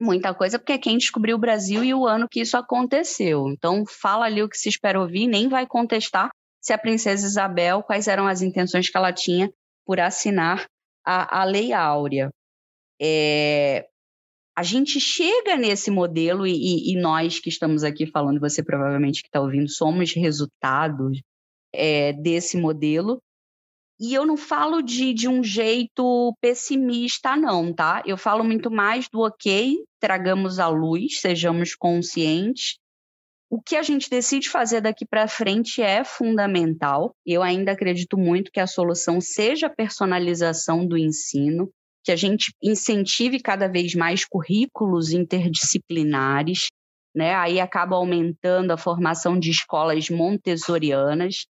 muita 0.00 0.35
coisa, 0.35 0.59
porque 0.59 0.72
é 0.72 0.78
quem 0.78 0.98
descobriu 0.98 1.37
o 1.37 1.40
Brasil 1.40 1.82
e 1.82 1.94
o 1.94 2.06
ano 2.06 2.28
que 2.28 2.40
isso 2.40 2.56
aconteceu. 2.56 3.48
Então, 3.48 3.85
fala 3.87 4.26
ali 4.26 4.42
o 4.42 4.48
que 4.48 4.59
se 4.59 4.68
espera 4.68 5.00
ouvir, 5.00 5.26
nem 5.26 5.48
vai 5.48 5.66
contestar 5.66 6.30
se 6.61 6.72
a 6.72 6.78
princesa 6.78 7.26
Isabel, 7.26 7.82
quais 7.82 8.09
eram 8.09 8.26
as 8.26 8.42
intenções 8.42 8.90
que 8.90 8.96
ela 8.96 9.12
tinha 9.12 9.50
por 9.85 10.00
assinar 10.00 10.66
a, 11.04 11.42
a 11.42 11.44
Lei 11.44 11.72
Áurea. 11.72 12.30
É, 13.00 13.87
a 14.56 14.62
gente 14.62 14.98
chega 14.98 15.56
nesse 15.56 15.90
modelo, 15.90 16.46
e, 16.46 16.92
e, 16.92 17.00
nós 17.00 17.38
que 17.38 17.48
estamos 17.48 17.85
aqui 17.85 18.06
falando, 18.06 18.40
você 18.40 18.64
provavelmente 18.64 19.22
que 19.22 19.28
está 19.28 19.40
ouvindo, 19.40 19.68
somos 19.68 20.12
resultados 20.14 21.20
é, 21.72 22.12
desse 22.14 22.56
modelo, 22.56 23.22
e 23.98 24.12
eu 24.12 24.26
não 24.26 24.37
falo 24.37 24.82
de, 24.82 25.14
de 25.14 25.28
um 25.28 25.42
jeito 25.42 26.37
pessimista, 26.40 27.35
não, 27.37 27.72
tá? 27.72 28.02
Eu 28.04 28.18
falo 28.18 28.44
muito 28.44 28.70
mais 28.70 29.09
do 29.09 29.20
ok, 29.20 29.78
tragamos 29.98 30.59
a 30.59 30.68
luz, 30.68 31.20
sejamos 31.20 31.74
conscientes. 31.74 32.76
O 33.48 33.61
que 33.62 33.76
a 33.76 33.82
gente 33.82 34.11
decide 34.11 34.50
fazer 34.50 34.82
daqui 34.82 35.06
para 35.06 35.28
frente 35.28 35.80
é 35.80 36.04
fundamental. 36.04 37.14
Eu 37.24 37.42
ainda 37.42 37.72
acredito 37.72 38.18
muito 38.18 38.50
que 38.50 38.61
a 38.61 38.66
solução 38.66 39.20
seja 39.20 39.68
a 39.68 39.74
personalização 39.74 40.87
do 40.87 40.98
ensino, 40.98 41.70
que 42.04 42.12
a 42.12 42.16
gente 42.16 42.52
incentive 42.62 43.40
cada 43.40 43.66
vez 43.66 43.94
mais 43.94 44.24
currículos 44.24 45.11
interdisciplinares, 45.11 46.66
né? 47.14 47.35
Aí 47.35 47.61
acaba 47.61 47.96
aumentando 47.96 48.72
a 48.72 48.76
formação 48.76 49.38
de 49.38 49.50
escolas 49.50 50.11
montessorianas, 50.11 51.46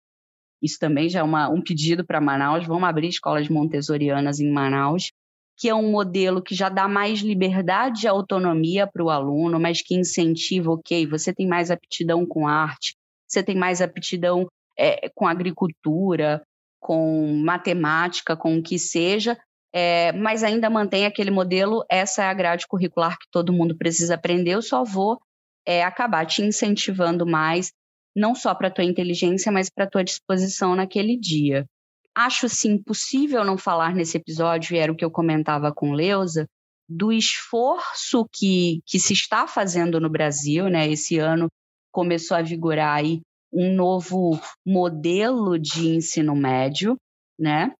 isso 0.64 0.78
também 0.78 1.10
já 1.10 1.20
é 1.20 1.22
uma, 1.22 1.50
um 1.50 1.60
pedido 1.60 2.04
para 2.04 2.22
Manaus. 2.22 2.66
Vamos 2.66 2.88
abrir 2.88 3.08
escolas 3.08 3.48
montessorianas 3.50 4.40
em 4.40 4.50
Manaus, 4.50 5.12
que 5.58 5.68
é 5.68 5.74
um 5.74 5.90
modelo 5.90 6.42
que 6.42 6.54
já 6.54 6.70
dá 6.70 6.88
mais 6.88 7.20
liberdade 7.20 8.06
e 8.06 8.08
autonomia 8.08 8.86
para 8.86 9.04
o 9.04 9.10
aluno, 9.10 9.60
mas 9.60 9.82
que 9.82 9.94
incentiva, 9.94 10.72
ok, 10.72 11.06
você 11.06 11.34
tem 11.34 11.46
mais 11.46 11.70
aptidão 11.70 12.24
com 12.24 12.48
arte, 12.48 12.94
você 13.28 13.42
tem 13.42 13.54
mais 13.54 13.82
aptidão 13.82 14.48
é, 14.76 15.10
com 15.14 15.28
agricultura, 15.28 16.42
com 16.80 17.42
matemática, 17.44 18.34
com 18.34 18.56
o 18.56 18.62
que 18.62 18.78
seja, 18.78 19.38
é, 19.72 20.12
mas 20.12 20.42
ainda 20.42 20.70
mantém 20.70 21.04
aquele 21.04 21.30
modelo, 21.30 21.84
essa 21.90 22.22
é 22.22 22.26
a 22.26 22.34
grade 22.34 22.66
curricular 22.66 23.18
que 23.18 23.26
todo 23.30 23.52
mundo 23.52 23.76
precisa 23.76 24.14
aprender, 24.14 24.52
eu 24.52 24.62
só 24.62 24.82
vou 24.82 25.20
é, 25.66 25.84
acabar 25.84 26.24
te 26.26 26.42
incentivando 26.42 27.26
mais 27.26 27.70
não 28.14 28.34
só 28.34 28.54
para 28.54 28.68
a 28.68 28.70
tua 28.70 28.84
inteligência, 28.84 29.50
mas 29.50 29.68
para 29.68 29.84
a 29.84 29.90
tua 29.90 30.04
disposição 30.04 30.74
naquele 30.76 31.16
dia. 31.18 31.66
Acho 32.14 32.48
sim 32.48 32.80
possível 32.80 33.44
não 33.44 33.58
falar 33.58 33.94
nesse 33.94 34.16
episódio, 34.16 34.74
e 34.74 34.78
era 34.78 34.92
o 34.92 34.96
que 34.96 35.04
eu 35.04 35.10
comentava 35.10 35.72
com 35.72 35.92
Leusa, 35.92 36.46
do 36.88 37.12
esforço 37.12 38.26
que, 38.32 38.80
que 38.86 38.98
se 38.98 39.12
está 39.12 39.46
fazendo 39.46 39.98
no 39.98 40.08
Brasil, 40.08 40.68
né? 40.68 40.88
Esse 40.88 41.18
ano 41.18 41.48
começou 41.90 42.36
a 42.36 42.42
vigorar 42.42 42.96
aí 42.96 43.20
um 43.52 43.74
novo 43.74 44.38
modelo 44.66 45.58
de 45.58 45.88
ensino 45.88 46.36
médio, 46.36 46.96
né? 47.38 47.72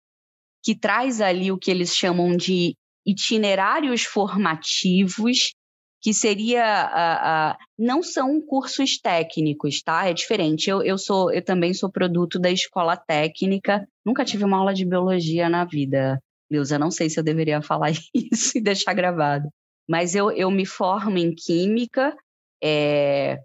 Que 0.64 0.74
traz 0.74 1.20
ali 1.20 1.52
o 1.52 1.58
que 1.58 1.70
eles 1.70 1.94
chamam 1.94 2.36
de 2.36 2.74
itinerários 3.06 4.02
formativos 4.02 5.53
que 6.04 6.12
seria 6.12 7.56
não 7.78 8.02
são 8.02 8.38
cursos 8.38 8.98
técnicos, 8.98 9.80
tá? 9.82 10.06
É 10.06 10.12
diferente. 10.12 10.68
Eu, 10.68 10.82
eu 10.82 10.98
sou, 10.98 11.32
eu 11.32 11.42
também 11.42 11.72
sou 11.72 11.90
produto 11.90 12.38
da 12.38 12.50
escola 12.50 12.94
técnica. 12.94 13.88
Nunca 14.04 14.22
tive 14.22 14.44
uma 14.44 14.58
aula 14.58 14.74
de 14.74 14.84
biologia 14.84 15.48
na 15.48 15.64
vida, 15.64 16.22
Leusa. 16.52 16.78
Não 16.78 16.90
sei 16.90 17.08
se 17.08 17.18
eu 17.18 17.24
deveria 17.24 17.62
falar 17.62 17.90
isso 18.14 18.58
e 18.58 18.60
deixar 18.60 18.92
gravado. 18.92 19.48
Mas 19.88 20.14
eu, 20.14 20.30
eu 20.30 20.50
me 20.50 20.66
formo 20.66 21.16
em 21.16 21.34
química, 21.34 22.14
é, 22.62 23.38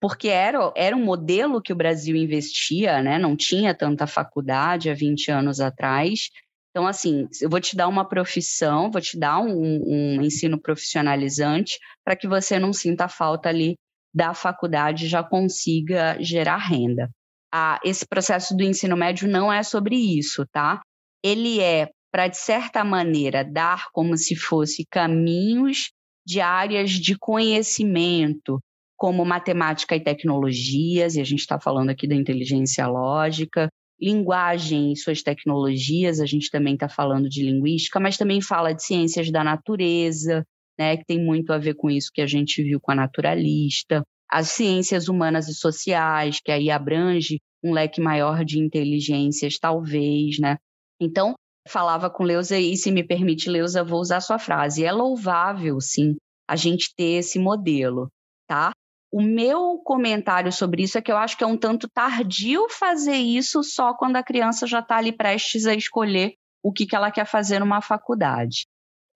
porque 0.00 0.28
era, 0.28 0.72
era 0.76 0.96
um 0.96 1.04
modelo 1.04 1.60
que 1.60 1.72
o 1.72 1.76
Brasil 1.76 2.14
investia, 2.14 3.02
né? 3.02 3.18
Não 3.18 3.34
tinha 3.36 3.74
tanta 3.74 4.06
faculdade 4.06 4.88
há 4.88 4.94
20 4.94 5.32
anos 5.32 5.58
atrás. 5.58 6.30
Então, 6.70 6.86
assim, 6.86 7.26
eu 7.40 7.48
vou 7.48 7.60
te 7.60 7.76
dar 7.76 7.88
uma 7.88 8.08
profissão, 8.08 8.90
vou 8.90 9.00
te 9.00 9.18
dar 9.18 9.40
um, 9.40 9.82
um 10.18 10.22
ensino 10.22 10.60
profissionalizante 10.60 11.78
para 12.04 12.14
que 12.16 12.28
você 12.28 12.58
não 12.58 12.72
sinta 12.72 13.08
falta 13.08 13.48
ali 13.48 13.74
da 14.14 14.34
faculdade 14.34 15.06
e 15.06 15.08
já 15.08 15.22
consiga 15.22 16.16
gerar 16.20 16.58
renda. 16.58 17.10
Ah, 17.52 17.80
esse 17.84 18.06
processo 18.06 18.54
do 18.56 18.62
ensino 18.62 18.96
médio 18.96 19.28
não 19.28 19.52
é 19.52 19.62
sobre 19.62 19.96
isso, 19.96 20.44
tá? 20.52 20.80
Ele 21.22 21.60
é 21.60 21.88
para, 22.10 22.28
de 22.28 22.36
certa 22.36 22.84
maneira, 22.84 23.44
dar 23.44 23.86
como 23.92 24.16
se 24.16 24.36
fosse 24.36 24.84
caminhos 24.90 25.90
de 26.26 26.40
áreas 26.40 26.90
de 26.90 27.16
conhecimento, 27.18 28.60
como 28.96 29.24
matemática 29.24 29.96
e 29.96 30.02
tecnologias, 30.02 31.14
e 31.14 31.20
a 31.20 31.24
gente 31.24 31.40
está 31.40 31.58
falando 31.60 31.90
aqui 31.90 32.06
da 32.06 32.14
inteligência 32.14 32.86
lógica, 32.86 33.68
linguagem 34.00 34.92
e 34.92 34.96
suas 34.96 35.22
tecnologias, 35.22 36.20
a 36.20 36.26
gente 36.26 36.50
também 36.50 36.74
está 36.74 36.88
falando 36.88 37.28
de 37.28 37.42
linguística, 37.42 37.98
mas 37.98 38.16
também 38.16 38.40
fala 38.40 38.72
de 38.72 38.84
ciências 38.84 39.30
da 39.30 39.42
natureza, 39.42 40.44
né, 40.78 40.96
que 40.96 41.04
tem 41.04 41.22
muito 41.22 41.52
a 41.52 41.58
ver 41.58 41.74
com 41.74 41.90
isso 41.90 42.10
que 42.12 42.20
a 42.20 42.26
gente 42.26 42.62
viu 42.62 42.80
com 42.80 42.92
a 42.92 42.94
naturalista, 42.94 44.02
as 44.30 44.48
ciências 44.48 45.08
humanas 45.08 45.48
e 45.48 45.54
sociais, 45.54 46.38
que 46.44 46.52
aí 46.52 46.70
abrange 46.70 47.40
um 47.64 47.72
leque 47.72 48.00
maior 48.00 48.44
de 48.44 48.58
inteligências, 48.58 49.58
talvez, 49.58 50.38
né? 50.38 50.58
Então, 51.00 51.34
falava 51.66 52.08
com 52.10 52.22
Leusa, 52.22 52.58
e 52.58 52.76
se 52.76 52.90
me 52.90 53.02
permite, 53.02 53.50
Leusa, 53.50 53.82
vou 53.82 54.00
usar 54.00 54.20
sua 54.20 54.38
frase. 54.38 54.84
É 54.84 54.92
louvável, 54.92 55.80
sim, 55.80 56.16
a 56.48 56.56
gente 56.56 56.94
ter 56.96 57.18
esse 57.18 57.38
modelo, 57.38 58.08
tá? 58.46 58.70
O 59.10 59.22
meu 59.22 59.78
comentário 59.84 60.52
sobre 60.52 60.82
isso 60.82 60.98
é 60.98 61.02
que 61.02 61.10
eu 61.10 61.16
acho 61.16 61.36
que 61.36 61.44
é 61.44 61.46
um 61.46 61.56
tanto 61.56 61.88
tardio 61.88 62.68
fazer 62.68 63.16
isso 63.16 63.62
só 63.62 63.94
quando 63.94 64.16
a 64.16 64.22
criança 64.22 64.66
já 64.66 64.80
está 64.80 64.96
ali 64.96 65.12
prestes 65.12 65.66
a 65.66 65.74
escolher 65.74 66.34
o 66.62 66.72
que, 66.72 66.86
que 66.86 66.94
ela 66.94 67.10
quer 67.10 67.24
fazer 67.24 67.58
numa 67.58 67.80
faculdade. 67.80 68.66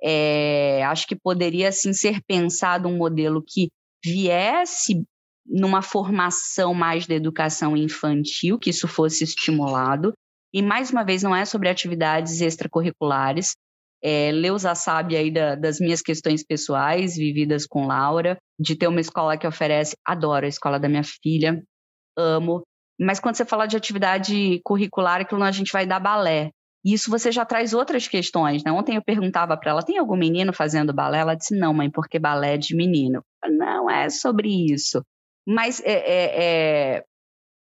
É, 0.03 0.83
acho 0.85 1.07
que 1.07 1.15
poderia 1.15 1.69
assim 1.69 1.93
ser 1.93 2.21
pensado 2.27 2.89
um 2.89 2.97
modelo 2.97 3.43
que 3.47 3.69
viesse 4.05 5.05
numa 5.45 5.83
formação 5.83 6.73
mais 6.73 7.07
da 7.07 7.15
educação 7.15 7.77
infantil, 7.77 8.59
que 8.59 8.71
isso 8.71 8.89
fosse 8.89 9.25
estimulado. 9.25 10.13
E 10.55 10.63
mais 10.63 10.91
uma 10.91 11.05
vez, 11.05 11.23
não 11.23 11.37
é 11.37 11.45
sobre 11.45 11.69
atividades 11.69 12.41
extracurriculares, 12.41 13.55
é, 14.03 14.33
Leusa 14.33 14.75
sabe 14.75 15.17
aí 15.17 15.31
da, 15.31 15.55
das 15.55 15.79
minhas 15.79 16.03
questões 16.03 16.45
pessoais 16.45 17.15
vividas 17.15 17.65
com 17.67 17.87
Laura, 17.87 18.37
de 18.63 18.77
ter 18.77 18.87
uma 18.87 19.01
escola 19.01 19.37
que 19.37 19.47
oferece, 19.47 19.97
adoro 20.05 20.47
a 20.47 20.49
escola 20.49 20.79
da 20.79 20.89
minha 20.89 21.03
filha, 21.03 21.63
amo. 22.17 22.63
Mas 22.99 23.19
quando 23.19 23.35
você 23.35 23.45
fala 23.45 23.67
de 23.67 23.77
atividade 23.77 24.61
curricular, 24.65 25.21
aquilo 25.21 25.43
a 25.43 25.51
gente 25.51 25.73
vai 25.73 25.85
dar 25.85 25.99
balé. 25.99 26.51
Isso 26.85 27.11
você 27.11 27.31
já 27.31 27.45
traz 27.45 27.73
outras 27.75 28.09
questões, 28.09 28.63
né? 28.65 28.73
Ontem 28.73 28.97
eu 28.97 29.03
perguntava 29.03 29.57
para 29.57 29.71
ela, 29.71 29.83
tem 29.83 29.99
algum 29.99 30.17
menino 30.17 30.53
fazendo 30.53 30.93
balé? 30.93 31.19
Ela 31.19 31.35
disse, 31.35 31.57
não, 31.57 31.75
mãe, 31.75 31.91
porque 31.91 32.19
balé 32.19 32.55
é 32.55 32.59
de 32.59 32.75
menino. 32.75 33.23
Não 33.49 33.91
é 33.91 34.09
sobre 34.09 34.49
isso. 34.73 35.03
Mas 35.47 35.81
é, 35.81 35.93
é, 35.93 36.45
é, 36.45 37.05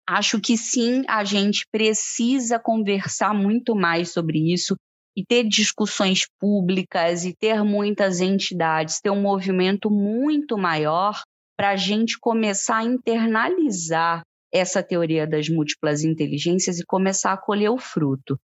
acho 0.08 0.39
que 0.39 0.58
sim, 0.58 1.04
a 1.08 1.24
gente 1.24 1.66
precisa 1.72 2.60
conversar 2.60 3.34
muito 3.34 3.76
mais 3.76 4.12
sobre 4.12 4.54
isso 4.54 4.76
e 5.20 5.26
ter 5.26 5.43
discussões 5.43 6.26
públicas 6.39 7.26
e 7.26 7.36
ter 7.36 7.61
muitas 7.61 8.22
entidades, 8.22 9.01
ter 9.01 9.09
um 9.09 9.22
movimento 9.22 9.91
muito 9.91 10.57
maior 10.57 11.22
para 11.57 11.72
a 11.72 11.76
gente 11.76 12.17
começar 12.17 12.78
a 12.78 12.86
internalizar 12.86 14.22
essa 14.49 14.82
teoria 14.82 15.28
das 15.28 15.49
múltiplas 15.49 16.05
inteligências 16.05 16.80
e 16.80 16.86
começar 16.86 17.34
a 17.34 17.38
colher 17.38 17.70
o 17.70 17.78
fruto. 17.78 18.39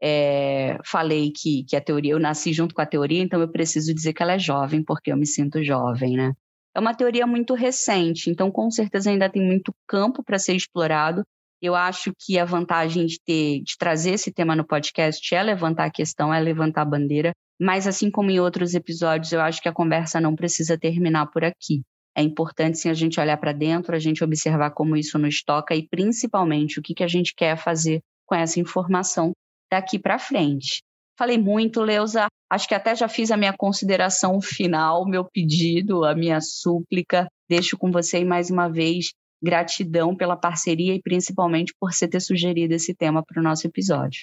É, 0.00 0.78
falei 0.84 1.32
que, 1.32 1.64
que 1.64 1.74
a 1.74 1.80
teoria, 1.80 2.12
eu 2.12 2.20
nasci 2.20 2.52
junto 2.52 2.76
com 2.76 2.80
a 2.80 2.86
teoria, 2.86 3.20
então 3.20 3.40
eu 3.40 3.50
preciso 3.50 3.92
dizer 3.92 4.12
que 4.12 4.22
ela 4.22 4.34
é 4.34 4.38
jovem, 4.38 4.84
porque 4.84 5.10
eu 5.10 5.16
me 5.16 5.26
sinto 5.26 5.64
jovem, 5.64 6.16
né? 6.16 6.32
É 6.72 6.78
uma 6.78 6.94
teoria 6.94 7.26
muito 7.26 7.54
recente, 7.54 8.30
então 8.30 8.52
com 8.52 8.70
certeza 8.70 9.10
ainda 9.10 9.28
tem 9.28 9.44
muito 9.44 9.74
campo 9.88 10.22
para 10.22 10.38
ser 10.38 10.54
explorado, 10.54 11.24
eu 11.60 11.74
acho 11.74 12.12
que 12.18 12.38
a 12.38 12.44
vantagem 12.44 13.06
de 13.06 13.18
ter, 13.24 13.62
de 13.62 13.76
trazer 13.78 14.12
esse 14.12 14.32
tema 14.32 14.56
no 14.56 14.66
podcast 14.66 15.34
é 15.34 15.42
levantar 15.42 15.84
a 15.84 15.90
questão, 15.90 16.32
é 16.32 16.40
levantar 16.40 16.82
a 16.82 16.86
bandeira, 16.86 17.32
mas 17.60 17.86
assim 17.86 18.10
como 18.10 18.30
em 18.30 18.40
outros 18.40 18.74
episódios, 18.74 19.32
eu 19.32 19.40
acho 19.40 19.60
que 19.60 19.68
a 19.68 19.72
conversa 19.72 20.20
não 20.20 20.34
precisa 20.34 20.78
terminar 20.78 21.26
por 21.26 21.44
aqui. 21.44 21.82
É 22.16 22.22
importante 22.22 22.78
sim 22.78 22.88
a 22.88 22.94
gente 22.94 23.20
olhar 23.20 23.36
para 23.36 23.52
dentro, 23.52 23.94
a 23.94 23.98
gente 23.98 24.24
observar 24.24 24.70
como 24.70 24.96
isso 24.96 25.18
nos 25.18 25.42
toca 25.42 25.74
e 25.74 25.86
principalmente 25.86 26.78
o 26.78 26.82
que, 26.82 26.94
que 26.94 27.04
a 27.04 27.08
gente 27.08 27.34
quer 27.34 27.56
fazer 27.56 28.00
com 28.26 28.34
essa 28.34 28.58
informação 28.58 29.32
daqui 29.70 29.98
para 29.98 30.18
frente. 30.18 30.82
Falei 31.18 31.36
muito, 31.36 31.82
Leusa. 31.82 32.28
Acho 32.50 32.66
que 32.66 32.74
até 32.74 32.96
já 32.96 33.06
fiz 33.06 33.30
a 33.30 33.36
minha 33.36 33.52
consideração 33.52 34.40
final, 34.40 35.06
meu 35.06 35.24
pedido, 35.24 36.04
a 36.04 36.14
minha 36.14 36.40
súplica. 36.40 37.28
Deixo 37.48 37.76
com 37.76 37.90
você 37.90 38.24
mais 38.24 38.50
uma 38.50 38.68
vez 38.68 39.10
Gratidão 39.42 40.16
pela 40.16 40.36
parceria 40.36 40.94
e 40.94 41.02
principalmente 41.02 41.74
por 41.78 41.92
você 41.92 42.06
ter 42.06 42.20
sugerido 42.20 42.74
esse 42.74 42.94
tema 42.94 43.22
para 43.24 43.40
o 43.40 43.42
nosso 43.42 43.66
episódio. 43.66 44.20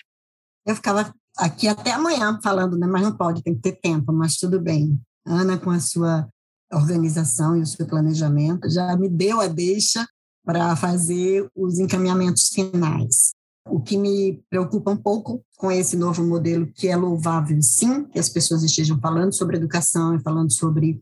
Eu 0.65 0.75
ficava 0.75 1.13
aqui 1.37 1.67
até 1.67 1.91
amanhã 1.91 2.39
falando, 2.43 2.77
né? 2.77 2.85
mas 2.87 3.01
não 3.01 3.15
pode, 3.15 3.41
tem 3.41 3.55
que 3.55 3.61
ter 3.61 3.79
tempo, 3.79 4.11
mas 4.11 4.35
tudo 4.35 4.59
bem. 4.59 4.99
Ana, 5.25 5.57
com 5.57 5.69
a 5.69 5.79
sua 5.79 6.27
organização 6.71 7.55
e 7.55 7.61
o 7.61 7.65
seu 7.65 7.85
planejamento, 7.85 8.69
já 8.69 8.95
me 8.97 9.09
deu 9.09 9.39
a 9.39 9.47
deixa 9.47 10.05
para 10.45 10.75
fazer 10.75 11.47
os 11.55 11.79
encaminhamentos 11.79 12.49
finais. 12.49 13.31
O 13.69 13.81
que 13.81 13.97
me 13.97 14.41
preocupa 14.49 14.91
um 14.91 14.97
pouco 14.97 15.43
com 15.57 15.69
esse 15.69 15.97
novo 15.97 16.23
modelo, 16.23 16.67
que 16.73 16.87
é 16.87 16.95
louvável, 16.95 17.61
sim, 17.61 18.05
que 18.05 18.19
as 18.19 18.29
pessoas 18.29 18.63
estejam 18.63 18.97
falando 18.99 19.33
sobre 19.33 19.57
educação 19.57 20.15
e 20.15 20.21
falando 20.21 20.51
sobre 20.51 21.01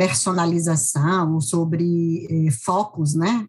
personalização, 0.00 1.38
sobre 1.42 2.26
eh, 2.30 2.50
focos, 2.64 3.14
né, 3.14 3.44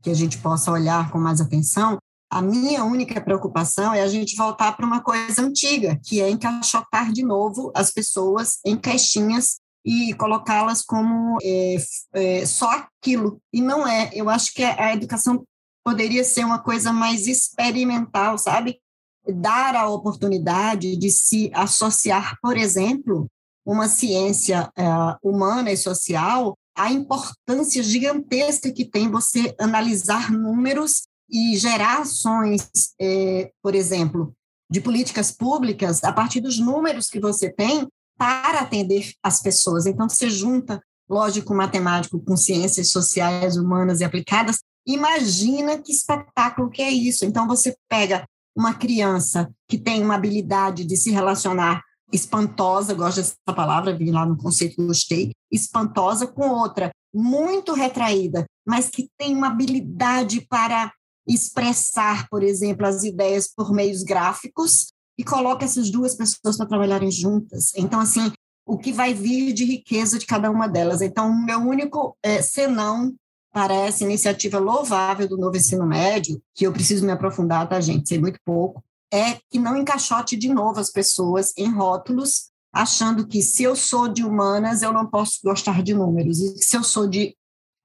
que 0.00 0.08
a 0.08 0.14
gente 0.14 0.38
possa 0.38 0.70
olhar 0.70 1.10
com 1.10 1.18
mais 1.18 1.40
atenção, 1.40 1.98
a 2.30 2.40
minha 2.40 2.84
única 2.84 3.20
preocupação 3.20 3.92
é 3.92 4.02
a 4.02 4.06
gente 4.06 4.36
voltar 4.36 4.76
para 4.76 4.86
uma 4.86 5.00
coisa 5.00 5.42
antiga, 5.42 5.98
que 6.04 6.20
é 6.20 6.30
encaixotar 6.30 7.10
de 7.12 7.24
novo 7.24 7.72
as 7.74 7.90
pessoas 7.90 8.58
em 8.64 8.76
caixinhas 8.76 9.56
e 9.84 10.14
colocá-las 10.14 10.80
como 10.82 11.38
é, 11.42 11.76
é, 12.14 12.46
só 12.46 12.70
aquilo. 12.70 13.40
E 13.52 13.60
não 13.60 13.86
é. 13.86 14.10
Eu 14.12 14.30
acho 14.30 14.54
que 14.54 14.62
a 14.62 14.92
educação 14.92 15.44
poderia 15.84 16.22
ser 16.22 16.44
uma 16.44 16.60
coisa 16.60 16.92
mais 16.92 17.26
experimental, 17.26 18.38
sabe? 18.38 18.78
Dar 19.26 19.74
a 19.74 19.88
oportunidade 19.88 20.96
de 20.96 21.10
se 21.10 21.50
associar, 21.52 22.36
por 22.40 22.56
exemplo, 22.56 23.28
uma 23.66 23.88
ciência 23.88 24.70
é, 24.78 24.84
humana 25.20 25.72
e 25.72 25.76
social, 25.76 26.56
a 26.76 26.92
importância 26.92 27.82
gigantesca 27.82 28.70
que 28.70 28.84
tem 28.84 29.10
você 29.10 29.54
analisar 29.58 30.30
números 30.30 31.08
e 31.28 31.56
gerar 31.56 32.02
ações, 32.02 32.68
é, 33.00 33.50
por 33.60 33.74
exemplo, 33.74 34.32
de 34.70 34.80
políticas 34.80 35.32
públicas 35.32 36.04
a 36.04 36.12
partir 36.12 36.40
dos 36.40 36.60
números 36.60 37.08
que 37.08 37.18
você 37.18 37.50
tem 37.50 37.88
para 38.16 38.60
atender 38.60 39.12
as 39.22 39.42
pessoas. 39.42 39.84
Então, 39.86 40.08
você 40.08 40.30
junta 40.30 40.80
lógico 41.08 41.54
matemático 41.54 42.20
com 42.20 42.36
ciências 42.36 42.90
sociais, 42.90 43.56
humanas 43.56 44.00
e 44.00 44.04
aplicadas. 44.04 44.58
Imagina 44.86 45.78
que 45.78 45.92
espetáculo 45.92 46.70
que 46.70 46.82
é 46.82 46.90
isso. 46.90 47.24
Então, 47.24 47.48
você 47.48 47.76
pega 47.88 48.24
uma 48.56 48.74
criança 48.74 49.50
que 49.68 49.76
tem 49.76 50.02
uma 50.02 50.14
habilidade 50.14 50.84
de 50.84 50.96
se 50.96 51.10
relacionar 51.10 51.82
espantosa, 52.12 52.94
gosto 52.94 53.16
dessa 53.16 53.34
palavra, 53.46 53.96
vi 53.96 54.10
lá 54.10 54.24
no 54.24 54.36
conceito, 54.36 54.86
gostei, 54.86 55.32
espantosa, 55.50 56.26
com 56.26 56.48
outra 56.48 56.90
muito 57.12 57.72
retraída, 57.72 58.44
mas 58.66 58.90
que 58.90 59.08
tem 59.16 59.34
uma 59.34 59.48
habilidade 59.48 60.42
para 60.42 60.92
expressar, 61.26 62.28
por 62.28 62.42
exemplo, 62.42 62.86
as 62.86 63.02
ideias 63.02 63.48
por 63.48 63.72
meios 63.72 64.02
gráficos 64.02 64.92
e 65.18 65.24
coloca 65.24 65.64
essas 65.64 65.90
duas 65.90 66.14
pessoas 66.14 66.56
para 66.56 66.66
trabalharem 66.66 67.10
juntas. 67.10 67.72
Então, 67.74 68.00
assim, 68.00 68.30
o 68.66 68.76
que 68.76 68.92
vai 68.92 69.14
vir 69.14 69.52
de 69.52 69.64
riqueza 69.64 70.18
de 70.18 70.26
cada 70.26 70.50
uma 70.50 70.68
delas. 70.68 71.00
Então, 71.00 71.30
o 71.30 71.44
meu 71.44 71.60
único 71.60 72.16
é, 72.22 72.42
senão 72.42 73.14
para 73.52 73.74
essa 73.74 74.04
iniciativa 74.04 74.58
louvável 74.58 75.26
do 75.26 75.38
novo 75.38 75.56
ensino 75.56 75.86
médio, 75.86 76.42
que 76.54 76.66
eu 76.66 76.72
preciso 76.72 77.06
me 77.06 77.12
aprofundar, 77.12 77.66
tá, 77.66 77.80
gente? 77.80 78.06
Sei 78.06 78.18
muito 78.18 78.38
pouco, 78.44 78.84
é 79.12 79.38
que 79.50 79.58
não 79.58 79.76
encaixote 79.76 80.36
de 80.36 80.48
novo 80.48 80.80
as 80.80 80.90
pessoas 80.90 81.52
em 81.56 81.70
rótulos, 81.72 82.50
achando 82.72 83.26
que 83.26 83.40
se 83.42 83.62
eu 83.62 83.74
sou 83.74 84.08
de 84.08 84.24
humanas, 84.24 84.82
eu 84.82 84.92
não 84.92 85.06
posso 85.06 85.38
gostar 85.42 85.82
de 85.82 85.94
números, 85.94 86.40
e 86.40 86.58
se 86.58 86.76
eu 86.76 86.82
sou 86.82 87.06
de 87.06 87.36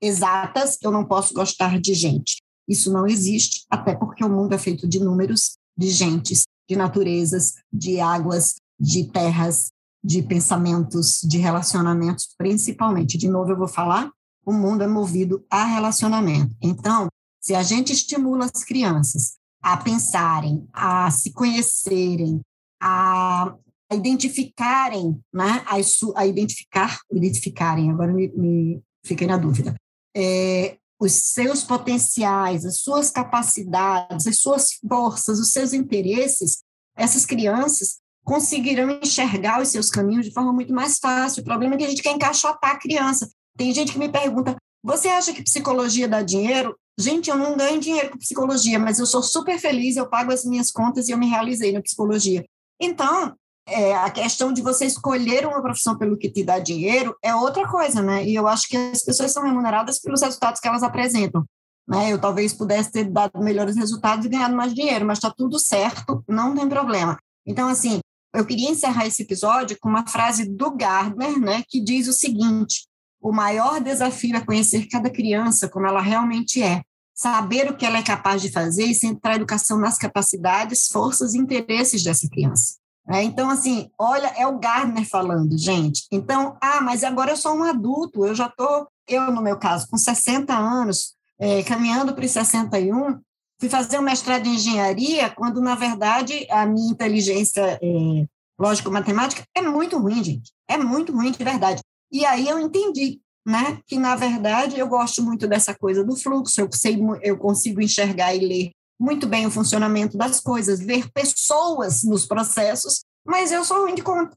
exatas, 0.01 0.78
eu 0.82 0.91
não 0.91 1.05
posso 1.05 1.34
gostar 1.34 1.80
de 1.80 1.93
gente. 1.93 2.41
Isso 2.67 2.91
não 2.91 3.07
existe, 3.07 3.65
até 3.69 3.95
porque 3.95 4.24
o 4.24 4.30
mundo 4.30 4.53
é 4.53 4.57
feito 4.57 4.88
de 4.88 4.99
números, 4.99 5.57
de 5.78 5.89
gentes, 5.89 6.45
de 6.69 6.76
naturezas, 6.76 7.53
de 7.72 7.99
águas, 7.99 8.55
de 8.80 9.05
terras, 9.05 9.72
de 10.03 10.24
pensamentos, 10.24 11.19
de 11.24 11.38
relacionamentos, 11.38 12.34
principalmente. 12.38 13.17
De 13.17 13.28
novo, 13.28 13.51
eu 13.51 13.57
vou 13.57 13.67
falar: 13.67 14.09
o 14.45 14.51
mundo 14.51 14.84
é 14.84 14.88
movido 14.88 15.45
a 15.49 15.65
relacionamento. 15.65 16.55
Então, 16.61 17.07
se 17.39 17.53
a 17.53 17.63
gente 17.63 17.93
estimula 17.93 18.45
as 18.45 18.63
crianças 18.63 19.38
a 19.62 19.78
pensarem, 19.78 20.68
a 20.74 21.09
se 21.12 21.32
conhecerem, 21.32 22.41
a 22.82 23.55
identificarem, 23.93 25.20
né, 25.34 25.64
a, 25.66 25.76
a 26.20 26.26
identificar, 26.26 26.99
identificarem, 27.12 27.91
agora 27.91 28.12
me, 28.12 28.30
me 28.30 28.82
fiquei 29.05 29.28
na 29.28 29.38
dúvida, 29.38 29.76
é, 30.16 30.78
os 30.99 31.14
seus 31.14 31.64
potenciais, 31.64 32.66
as 32.66 32.82
suas 32.82 33.09
capacidades, 33.09 34.28
as 34.28 34.39
suas 34.39 34.74
forças, 34.88 35.39
os 35.39 35.51
seus 35.51 35.74
interesses, 35.74 36.62
essas 36.95 37.26
crianças 37.26 37.99
conseguirão 38.24 38.99
enxergar 39.01 39.62
os 39.62 39.70
seus 39.70 39.89
caminhos 39.89 40.26
de 40.26 40.34
forma 40.34 40.53
muito 40.53 40.74
mais 40.74 40.99
fácil. 40.99 41.41
O 41.41 41.45
problema 41.45 41.74
é 41.74 41.78
que 41.78 41.86
a 41.86 41.89
gente 41.89 42.03
quer 42.03 42.12
encaixotar 42.12 42.72
a 42.72 42.80
criança. 42.80 43.30
Tem 43.57 43.74
gente 43.74 43.93
que 43.93 43.99
me 43.99 44.09
pergunta: 44.09 44.55
você 44.84 45.07
acha 45.07 45.34
que 45.34 45.43
psicologia 45.43 46.07
dá 46.07 46.22
dinheiro? 46.22 46.78
Gente, 47.02 47.30
eu 47.30 47.38
não 47.38 47.58
ganho 47.58 47.80
dinheiro 47.80 48.12
com 48.12 48.18
psicologia, 48.18 48.78
mas 48.78 48.99
eu 48.99 49.06
sou 49.06 49.24
super 49.24 49.60
feliz, 49.60 49.95
eu 49.95 50.08
pago 50.08 50.32
as 50.32 50.45
minhas 50.45 50.72
contas 50.72 51.10
e 51.10 51.12
eu 51.12 51.18
me 51.18 51.28
realizei 51.28 51.72
na 51.72 51.82
psicologia. 51.82 52.45
Então, 52.80 53.36
é, 53.68 53.95
a 53.95 54.10
questão 54.10 54.54
de 54.54 54.62
você 54.62 54.86
escolher 54.86 55.45
uma 55.45 55.62
profissão 55.62 55.97
pelo 55.97 56.18
que 56.18 56.30
te 56.30 56.43
dá 56.43 56.60
dinheiro 56.60 57.16
é 57.24 57.34
outra 57.34 57.68
coisa, 57.68 58.02
né? 58.02 58.24
E 58.26 58.36
eu 58.36 58.47
acho 58.47 58.68
que 58.68 58.78
as 58.78 59.04
pessoas 59.04 59.32
são 59.32 59.43
remuneradas 59.43 59.99
pelos 59.99 60.22
resultados 60.22 60.60
que 60.60 60.68
elas 60.68 60.84
apresentam. 60.84 61.43
Né? 61.88 62.14
Eu 62.14 62.20
talvez 62.20 62.54
pudesse 62.54 62.91
ter 62.91 63.06
dado 63.06 63.39
melhores 63.39 63.76
resultados 63.76 64.26
e 64.26 64.30
ganhado 64.30 64.56
mais 64.56 64.74
dinheiro, 64.74 65.06
mas 65.06 65.18
está 65.18 65.32
tudo 65.32 65.58
certo, 65.60 66.24
não 66.28 66.56
tem 66.56 66.70
problema. 66.70 67.18
Então, 67.45 67.68
assim, 67.68 67.99
eu 68.34 68.45
queria 68.45 68.70
encerrar 68.70 69.08
esse 69.08 69.24
episódio 69.24 69.78
com 69.80 69.89
uma 69.89 70.08
frase 70.08 70.47
do 70.47 70.72
Gardner, 70.72 71.39
né, 71.39 71.64
que 71.68 71.84
diz 71.84 72.08
o 72.08 72.14
seguinte: 72.14 72.88
o 73.22 73.32
maior 73.32 73.82
desafio 73.82 74.36
é 74.36 74.45
conhecer 74.45 74.88
cada 74.88 75.10
criança 75.10 75.68
como 75.70 75.88
ela 75.88 76.02
realmente 76.02 76.62
é, 76.62 76.82
saber 77.22 77.69
o 77.69 77.78
que 77.78 77.86
ela 77.86 77.99
é 77.99 78.03
capaz 78.03 78.41
de 78.41 78.51
fazer 78.51 78.86
e 78.86 78.95
centrar 78.95 79.34
a 79.34 79.36
educação 79.36 79.78
nas 79.78 79.95
capacidades, 79.95 80.88
forças 80.88 81.36
e 81.36 81.38
interesses 81.38 82.03
dessa 82.03 82.28
criança. 82.28 82.78
É, 83.07 83.22
então, 83.22 83.47
assim, 83.47 83.91
olha, 83.99 84.28
é 84.36 84.47
o 84.47 84.57
Gardner 84.57 85.07
falando, 85.07 85.55
gente. 85.55 86.07
Então, 86.11 86.57
ah, 86.59 86.82
mas 86.82 87.03
agora 87.03 87.32
eu 87.32 87.38
sou 87.38 87.55
um 87.55 87.63
adulto, 87.63 88.26
eu 88.26 88.34
já 88.34 88.47
estou, 88.47 88.88
eu, 89.07 89.32
no 89.32 89.41
meu 89.41 89.55
caso, 89.57 89.88
com 89.88 89.97
60 89.97 90.51
anos, 90.51 91.13
é, 91.39 91.61
caminhando 91.61 92.13
para 92.15 92.26
os 92.26 92.32
61, 92.32 93.19
fui 93.59 93.69
fazer 93.69 93.99
um 93.99 94.03
mestrado 94.03 94.47
em 94.47 94.55
engenharia, 94.55 95.30
quando, 95.30 95.61
na 95.61 95.76
verdade, 95.76 96.47
a 96.49 96.65
minha 96.65 96.91
inteligência 96.91 97.78
é, 97.84 98.26
lógico-matemática 98.57 99.43
é 99.55 99.61
muito 99.61 99.99
ruim, 99.99 100.24
gente. 100.24 100.51
É 100.67 100.76
muito 100.76 101.11
ruim, 101.11 101.32
de 101.32 101.43
verdade. 101.43 101.82
E 102.11 102.26
aí 102.26 102.47
eu 102.47 102.57
entendi, 102.57 103.19
né, 103.46 103.80
que, 103.88 103.98
na 103.98 104.16
verdade, 104.16 104.78
eu 104.78 104.88
gosto 104.88 105.24
muito 105.24 105.48
dessa 105.48 105.74
coisa 105.74 106.04
do 106.04 106.16
fluxo, 106.16 106.62
eu, 106.62 106.70
sei, 106.72 107.00
eu 107.22 107.38
consigo 107.38 107.82
enxergar 107.82 108.36
e 108.36 108.39
ler 108.39 108.72
muito 109.00 109.28
bem 109.28 109.48
o 109.48 109.52
funcionamento 109.52 110.16
das 110.16 110.39
coisas, 110.39 110.80
ver 110.80 111.10
pessoas 111.12 112.04
nos 112.04 112.26
processos, 112.26 113.04
mas 113.26 113.52
eu 113.52 113.66
sou 113.66 113.82
ruim 113.82 113.96
de 113.96 114.04
conta. 114.04 114.36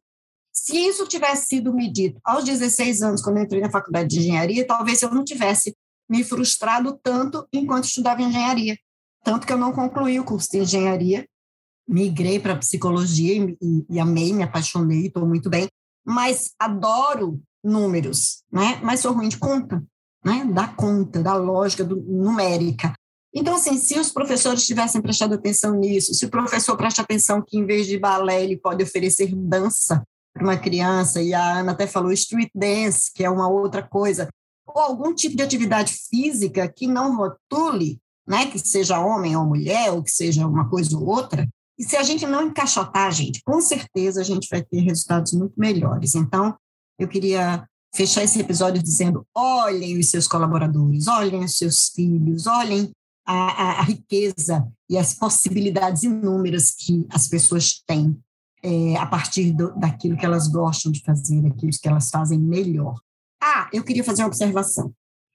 Se 0.53 0.77
isso 0.77 1.07
tivesse 1.07 1.47
sido 1.47 1.75
medido 1.75 2.19
aos 2.25 2.45
16 2.45 3.03
anos, 3.03 3.23
quando 3.23 3.41
entrei 3.41 3.61
na 3.61 3.71
faculdade 3.71 4.09
de 4.09 4.21
engenharia, 4.21 4.67
talvez 4.67 5.03
eu 5.03 5.13
não 5.13 5.25
tivesse 5.25 5.77
me 6.09 6.23
frustrado 6.23 6.99
tanto 7.03 7.47
enquanto 7.53 7.85
estudava 7.85 8.23
engenharia. 8.23 8.79
Tanto 9.23 9.47
que 9.47 9.53
eu 9.53 9.59
não 9.59 9.73
concluí 9.73 10.21
o 10.21 10.25
curso 10.25 10.51
de 10.51 10.59
engenharia, 10.59 11.27
migrei 11.89 12.39
para 12.39 12.57
psicologia 12.57 13.35
e, 13.35 13.57
e, 13.61 13.87
e, 13.91 14.01
amei, 14.01 14.33
me 14.33 14.43
apaixonei, 14.43 15.07
estou 15.07 15.27
muito 15.27 15.51
bem, 15.51 15.69
mas 16.05 16.53
adoro 16.59 17.43
números, 17.65 18.43
né? 18.53 18.79
mas 18.83 19.01
sou 19.01 19.13
ruim 19.13 19.29
de 19.29 19.39
conta, 19.39 19.83
né? 20.25 20.45
da 20.53 20.69
conta, 20.69 21.23
da 21.23 21.35
lógica 21.35 21.83
do, 21.83 21.97
numérica. 21.97 22.93
Então, 23.35 23.57
assim, 23.57 23.77
se 23.79 23.99
os 23.99 24.11
professores 24.11 24.65
tivessem 24.65 25.03
prestado 25.03 25.35
atenção 25.35 25.75
nisso, 25.75 26.15
se 26.15 26.25
o 26.27 26.31
professor 26.31 26.77
presta 26.77 27.03
atenção 27.03 27.43
que, 27.43 27.59
em 27.59 27.67
vez 27.67 27.87
de 27.87 27.99
balé, 27.99 28.45
ele 28.45 28.57
pode 28.57 28.83
oferecer 28.83 29.35
dança 29.35 30.05
para 30.33 30.45
uma 30.45 30.57
criança, 30.57 31.21
e 31.21 31.35
a 31.35 31.59
Ana 31.59 31.73
até 31.73 31.87
falou 31.87 32.13
street 32.13 32.51
dance, 32.55 33.11
que 33.13 33.25
é 33.25 33.31
uma 33.31 33.49
outra 33.49 33.83
coisa, 33.83 34.29
ou 34.67 34.81
algum 34.81 35.15
tipo 35.15 35.37
de 35.37 35.43
atividade 35.43 35.95
física 36.09 36.69
que 36.69 36.87
não 36.87 37.17
rotule, 37.17 37.99
né, 38.27 38.47
que 38.47 38.59
seja 38.59 39.01
homem 39.01 39.37
ou 39.37 39.45
mulher, 39.45 39.91
ou 39.91 40.03
que 40.03 40.11
seja 40.11 40.47
uma 40.47 40.69
coisa 40.69 40.97
ou 40.97 41.07
outra, 41.07 41.49
e 41.79 41.85
se 41.85 41.97
a 41.97 42.03
gente 42.03 42.27
não 42.27 42.43
encaixotar, 42.43 43.11
gente, 43.13 43.43
com 43.45 43.61
certeza 43.61 44.21
a 44.21 44.25
gente 44.25 44.49
vai 44.49 44.63
ter 44.63 44.81
resultados 44.81 45.33
muito 45.33 45.55
melhores. 45.57 46.15
Então, 46.15 46.57
eu 46.99 47.09
queria 47.09 47.67
fechar 47.95 48.23
esse 48.23 48.41
episódio 48.41 48.83
dizendo: 48.83 49.27
olhem 49.35 49.99
os 49.99 50.11
seus 50.11 50.27
colaboradores, 50.27 51.07
olhem 51.07 51.45
os 51.45 51.57
seus 51.57 51.91
filhos, 51.95 52.47
olhem 52.47 52.91
a, 53.27 53.35
a, 53.35 53.81
a 53.81 53.83
riqueza 53.83 54.67
e 54.89 54.99
as 54.99 55.15
possibilidades 55.15 56.03
inúmeras 56.03 56.71
que 56.71 57.07
as 57.11 57.29
pessoas 57.29 57.83
têm 57.87 58.19
é, 58.63 58.97
a 58.97 59.07
partir 59.07 59.53
do, 59.53 59.75
daquilo 59.79 60.17
que 60.17 60.27
elas 60.27 60.49
gostam 60.49 60.91
de 60.91 61.03
fazer, 61.03 61.41
daquilo 61.43 61.71
que 61.71 61.89
elas 61.89 62.11
fazem 62.11 62.39
melhor. 62.39 62.95
Ah, 63.43 63.69
eu 63.73 63.85
queria 63.85 64.05
fazer 64.05 64.23
uma 64.23 64.29
observação. 64.29 64.93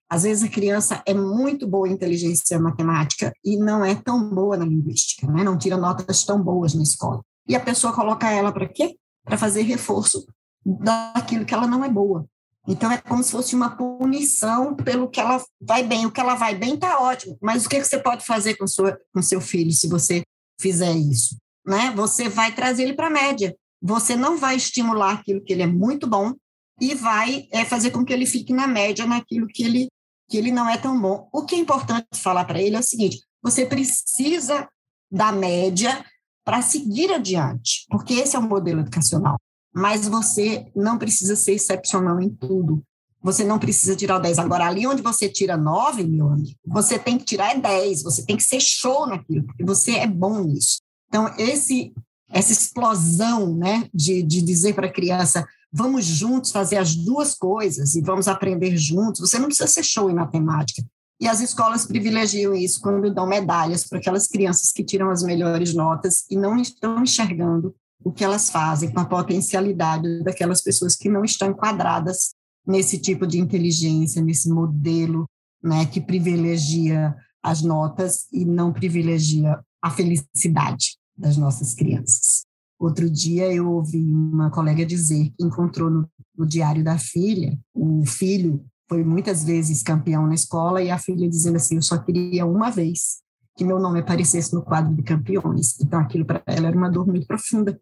Às 0.10 0.24
vezes 0.24 0.44
a 0.44 0.52
criança 0.52 1.04
é 1.06 1.14
muito 1.14 1.68
boa 1.68 1.88
em 1.88 1.94
inteligência 1.94 2.60
matemática 2.60 3.32
e 3.46 3.58
não 3.58 3.86
é 3.86 3.94
tão 3.94 4.28
boa 4.28 4.58
na 4.58 4.66
linguística, 4.66 5.32
né? 5.32 5.44
não 5.44 5.56
tira 5.56 5.78
notas 5.78 6.24
tão 6.24 6.42
boas 6.42 6.74
na 6.74 6.82
escola. 6.82 7.22
E 7.48 7.56
a 7.56 7.60
pessoa 7.60 7.94
coloca 7.94 8.28
ela 8.32 8.52
para 8.52 8.68
quê? 8.68 8.98
Para 9.24 9.38
fazer 9.38 9.62
reforço 9.62 10.26
daquilo 10.66 11.46
que 11.46 11.54
ela 11.54 11.68
não 11.68 11.84
é 11.84 11.90
boa. 11.90 12.28
Então, 12.68 12.92
é 12.92 12.98
como 12.98 13.24
se 13.24 13.32
fosse 13.32 13.56
uma 13.56 13.76
punição 13.76 14.76
pelo 14.76 15.10
que 15.10 15.20
ela 15.20 15.44
vai 15.60 15.82
bem. 15.84 16.06
O 16.06 16.12
que 16.12 16.20
ela 16.20 16.36
vai 16.36 16.54
bem 16.56 16.76
está 16.76 17.00
ótimo, 17.00 17.38
mas 17.42 17.66
o 17.66 17.70
que 17.70 17.84
você 17.84 17.98
pode 17.98 18.24
fazer 18.24 18.56
com, 18.58 18.68
sua, 18.68 19.00
com 19.14 19.22
seu 19.22 19.42
filho 19.42 19.72
se 19.72 19.88
você 19.88 20.22
fizer 20.62 20.94
isso? 20.94 21.38
Né? 21.66 21.92
Você 21.96 22.30
vai 22.30 22.54
trazer 22.54 22.84
ele 22.84 22.94
para 22.94 23.08
a 23.08 23.12
média. 23.12 23.56
Você 23.82 24.16
não 24.16 24.38
vai 24.38 24.56
estimular 24.56 25.14
aquilo 25.14 25.44
que 25.44 25.52
ele 25.52 25.64
é 25.64 25.68
muito 25.68 26.06
bom 26.06 26.36
e 26.80 26.94
vai 26.94 27.48
é, 27.52 27.66
fazer 27.66 27.92
com 27.92 28.06
que 28.06 28.14
ele 28.14 28.26
fique 28.26 28.54
na 28.54 28.68
média 28.68 29.06
naquilo 29.06 29.48
que 29.48 29.64
ele, 29.64 29.88
que 30.30 30.38
ele 30.38 30.52
não 30.52 30.70
é 30.70 30.78
tão 30.78 31.00
bom. 31.00 31.28
O 31.34 31.46
que 31.46 31.56
é 31.56 31.58
importante 31.58 32.08
falar 32.16 32.46
para 32.46 32.62
ele 32.62 32.76
é 32.76 32.80
o 32.80 32.84
seguinte: 32.84 33.22
você 33.42 33.66
precisa 33.66 34.70
da 35.12 35.32
média 35.32 36.06
para 36.46 36.62
seguir 36.62 37.12
adiante, 37.12 37.86
porque 37.90 38.14
esse 38.14 38.36
é 38.36 38.40
o 38.40 38.44
modelo 38.44 38.82
educacional 38.82 39.40
mas 39.74 40.08
você 40.08 40.68
não 40.76 40.98
precisa 40.98 41.36
ser 41.36 41.54
excepcional 41.54 42.20
em 42.22 42.30
tudo. 42.30 42.84
Você 43.22 43.44
não 43.44 43.60
precisa 43.60 43.96
tirar 43.96 44.18
o 44.18 44.20
10. 44.20 44.40
Agora, 44.40 44.66
ali 44.66 44.88
onde 44.88 45.02
você 45.02 45.28
tira 45.28 45.58
9, 45.58 46.04
meu 46.06 46.28
amigo, 46.28 46.58
você 46.66 46.98
tem 46.98 47.18
que 47.18 47.26
tirar 47.26 47.60
10, 47.60 48.04
você 48.04 48.26
tem 48.26 48.38
que 48.38 48.44
ser 48.44 48.62
show 48.62 49.06
naquilo, 49.06 49.46
porque 49.46 49.64
você 49.64 49.92
é 49.98 50.08
bom 50.08 50.42
nisso. 50.44 50.80
Então, 51.08 51.34
esse, 51.38 51.92
essa 52.30 52.54
explosão 52.54 53.56
né, 53.56 53.90
de, 53.94 54.24
de 54.24 54.42
dizer 54.42 54.74
para 54.74 54.88
a 54.88 54.92
criança, 54.92 55.46
vamos 55.72 56.06
juntos 56.06 56.52
fazer 56.52 56.78
as 56.78 56.96
duas 56.96 57.34
coisas 57.34 57.96
e 57.96 58.02
vamos 58.02 58.28
aprender 58.28 58.78
juntos, 58.78 59.20
você 59.20 59.38
não 59.38 59.48
precisa 59.48 59.68
ser 59.68 59.84
show 59.84 60.10
em 60.10 60.16
matemática. 60.16 60.82
E 61.20 61.28
as 61.28 61.42
escolas 61.42 61.86
privilegiam 61.86 62.56
isso 62.56 62.80
quando 62.80 63.14
dão 63.14 63.28
medalhas 63.28 63.86
para 63.86 64.00
aquelas 64.00 64.28
crianças 64.28 64.72
que 64.72 64.86
tiram 64.86 65.10
as 65.10 65.22
melhores 65.22 65.74
notas 65.74 66.24
e 66.30 66.38
não 66.38 66.56
estão 66.56 67.04
enxergando 67.04 67.76
o 68.04 68.12
que 68.12 68.24
elas 68.24 68.50
fazem, 68.50 68.92
com 68.92 69.00
a 69.00 69.06
potencialidade 69.06 70.24
daquelas 70.24 70.62
pessoas 70.62 70.96
que 70.96 71.10
não 71.10 71.24
estão 71.24 71.50
enquadradas 71.50 72.34
nesse 72.66 72.98
tipo 72.98 73.28
de 73.28 73.40
inteligência, 73.40 74.22
nesse 74.22 74.50
modelo 74.50 75.26
né, 75.62 75.86
que 75.86 76.00
privilegia 76.00 77.16
as 77.44 77.62
notas 77.62 78.28
e 78.32 78.46
não 78.46 78.72
privilegia 78.72 79.60
a 79.82 79.90
felicidade 79.90 80.98
das 81.18 81.38
nossas 81.38 81.74
crianças. 81.74 82.46
Outro 82.80 83.10
dia 83.10 83.52
eu 83.52 83.70
ouvi 83.70 84.14
uma 84.14 84.50
colega 84.50 84.86
dizer 84.86 85.32
que 85.38 85.44
encontrou 85.44 85.90
no, 85.90 86.10
no 86.38 86.46
diário 86.46 86.84
da 86.84 86.98
filha, 86.98 87.58
o 87.74 88.06
filho 88.06 88.66
foi 88.88 89.04
muitas 89.04 89.44
vezes 89.44 89.84
campeão 89.84 90.26
na 90.26 90.34
escola 90.34 90.82
e 90.82 90.90
a 90.90 90.98
filha 90.98 91.30
dizendo 91.30 91.58
assim, 91.58 91.76
eu 91.76 91.82
só 91.82 91.98
queria 91.98 92.46
uma 92.46 92.72
vez 92.72 93.20
que 93.56 93.66
meu 93.66 93.78
nome 93.78 94.00
aparecesse 94.00 94.54
no 94.54 94.64
quadro 94.64 94.96
de 94.96 95.04
campeões. 95.04 95.80
Então 95.82 96.00
aquilo 96.00 96.26
para 96.26 96.42
ela 96.46 96.68
era 96.68 96.78
uma 96.78 96.90
dor 96.90 97.06
muito 97.06 97.28
profunda, 97.28 97.80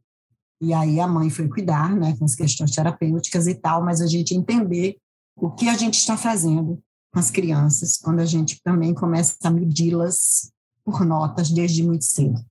e 0.62 0.74
aí 0.74 1.00
a 1.00 1.08
mãe 1.08 1.30
foi 1.30 1.48
cuidar, 1.48 1.96
né, 1.96 2.16
com 2.18 2.26
as 2.26 2.36
questões 2.36 2.72
terapêuticas 2.72 3.48
e 3.48 3.56
tal, 3.56 3.84
mas 3.84 4.02
a 4.02 4.08
gente 4.08 4.34
entender 4.34 4.98
o 5.36 5.52
que 5.52 5.70
a 5.70 5.78
gente 5.78 5.96
está 5.96 6.18
fazendo 6.18 6.82
com 7.14 7.20
as 7.20 7.30
crianças 7.30 7.98
quando 7.98 8.20
a 8.20 8.26
gente 8.26 8.62
também 8.64 8.94
começa 8.94 9.36
a 9.44 9.52
medi-las 9.52 10.52
por 10.84 11.06
notas 11.06 11.52
desde 11.52 11.84
muito 11.84 12.06
cedo. 12.06 12.44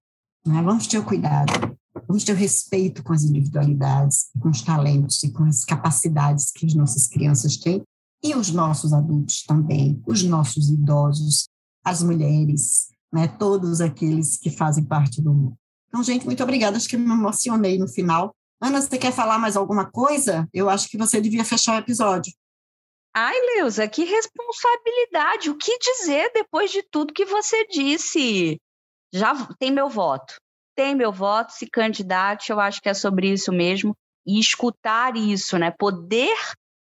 Né? 0.46 0.62
Vamos 0.62 0.86
ter 0.86 0.98
o 0.98 1.04
cuidado, 1.04 1.76
vamos 2.06 2.22
ter 2.22 2.32
o 2.32 2.36
respeito 2.36 3.02
com 3.02 3.12
as 3.12 3.24
individualidades, 3.24 4.26
com 4.40 4.48
os 4.48 4.62
talentos 4.62 5.22
e 5.24 5.32
com 5.32 5.44
as 5.44 5.64
capacidades 5.64 6.52
que 6.52 6.66
as 6.66 6.74
nossas 6.74 7.08
crianças 7.08 7.56
têm 7.56 7.82
e 8.22 8.34
os 8.34 8.50
nossos 8.50 8.92
adultos 8.92 9.42
também, 9.42 10.00
os 10.06 10.22
nossos 10.22 10.68
idosos, 10.68 11.48
as 11.84 12.02
mulheres, 12.02 12.88
né, 13.12 13.26
todos 13.26 13.80
aqueles 13.80 14.36
que 14.36 14.50
fazem 14.50 14.84
parte 14.84 15.20
do 15.20 15.32
mundo. 15.32 15.56
Então, 15.96 16.04
gente, 16.04 16.26
muito 16.26 16.42
obrigada. 16.42 16.76
Acho 16.76 16.90
que 16.90 16.96
me 16.98 17.10
emocionei 17.10 17.78
no 17.78 17.88
final. 17.88 18.36
Ana, 18.60 18.82
você 18.82 18.98
quer 18.98 19.12
falar 19.12 19.38
mais 19.38 19.56
alguma 19.56 19.90
coisa? 19.90 20.46
Eu 20.52 20.68
acho 20.68 20.90
que 20.90 20.98
você 20.98 21.22
devia 21.22 21.42
fechar 21.42 21.74
o 21.74 21.78
episódio. 21.78 22.34
Ai, 23.14 23.34
Leusa, 23.56 23.88
que 23.88 24.04
responsabilidade. 24.04 25.48
O 25.48 25.56
que 25.56 25.78
dizer 25.78 26.30
depois 26.34 26.70
de 26.70 26.82
tudo 26.82 27.14
que 27.14 27.24
você 27.24 27.66
disse? 27.68 28.60
Já 29.10 29.48
tem 29.58 29.70
meu 29.70 29.88
voto. 29.88 30.34
Tem 30.76 30.94
meu 30.94 31.10
voto, 31.10 31.52
se 31.52 31.66
candidate, 31.66 32.52
eu 32.52 32.60
acho 32.60 32.82
que 32.82 32.90
é 32.90 32.94
sobre 32.94 33.32
isso 33.32 33.50
mesmo. 33.50 33.96
E 34.26 34.38
escutar 34.38 35.16
isso, 35.16 35.56
né? 35.56 35.70
Poder 35.70 36.36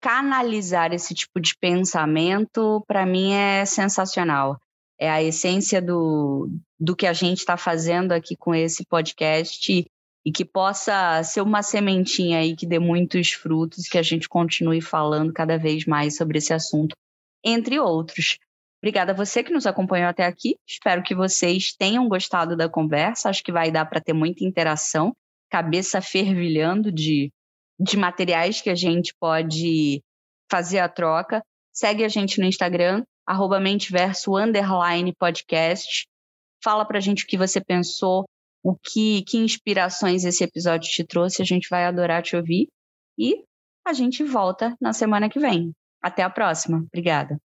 canalizar 0.00 0.92
esse 0.92 1.12
tipo 1.12 1.40
de 1.40 1.56
pensamento, 1.58 2.84
para 2.86 3.04
mim 3.04 3.32
é 3.32 3.64
sensacional 3.64 4.60
é 5.02 5.10
a 5.10 5.20
essência 5.20 5.82
do, 5.82 6.48
do 6.82 6.96
que 6.96 7.06
a 7.06 7.12
gente 7.12 7.38
está 7.38 7.56
fazendo 7.56 8.10
aqui 8.10 8.34
com 8.36 8.52
esse 8.52 8.84
podcast 8.84 9.86
e 10.24 10.32
que 10.32 10.44
possa 10.44 11.22
ser 11.22 11.40
uma 11.40 11.62
sementinha 11.62 12.40
aí 12.40 12.56
que 12.56 12.66
dê 12.66 12.80
muitos 12.80 13.30
frutos, 13.30 13.86
que 13.86 13.96
a 13.96 14.02
gente 14.02 14.28
continue 14.28 14.80
falando 14.80 15.32
cada 15.32 15.56
vez 15.56 15.86
mais 15.86 16.16
sobre 16.16 16.38
esse 16.38 16.52
assunto, 16.52 16.96
entre 17.44 17.78
outros. 17.78 18.36
Obrigada 18.82 19.12
a 19.12 19.14
você 19.14 19.44
que 19.44 19.52
nos 19.52 19.64
acompanhou 19.64 20.08
até 20.08 20.26
aqui. 20.26 20.56
Espero 20.66 21.04
que 21.04 21.14
vocês 21.14 21.72
tenham 21.72 22.08
gostado 22.08 22.56
da 22.56 22.68
conversa. 22.68 23.28
Acho 23.28 23.44
que 23.44 23.52
vai 23.52 23.70
dar 23.70 23.86
para 23.86 24.00
ter 24.00 24.12
muita 24.12 24.44
interação, 24.44 25.14
cabeça 25.48 26.00
fervilhando 26.00 26.90
de, 26.90 27.30
de 27.78 27.96
materiais 27.96 28.60
que 28.60 28.70
a 28.70 28.74
gente 28.74 29.14
pode 29.20 30.02
fazer 30.50 30.80
a 30.80 30.88
troca. 30.88 31.44
Segue 31.72 32.04
a 32.04 32.08
gente 32.08 32.40
no 32.40 32.44
Instagram, 32.44 33.04
arroba 33.24 33.60
podcast. 35.16 36.08
Fala 36.62 36.84
pra 36.84 37.00
gente 37.00 37.24
o 37.24 37.26
que 37.26 37.36
você 37.36 37.60
pensou, 37.60 38.24
o 38.62 38.76
que, 38.76 39.22
que 39.22 39.38
inspirações 39.38 40.24
esse 40.24 40.44
episódio 40.44 40.90
te 40.90 41.04
trouxe. 41.04 41.42
A 41.42 41.44
gente 41.44 41.68
vai 41.68 41.84
adorar 41.84 42.22
te 42.22 42.36
ouvir. 42.36 42.68
E 43.18 43.44
a 43.86 43.92
gente 43.92 44.22
volta 44.22 44.76
na 44.80 44.92
semana 44.92 45.28
que 45.28 45.38
vem. 45.38 45.72
Até 46.02 46.22
a 46.22 46.30
próxima. 46.30 46.78
Obrigada. 46.78 47.38